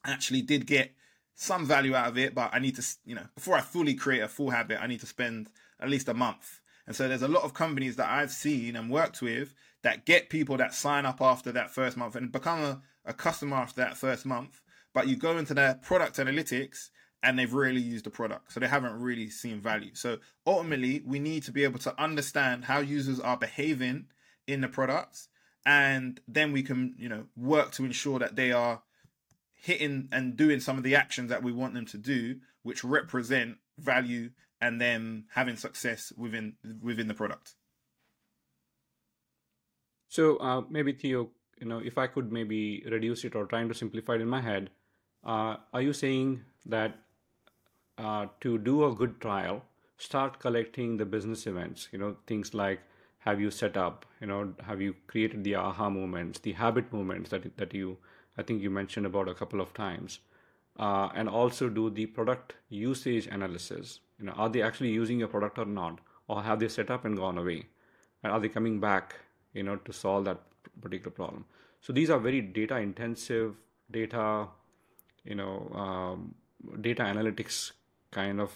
I 0.04 0.10
actually 0.10 0.42
did 0.42 0.66
get 0.66 0.92
some 1.34 1.64
value 1.64 1.94
out 1.94 2.08
of 2.08 2.18
it, 2.18 2.34
but 2.34 2.50
I 2.52 2.58
need 2.58 2.76
to, 2.76 2.86
you 3.04 3.14
know, 3.14 3.26
before 3.36 3.56
I 3.56 3.60
fully 3.60 3.94
create 3.94 4.20
a 4.20 4.28
full 4.28 4.50
habit, 4.50 4.82
I 4.82 4.88
need 4.88 5.00
to 5.00 5.06
spend 5.06 5.48
at 5.80 5.88
least 5.88 6.08
a 6.08 6.14
month. 6.14 6.57
And 6.88 6.96
so 6.96 7.06
there's 7.06 7.20
a 7.20 7.28
lot 7.28 7.44
of 7.44 7.52
companies 7.52 7.96
that 7.96 8.08
I've 8.08 8.30
seen 8.30 8.74
and 8.74 8.90
worked 8.90 9.20
with 9.20 9.54
that 9.82 10.06
get 10.06 10.30
people 10.30 10.56
that 10.56 10.72
sign 10.72 11.04
up 11.04 11.20
after 11.20 11.52
that 11.52 11.70
first 11.70 11.98
month 11.98 12.16
and 12.16 12.32
become 12.32 12.60
a, 12.60 12.80
a 13.04 13.12
customer 13.12 13.58
after 13.58 13.82
that 13.82 13.98
first 13.98 14.24
month. 14.24 14.62
But 14.94 15.06
you 15.06 15.14
go 15.14 15.36
into 15.36 15.52
their 15.52 15.74
product 15.74 16.16
analytics 16.16 16.88
and 17.22 17.38
they've 17.38 17.52
really 17.52 17.82
used 17.82 18.06
the 18.06 18.10
product. 18.10 18.54
So 18.54 18.60
they 18.60 18.68
haven't 18.68 18.98
really 19.02 19.28
seen 19.28 19.60
value. 19.60 19.94
So 19.94 20.16
ultimately, 20.46 21.02
we 21.04 21.18
need 21.18 21.42
to 21.42 21.52
be 21.52 21.62
able 21.62 21.78
to 21.80 22.02
understand 22.02 22.64
how 22.64 22.78
users 22.78 23.20
are 23.20 23.36
behaving 23.36 24.06
in 24.46 24.62
the 24.62 24.68
products. 24.68 25.28
And 25.66 26.18
then 26.26 26.52
we 26.52 26.62
can, 26.62 26.94
you 26.96 27.10
know, 27.10 27.26
work 27.36 27.72
to 27.72 27.84
ensure 27.84 28.18
that 28.18 28.34
they 28.34 28.50
are 28.50 28.80
hitting 29.52 30.08
and 30.10 30.38
doing 30.38 30.60
some 30.60 30.78
of 30.78 30.84
the 30.84 30.96
actions 30.96 31.28
that 31.28 31.42
we 31.42 31.52
want 31.52 31.74
them 31.74 31.84
to 31.84 31.98
do, 31.98 32.36
which 32.62 32.82
represent 32.82 33.58
value 33.78 34.30
and 34.60 34.80
them 34.80 35.24
having 35.34 35.56
success 35.56 36.12
within 36.16 36.54
within 36.82 37.08
the 37.08 37.14
product. 37.14 37.54
So 40.08 40.36
uh, 40.38 40.62
maybe 40.70 40.92
Theo, 40.92 41.28
you 41.60 41.66
know, 41.66 41.78
if 41.78 41.98
I 41.98 42.06
could 42.06 42.32
maybe 42.32 42.82
reduce 42.90 43.24
it 43.24 43.34
or 43.34 43.46
trying 43.46 43.68
to 43.68 43.74
simplify 43.74 44.14
it 44.14 44.20
in 44.22 44.28
my 44.28 44.40
head, 44.40 44.70
uh, 45.24 45.56
are 45.72 45.82
you 45.82 45.92
saying 45.92 46.42
that 46.66 46.98
uh, 47.98 48.26
to 48.40 48.58
do 48.58 48.86
a 48.86 48.94
good 48.94 49.20
trial, 49.20 49.64
start 49.98 50.38
collecting 50.38 50.96
the 50.96 51.04
business 51.04 51.46
events? 51.46 51.88
You 51.92 51.98
know, 51.98 52.16
things 52.26 52.54
like 52.54 52.80
have 53.18 53.40
you 53.40 53.50
set 53.50 53.76
up? 53.76 54.06
You 54.20 54.28
know, 54.28 54.54
have 54.64 54.80
you 54.80 54.94
created 55.06 55.44
the 55.44 55.56
aha 55.56 55.90
moments, 55.90 56.38
the 56.38 56.52
habit 56.52 56.92
moments 56.92 57.30
that 57.30 57.56
that 57.58 57.74
you 57.74 57.98
I 58.38 58.42
think 58.42 58.62
you 58.62 58.70
mentioned 58.70 59.04
about 59.04 59.28
a 59.28 59.34
couple 59.34 59.60
of 59.60 59.74
times, 59.74 60.20
uh, 60.78 61.08
and 61.14 61.28
also 61.28 61.68
do 61.68 61.90
the 61.90 62.06
product 62.06 62.54
usage 62.68 63.26
analysis. 63.26 64.00
You 64.18 64.26
know, 64.26 64.32
are 64.32 64.48
they 64.48 64.62
actually 64.62 64.90
using 64.90 65.18
your 65.18 65.28
product 65.28 65.58
or 65.58 65.64
not, 65.64 66.00
or 66.26 66.42
have 66.42 66.60
they 66.60 66.68
set 66.68 66.90
up 66.90 67.04
and 67.04 67.16
gone 67.16 67.38
away, 67.38 67.66
and 68.22 68.32
are 68.32 68.40
they 68.40 68.48
coming 68.48 68.80
back 68.80 69.14
you 69.54 69.62
know 69.62 69.76
to 69.76 69.92
solve 69.92 70.24
that 70.26 70.40
particular 70.80 71.10
problem? 71.10 71.44
So 71.80 71.92
these 71.92 72.10
are 72.10 72.18
very 72.18 72.40
data 72.40 72.76
intensive 72.76 73.54
data 73.90 74.48
you 75.24 75.34
know 75.34 75.70
um, 75.74 76.34
data 76.80 77.02
analytics 77.02 77.72
kind 78.10 78.40
of 78.40 78.52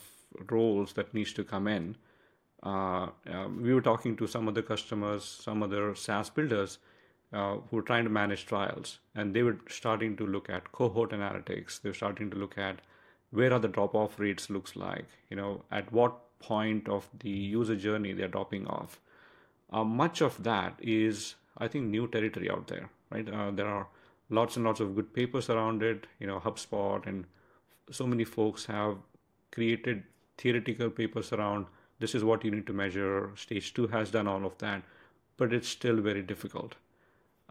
roles 0.50 0.94
that 0.94 1.14
needs 1.14 1.32
to 1.34 1.44
come 1.44 1.68
in. 1.68 1.96
Uh, 2.64 3.08
uh, 3.32 3.48
we 3.60 3.74
were 3.74 3.80
talking 3.80 4.16
to 4.16 4.26
some 4.26 4.48
other 4.48 4.62
customers 4.62 5.24
some 5.24 5.62
other 5.62 5.94
saas 5.94 6.30
builders 6.30 6.78
uh, 7.32 7.56
who 7.70 7.76
were 7.76 7.82
trying 7.82 8.04
to 8.04 8.10
manage 8.10 8.46
trials. 8.46 8.98
And 9.14 9.34
they 9.34 9.42
were 9.42 9.58
starting 9.68 10.16
to 10.16 10.26
look 10.26 10.50
at 10.50 10.70
cohort 10.72 11.10
analytics. 11.10 11.80
They 11.80 11.88
were 11.88 11.94
starting 11.94 12.30
to 12.30 12.36
look 12.36 12.58
at 12.58 12.80
where 13.32 13.52
are 13.52 13.58
the 13.58 13.68
drop 13.68 13.94
off 13.94 14.18
rates 14.20 14.48
looks 14.48 14.76
like 14.76 15.06
you 15.30 15.36
know 15.36 15.62
at 15.70 15.92
what 15.92 16.18
point 16.38 16.88
of 16.88 17.08
the 17.20 17.30
user 17.30 17.76
journey 17.76 18.12
they're 18.12 18.28
dropping 18.28 18.66
off 18.66 19.00
uh, 19.72 19.84
much 19.84 20.20
of 20.20 20.42
that 20.44 20.74
is, 20.80 21.34
I 21.56 21.66
think, 21.66 21.86
new 21.86 22.06
territory 22.06 22.50
out 22.50 22.66
there, 22.66 22.90
right? 23.10 23.28
Uh, 23.28 23.50
there 23.50 23.66
are 23.66 23.88
lots 24.28 24.56
and 24.56 24.64
lots 24.64 24.80
of 24.80 24.94
good 24.94 25.14
papers 25.14 25.48
around 25.48 25.82
it. 25.82 26.06
You 26.20 26.26
know, 26.26 26.40
HubSpot 26.40 27.06
and 27.06 27.24
so 27.90 28.06
many 28.06 28.24
folks 28.24 28.66
have 28.66 28.98
created 29.50 30.04
theoretical 30.38 30.90
papers 30.90 31.32
around 31.32 31.66
this 32.00 32.14
is 32.14 32.24
what 32.24 32.44
you 32.44 32.50
need 32.50 32.66
to 32.66 32.72
measure. 32.72 33.30
Stage 33.36 33.72
two 33.72 33.86
has 33.86 34.10
done 34.10 34.26
all 34.26 34.44
of 34.44 34.58
that, 34.58 34.82
but 35.36 35.52
it's 35.52 35.68
still 35.68 36.00
very 36.00 36.22
difficult. 36.22 36.74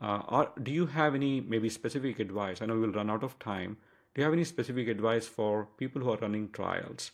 Uh, 0.01 0.21
are, 0.27 0.51
do 0.61 0.71
you 0.71 0.87
have 0.87 1.15
any 1.15 1.41
maybe 1.41 1.69
specific 1.69 2.19
advice? 2.19 2.61
I 2.61 2.65
know 2.65 2.79
we'll 2.79 2.91
run 2.91 3.09
out 3.09 3.23
of 3.23 3.39
time. 3.39 3.77
Do 4.13 4.21
you 4.21 4.25
have 4.25 4.33
any 4.33 4.43
specific 4.43 4.87
advice 4.87 5.27
for 5.27 5.67
people 5.77 6.01
who 6.01 6.11
are 6.11 6.17
running 6.17 6.49
trials? 6.51 7.11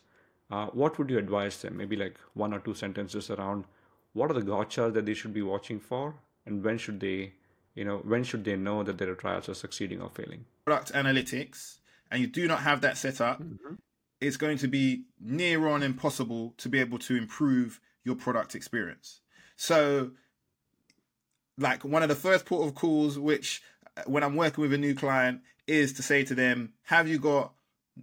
Uh, 0.49 0.67
what 0.67 0.97
would 0.97 1.09
you 1.09 1.17
advise 1.17 1.61
them? 1.61 1.77
Maybe 1.77 1.95
like 1.95 2.17
one 2.33 2.53
or 2.53 2.59
two 2.59 2.73
sentences 2.73 3.29
around 3.29 3.65
what 4.13 4.31
are 4.31 4.33
the 4.33 4.41
gotchas 4.41 4.93
that 4.93 5.05
they 5.05 5.13
should 5.13 5.33
be 5.33 5.43
watching 5.43 5.79
for 5.79 6.15
and 6.47 6.63
when 6.63 6.77
should 6.77 6.99
they 6.99 7.33
you 7.75 7.85
know 7.85 7.97
when 7.97 8.23
should 8.23 8.43
they 8.43 8.55
know 8.55 8.81
that 8.83 8.97
their 8.97 9.13
trials 9.13 9.47
are 9.47 9.53
succeeding 9.53 10.01
or 10.01 10.09
failing 10.09 10.45
product 10.65 10.91
analytics 10.93 11.77
and 12.09 12.21
you 12.21 12.27
do 12.27 12.47
not 12.47 12.59
have 12.59 12.81
that 12.81 12.97
set 12.97 13.21
up 13.21 13.41
mm-hmm. 13.41 13.75
it's 14.19 14.37
going 14.37 14.57
to 14.57 14.67
be 14.67 15.03
near 15.19 15.67
on 15.67 15.83
impossible 15.83 16.53
to 16.57 16.67
be 16.67 16.79
able 16.79 16.97
to 16.97 17.15
improve 17.15 17.79
your 18.03 18.15
product 18.15 18.55
experience 18.55 19.21
so 19.55 20.11
like 21.57 21.83
one 21.83 22.01
of 22.01 22.09
the 22.09 22.15
first 22.15 22.45
port 22.45 22.67
of 22.67 22.73
calls 22.73 23.19
which 23.19 23.61
uh, 23.97 24.01
when 24.07 24.23
i'm 24.23 24.35
working 24.35 24.61
with 24.61 24.73
a 24.73 24.77
new 24.77 24.95
client 24.95 25.41
is 25.67 25.93
to 25.93 26.01
say 26.01 26.23
to 26.23 26.33
them 26.33 26.73
have 26.83 27.07
you 27.07 27.19
got 27.19 27.53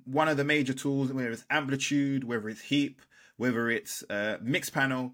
one 0.05 0.29
of 0.29 0.37
the 0.37 0.44
major 0.44 0.74
tools 0.74 1.12
whether 1.12 1.31
it's 1.31 1.44
amplitude 1.50 2.24
whether 2.24 2.48
it's 2.48 2.62
heap 2.62 3.00
whether 3.37 3.68
it's 3.68 4.05
uh, 4.11 4.38
Mixpanel 4.44 5.12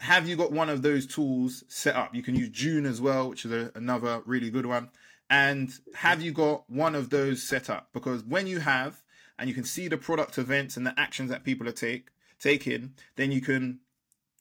have 0.00 0.28
you 0.28 0.36
got 0.36 0.52
one 0.52 0.70
of 0.70 0.82
those 0.82 1.06
tools 1.06 1.64
set 1.68 1.96
up? 1.96 2.14
You 2.14 2.22
can 2.22 2.36
use 2.36 2.50
June 2.50 2.86
as 2.86 3.00
well, 3.00 3.28
which 3.28 3.44
is 3.44 3.52
a, 3.52 3.72
another 3.74 4.22
really 4.26 4.50
good 4.50 4.66
one. 4.66 4.90
And 5.28 5.72
have 5.94 6.22
you 6.22 6.32
got 6.32 6.68
one 6.70 6.94
of 6.94 7.10
those 7.10 7.42
set 7.42 7.68
up? 7.68 7.88
Because 7.92 8.24
when 8.24 8.46
you 8.46 8.60
have, 8.60 9.02
and 9.38 9.48
you 9.48 9.54
can 9.54 9.64
see 9.64 9.88
the 9.88 9.96
product 9.96 10.38
events 10.38 10.76
and 10.76 10.86
the 10.86 10.98
actions 10.98 11.30
that 11.30 11.44
people 11.44 11.68
are 11.68 11.72
take 11.72 12.08
taking, 12.40 12.94
then 13.16 13.32
you 13.32 13.40
can 13.40 13.80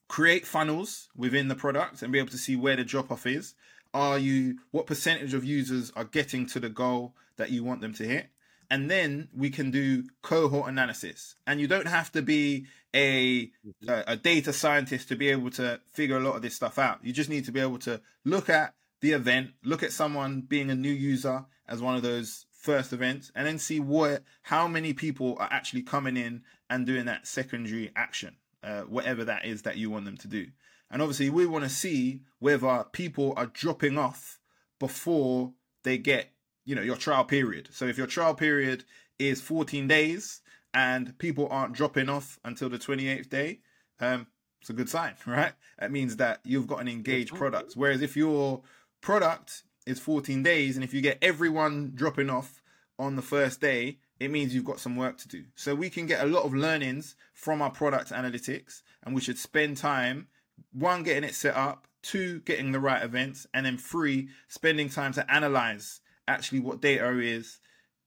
create 0.07 0.45
funnels 0.45 1.09
within 1.15 1.47
the 1.47 1.55
product 1.55 2.01
and 2.01 2.13
be 2.13 2.19
able 2.19 2.29
to 2.29 2.37
see 2.37 2.55
where 2.55 2.75
the 2.75 2.83
drop 2.83 3.11
off 3.11 3.25
is. 3.25 3.55
Are 3.97 4.19
you 4.19 4.59
what 4.71 4.85
percentage 4.85 5.33
of 5.33 5.43
users 5.43 5.91
are 5.95 6.03
getting 6.05 6.45
to 6.47 6.59
the 6.59 6.69
goal 6.69 7.15
that 7.37 7.49
you 7.49 7.63
want 7.63 7.81
them 7.81 7.93
to 7.95 8.03
hit? 8.03 8.29
and 8.69 8.91
then 8.91 9.29
we 9.35 9.49
can 9.49 9.71
do 9.71 10.03
cohort 10.21 10.69
analysis. 10.69 11.35
And 11.45 11.59
you 11.59 11.67
don't 11.67 11.87
have 11.87 12.11
to 12.13 12.21
be 12.21 12.65
a, 12.93 13.51
a 13.87 14.17
data 14.17 14.51
scientist 14.51 15.07
to 15.09 15.15
be 15.15 15.29
able 15.29 15.49
to 15.51 15.79
figure 15.93 16.17
a 16.17 16.21
lot 16.21 16.35
of 16.35 16.41
this 16.41 16.55
stuff 16.55 16.77
out. 16.77 16.99
You 17.03 17.13
just 17.13 17.29
need 17.29 17.45
to 17.45 17.51
be 17.51 17.59
able 17.59 17.79
to 17.79 18.01
look 18.25 18.49
at 18.49 18.73
the 19.01 19.11
event, 19.11 19.51
look 19.63 19.83
at 19.83 19.91
someone 19.91 20.41
being 20.41 20.69
a 20.69 20.75
new 20.75 20.91
user 20.91 21.45
as 21.67 21.81
one 21.81 21.95
of 21.95 22.01
those 22.01 22.45
first 22.51 22.91
events, 22.91 23.31
and 23.35 23.45
then 23.45 23.59
see 23.59 23.79
what 23.79 24.23
how 24.41 24.67
many 24.67 24.93
people 24.93 25.37
are 25.39 25.49
actually 25.51 25.83
coming 25.83 26.17
in 26.17 26.41
and 26.69 26.85
doing 26.85 27.05
that 27.05 27.27
secondary 27.27 27.91
action, 27.95 28.35
uh, 28.63 28.81
whatever 28.81 29.23
that 29.23 29.45
is 29.45 29.61
that 29.61 29.77
you 29.77 29.89
want 29.89 30.05
them 30.05 30.17
to 30.17 30.27
do. 30.27 30.47
And 30.89 31.01
obviously, 31.01 31.29
we 31.29 31.45
want 31.45 31.63
to 31.63 31.69
see 31.69 32.21
whether 32.39 32.85
people 32.91 33.33
are 33.35 33.47
dropping 33.47 33.97
off 33.97 34.39
before 34.79 35.53
they 35.83 35.97
get 35.97 36.31
you 36.65 36.75
know 36.75 36.81
your 36.81 36.95
trial 36.95 37.23
period. 37.23 37.69
So 37.71 37.85
if 37.85 37.97
your 37.97 38.07
trial 38.07 38.35
period 38.35 38.83
is 39.19 39.41
14 39.41 39.87
days 39.87 40.41
and 40.73 41.17
people 41.17 41.47
aren't 41.49 41.73
dropping 41.73 42.09
off 42.09 42.39
until 42.43 42.69
the 42.69 42.77
28th 42.77 43.29
day, 43.29 43.59
um, 43.99 44.27
it's 44.61 44.69
a 44.69 44.73
good 44.73 44.89
sign, 44.89 45.15
right? 45.25 45.53
That 45.79 45.91
means 45.91 46.17
that 46.17 46.41
you've 46.43 46.67
got 46.67 46.81
an 46.81 46.87
engaged 46.87 47.33
product. 47.35 47.73
Whereas 47.73 48.01
if 48.01 48.15
your 48.15 48.61
product 49.01 49.63
is 49.85 49.99
14 49.99 50.43
days 50.43 50.75
and 50.75 50.83
if 50.83 50.93
you 50.93 51.01
get 51.01 51.17
everyone 51.21 51.93
dropping 51.95 52.29
off 52.29 52.61
on 52.99 53.15
the 53.15 53.21
first 53.21 53.61
day 53.61 53.99
it 54.19 54.31
means 54.31 54.53
you've 54.53 54.65
got 54.65 54.79
some 54.79 54.95
work 54.95 55.17
to 55.19 55.27
do. 55.27 55.45
So 55.55 55.75
we 55.75 55.89
can 55.89 56.05
get 56.07 56.23
a 56.23 56.27
lot 56.27 56.43
of 56.43 56.53
learnings 56.53 57.15
from 57.33 57.61
our 57.61 57.69
product 57.69 58.11
analytics, 58.11 58.81
and 59.03 59.13
we 59.13 59.21
should 59.21 59.37
spend 59.37 59.77
time 59.77 60.27
one 60.71 61.03
getting 61.03 61.23
it 61.23 61.35
set 61.35 61.55
up, 61.55 61.87
two 62.03 62.39
getting 62.41 62.71
the 62.71 62.79
right 62.79 63.03
events, 63.03 63.47
and 63.53 63.65
then 63.65 63.77
three 63.77 64.29
spending 64.47 64.89
time 64.89 65.13
to 65.13 65.31
analyze 65.31 66.01
actually 66.27 66.59
what 66.59 66.81
data 66.81 67.19
is 67.19 67.59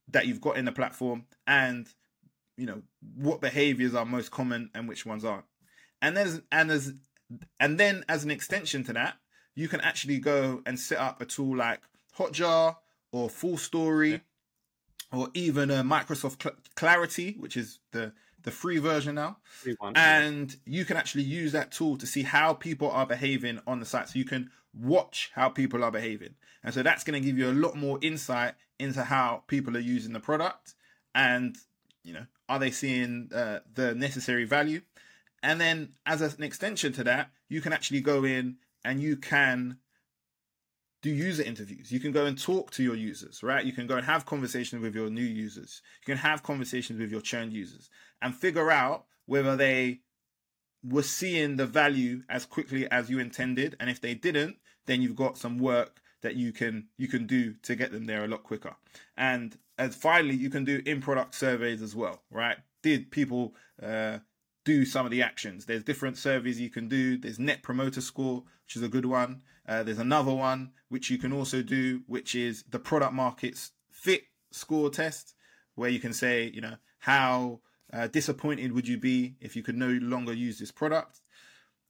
that 0.08 0.26
you've 0.26 0.40
got 0.40 0.56
in 0.56 0.64
the 0.64 0.72
platform 0.72 1.24
and 1.46 1.88
you 2.56 2.66
know 2.66 2.82
what 3.16 3.40
behaviors 3.40 3.94
are 3.94 4.04
most 4.04 4.30
common 4.30 4.70
and 4.74 4.88
which 4.88 5.06
ones 5.06 5.24
aren't. 5.24 5.44
And 6.02 6.16
then 6.16 6.42
and 6.52 6.70
as 6.70 6.94
and 7.58 7.78
then 7.78 8.04
as 8.08 8.24
an 8.24 8.30
extension 8.30 8.84
to 8.84 8.92
that, 8.92 9.16
you 9.54 9.68
can 9.68 9.80
actually 9.80 10.18
go 10.18 10.62
and 10.66 10.78
set 10.78 10.98
up 10.98 11.20
a 11.20 11.26
tool 11.26 11.56
like 11.56 11.80
Hotjar 12.16 12.76
or 13.12 13.28
FullStory. 13.28 14.12
Yeah 14.12 14.18
or 15.12 15.28
even 15.34 15.70
a 15.70 15.82
Microsoft 15.82 16.42
Cl- 16.42 16.56
Clarity, 16.76 17.36
which 17.38 17.56
is 17.56 17.78
the 17.92 18.12
the 18.42 18.50
free 18.50 18.78
version 18.78 19.14
now. 19.14 19.38
Free 19.44 19.76
one, 19.78 19.94
and 19.96 20.50
yeah. 20.50 20.78
you 20.78 20.84
can 20.84 20.96
actually 20.96 21.24
use 21.24 21.52
that 21.52 21.72
tool 21.72 21.96
to 21.98 22.06
see 22.06 22.22
how 22.22 22.54
people 22.54 22.90
are 22.90 23.06
behaving 23.06 23.60
on 23.66 23.80
the 23.80 23.86
site. 23.86 24.08
So 24.08 24.18
you 24.18 24.24
can 24.24 24.50
watch 24.74 25.30
how 25.34 25.48
people 25.48 25.84
are 25.84 25.90
behaving. 25.90 26.34
And 26.62 26.74
so 26.74 26.82
that's 26.82 27.04
going 27.04 27.20
to 27.20 27.26
give 27.26 27.38
you 27.38 27.50
a 27.50 27.52
lot 27.52 27.76
more 27.76 27.98
insight 28.02 28.54
into 28.78 29.04
how 29.04 29.42
people 29.46 29.76
are 29.76 29.80
using 29.80 30.12
the 30.12 30.20
product 30.20 30.74
and, 31.14 31.56
you 32.02 32.12
know, 32.12 32.26
are 32.48 32.58
they 32.58 32.70
seeing 32.70 33.30
uh, 33.34 33.60
the 33.74 33.94
necessary 33.94 34.44
value? 34.44 34.80
And 35.42 35.60
then 35.60 35.92
as 36.06 36.20
an 36.20 36.42
extension 36.42 36.92
to 36.94 37.04
that, 37.04 37.30
you 37.48 37.60
can 37.60 37.72
actually 37.72 38.00
go 38.00 38.24
in 38.24 38.56
and 38.84 39.00
you 39.00 39.16
can 39.16 39.78
do 41.02 41.10
user 41.10 41.42
interviews. 41.42 41.90
You 41.90 42.00
can 42.00 42.12
go 42.12 42.26
and 42.26 42.38
talk 42.38 42.70
to 42.72 42.82
your 42.82 42.94
users, 42.94 43.42
right? 43.42 43.64
You 43.64 43.72
can 43.72 43.86
go 43.86 43.96
and 43.96 44.04
have 44.04 44.26
conversations 44.26 44.82
with 44.82 44.94
your 44.94 45.08
new 45.10 45.22
users. 45.22 45.82
You 46.02 46.06
can 46.06 46.18
have 46.18 46.42
conversations 46.42 46.98
with 46.98 47.10
your 47.10 47.22
churn 47.22 47.50
users 47.50 47.88
and 48.20 48.34
figure 48.34 48.70
out 48.70 49.06
whether 49.26 49.56
they 49.56 50.00
were 50.84 51.02
seeing 51.02 51.56
the 51.56 51.66
value 51.66 52.22
as 52.28 52.44
quickly 52.44 52.90
as 52.90 53.08
you 53.08 53.18
intended. 53.18 53.76
And 53.80 53.88
if 53.88 54.00
they 54.00 54.14
didn't, 54.14 54.56
then 54.86 55.02
you've 55.02 55.16
got 55.16 55.38
some 55.38 55.58
work 55.58 56.00
that 56.22 56.36
you 56.36 56.52
can 56.52 56.88
you 56.98 57.08
can 57.08 57.26
do 57.26 57.54
to 57.62 57.74
get 57.74 57.92
them 57.92 58.04
there 58.04 58.24
a 58.24 58.28
lot 58.28 58.42
quicker. 58.42 58.74
And 59.16 59.56
as 59.78 59.94
finally, 59.94 60.34
you 60.34 60.50
can 60.50 60.64
do 60.64 60.82
in 60.84 61.00
product 61.00 61.34
surveys 61.34 61.80
as 61.80 61.96
well, 61.96 62.22
right? 62.30 62.58
Did 62.82 63.10
people 63.10 63.54
uh, 63.82 64.18
do 64.70 64.84
some 64.84 65.04
of 65.04 65.10
the 65.10 65.22
actions. 65.22 65.66
There's 65.66 65.82
different 65.82 66.16
surveys 66.16 66.60
you 66.60 66.70
can 66.70 66.88
do. 66.88 67.18
There's 67.18 67.40
Net 67.40 67.60
Promoter 67.60 68.00
Score, 68.00 68.44
which 68.64 68.76
is 68.76 68.82
a 68.84 68.88
good 68.88 69.04
one. 69.04 69.42
Uh, 69.68 69.82
there's 69.82 69.98
another 69.98 70.32
one 70.32 70.70
which 70.88 71.10
you 71.10 71.18
can 71.18 71.32
also 71.32 71.60
do, 71.60 72.02
which 72.06 72.36
is 72.36 72.62
the 72.70 72.78
product 72.78 73.12
markets 73.12 73.72
fit 73.90 74.22
score 74.52 74.88
test, 74.88 75.34
where 75.74 75.90
you 75.90 75.98
can 75.98 76.12
say, 76.12 76.50
you 76.54 76.60
know, 76.60 76.76
how 77.00 77.60
uh, 77.92 78.06
disappointed 78.06 78.72
would 78.72 78.86
you 78.86 78.96
be 78.96 79.34
if 79.40 79.56
you 79.56 79.62
could 79.64 79.76
no 79.76 79.88
longer 79.88 80.32
use 80.32 80.60
this 80.60 80.70
product? 80.70 81.20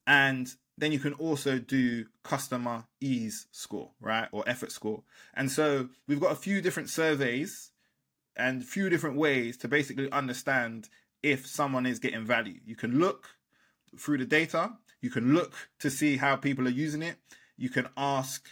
And 0.07 0.49
then 0.79 0.91
you 0.91 0.99
can 0.99 1.13
also 1.15 1.59
do 1.59 2.07
customer 2.25 2.87
ease 2.99 3.47
score, 3.53 3.91
right? 4.01 4.29
Or 4.33 4.43
effort 4.47 4.73
score. 4.73 5.03
And 5.35 5.51
so 5.51 5.91
we've 6.09 6.21
got 6.21 6.33
a 6.33 6.37
few 6.47 6.63
different 6.63 6.89
surveys 6.89 7.73
and 8.37 8.63
a 8.63 8.65
few 8.65 8.89
different 8.89 9.17
ways 9.17 9.59
to 9.59 9.69
basically 9.69 10.11
understand 10.11 10.89
if 11.23 11.47
someone 11.47 11.87
is 11.87 11.99
getting 11.99 12.25
value. 12.25 12.61
You 12.65 12.77
can 12.77 12.99
look 12.99 13.29
through 13.99 14.19
the 14.19 14.25
data, 14.25 14.73
you 15.01 15.11
can 15.11 15.35
look 15.35 15.55
to 15.81 15.91
see 15.91 16.17
how 16.17 16.37
people 16.37 16.67
are 16.67 16.71
using 16.71 17.03
it, 17.03 17.17
you 17.57 17.71
can 17.71 17.89
ask 17.97 18.49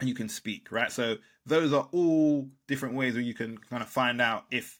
and 0.00 0.08
you 0.08 0.14
can 0.14 0.28
speak, 0.28 0.72
right? 0.72 0.90
So 0.90 1.16
those 1.46 1.72
are 1.72 1.88
all 1.92 2.48
different 2.66 2.94
ways 2.94 3.14
where 3.14 3.22
you 3.22 3.34
can 3.34 3.58
kind 3.58 3.82
of 3.82 3.88
find 3.88 4.20
out 4.20 4.44
if 4.50 4.78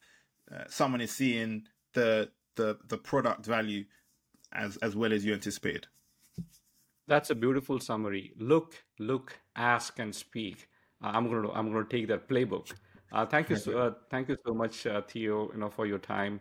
uh, 0.52 0.64
someone 0.68 1.00
is 1.00 1.10
seeing 1.10 1.66
the 1.92 2.30
the 2.56 2.78
the 2.88 2.98
product 2.98 3.46
value 3.46 3.84
as 4.52 4.76
as 4.78 4.96
well 4.96 5.12
as 5.12 5.24
you 5.24 5.32
anticipated. 5.32 5.86
That's 7.06 7.30
a 7.30 7.34
beautiful 7.34 7.80
summary. 7.80 8.32
Look, 8.38 8.82
look, 8.98 9.38
ask, 9.56 9.98
and 9.98 10.14
speak. 10.14 10.68
Uh, 11.02 11.08
I'm 11.08 11.28
gonna 11.28 11.50
I'm 11.52 11.72
gonna 11.72 11.84
take 11.84 12.08
that 12.08 12.28
playbook. 12.28 12.72
Uh, 13.12 13.26
thank 13.26 13.50
you 13.50 13.56
so 13.56 13.78
uh, 13.78 13.92
thank 14.10 14.28
you 14.28 14.36
so 14.44 14.54
much, 14.54 14.86
uh, 14.86 15.02
Theo. 15.02 15.50
You 15.52 15.58
know 15.58 15.70
for 15.70 15.86
your 15.86 15.98
time. 15.98 16.40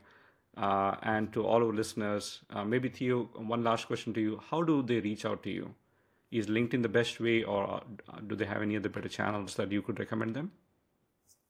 Uh, 0.55 0.95
and 1.01 1.33
to 1.33 1.45
all 1.45 1.63
our 1.63 1.73
listeners, 1.73 2.41
uh, 2.51 2.63
maybe 2.63 2.89
Theo, 2.89 3.23
one 3.35 3.63
last 3.63 3.87
question 3.87 4.13
to 4.13 4.21
you: 4.21 4.39
How 4.49 4.61
do 4.61 4.83
they 4.83 4.99
reach 4.99 5.25
out 5.25 5.43
to 5.43 5.49
you? 5.49 5.73
Is 6.31 6.47
LinkedIn 6.47 6.81
the 6.81 6.89
best 6.89 7.19
way, 7.19 7.43
or 7.43 7.81
uh, 8.09 8.19
do 8.27 8.35
they 8.35 8.45
have 8.45 8.61
any 8.61 8.77
other 8.77 8.89
better 8.89 9.09
channels 9.09 9.55
that 9.55 9.71
you 9.71 9.81
could 9.81 9.99
recommend 9.99 10.35
them? 10.35 10.51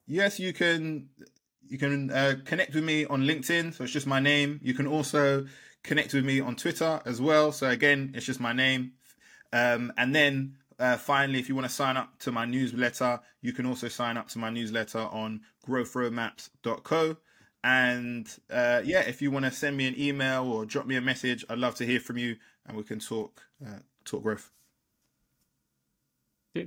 Yes, 0.08 0.40
you 0.40 0.54
can. 0.54 1.10
You 1.68 1.78
can 1.78 2.12
uh, 2.12 2.36
connect 2.44 2.76
with 2.76 2.84
me 2.84 3.06
on 3.06 3.24
LinkedIn, 3.24 3.74
so 3.74 3.86
it's 3.86 3.94
just 3.94 4.06
my 4.06 4.20
name. 4.20 4.60
You 4.62 4.74
can 4.74 4.86
also 4.86 5.46
connect 5.82 6.14
with 6.14 6.26
me 6.26 6.40
on 6.40 6.56
Twitter 6.56 7.02
as 7.06 7.22
well. 7.22 7.52
So 7.52 7.70
again, 7.70 8.12
it's 8.16 8.26
just 8.26 8.40
my 8.40 8.54
name. 8.54 8.94
Um, 9.52 9.94
and 9.98 10.14
then 10.14 10.58
uh, 10.80 10.98
finally, 10.98 11.40
if 11.40 11.48
you 11.48 11.56
want 11.56 11.68
to 11.68 11.74
sign 11.74 11.98
up 11.98 12.18
to 12.20 12.32
my 12.32 12.46
newsletter, 12.46 13.20
you 13.42 13.54
can 13.54 13.66
also 13.66 13.88
sign 13.88 14.18
up 14.18 14.28
to 14.30 14.40
my 14.40 14.50
newsletter 14.50 15.00
on 15.00 15.42
growthroadmaps.co. 15.68 17.18
And 17.64 18.28
uh, 18.50 18.82
yeah, 18.84 19.02
if 19.02 19.22
you 19.22 19.32
want 19.32 19.46
to 19.46 19.52
send 19.52 19.78
me 19.78 19.88
an 19.88 19.96
email 19.98 20.46
or 20.52 20.66
drop 20.66 20.86
me 20.86 20.98
a 20.98 21.02
message, 21.02 21.46
I'd 21.50 21.60
love 21.60 21.76
to 21.76 21.86
hear 21.86 22.00
from 22.00 22.18
you, 22.18 22.36
and 22.66 22.76
we 22.76 22.84
can 22.84 23.00
talk 23.00 23.42
uh, 23.66 23.80
talk 24.04 24.24
growth. 24.24 24.52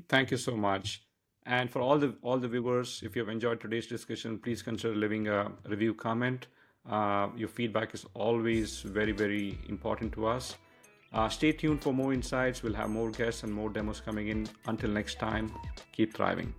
Thank 0.09 0.31
you 0.31 0.37
so 0.37 0.57
much. 0.57 1.03
And 1.45 1.71
for 1.71 1.81
all 1.81 1.99
the 1.99 2.17
all 2.23 2.39
the 2.39 2.49
viewers, 2.49 3.03
if 3.05 3.15
you 3.15 3.23
have 3.23 3.29
enjoyed 3.29 3.61
today's 3.61 3.87
discussion, 3.87 4.39
please 4.39 4.63
consider 4.63 4.95
leaving 4.95 5.29
a 5.29 5.53
review 5.69 5.95
comment. 5.95 6.47
Uh, 6.89 7.29
your 7.37 7.49
feedback 7.49 7.95
is 7.95 8.07
always 8.15 8.81
very 8.81 9.13
very 9.13 9.59
important 9.69 10.13
to 10.15 10.27
us. 10.27 10.57
Uh, 11.13 11.29
stay 11.29 11.53
tuned 11.53 11.83
for 11.83 11.93
more 11.93 12.13
insights. 12.13 12.63
We'll 12.63 12.75
have 12.75 12.91
more 12.91 13.11
guests 13.11 13.43
and 13.43 13.53
more 13.53 13.71
demos 13.71 14.01
coming 14.01 14.29
in. 14.29 14.49
Until 14.67 14.91
next 14.91 15.19
time, 15.19 15.53
keep 15.93 16.15
thriving. 16.15 16.55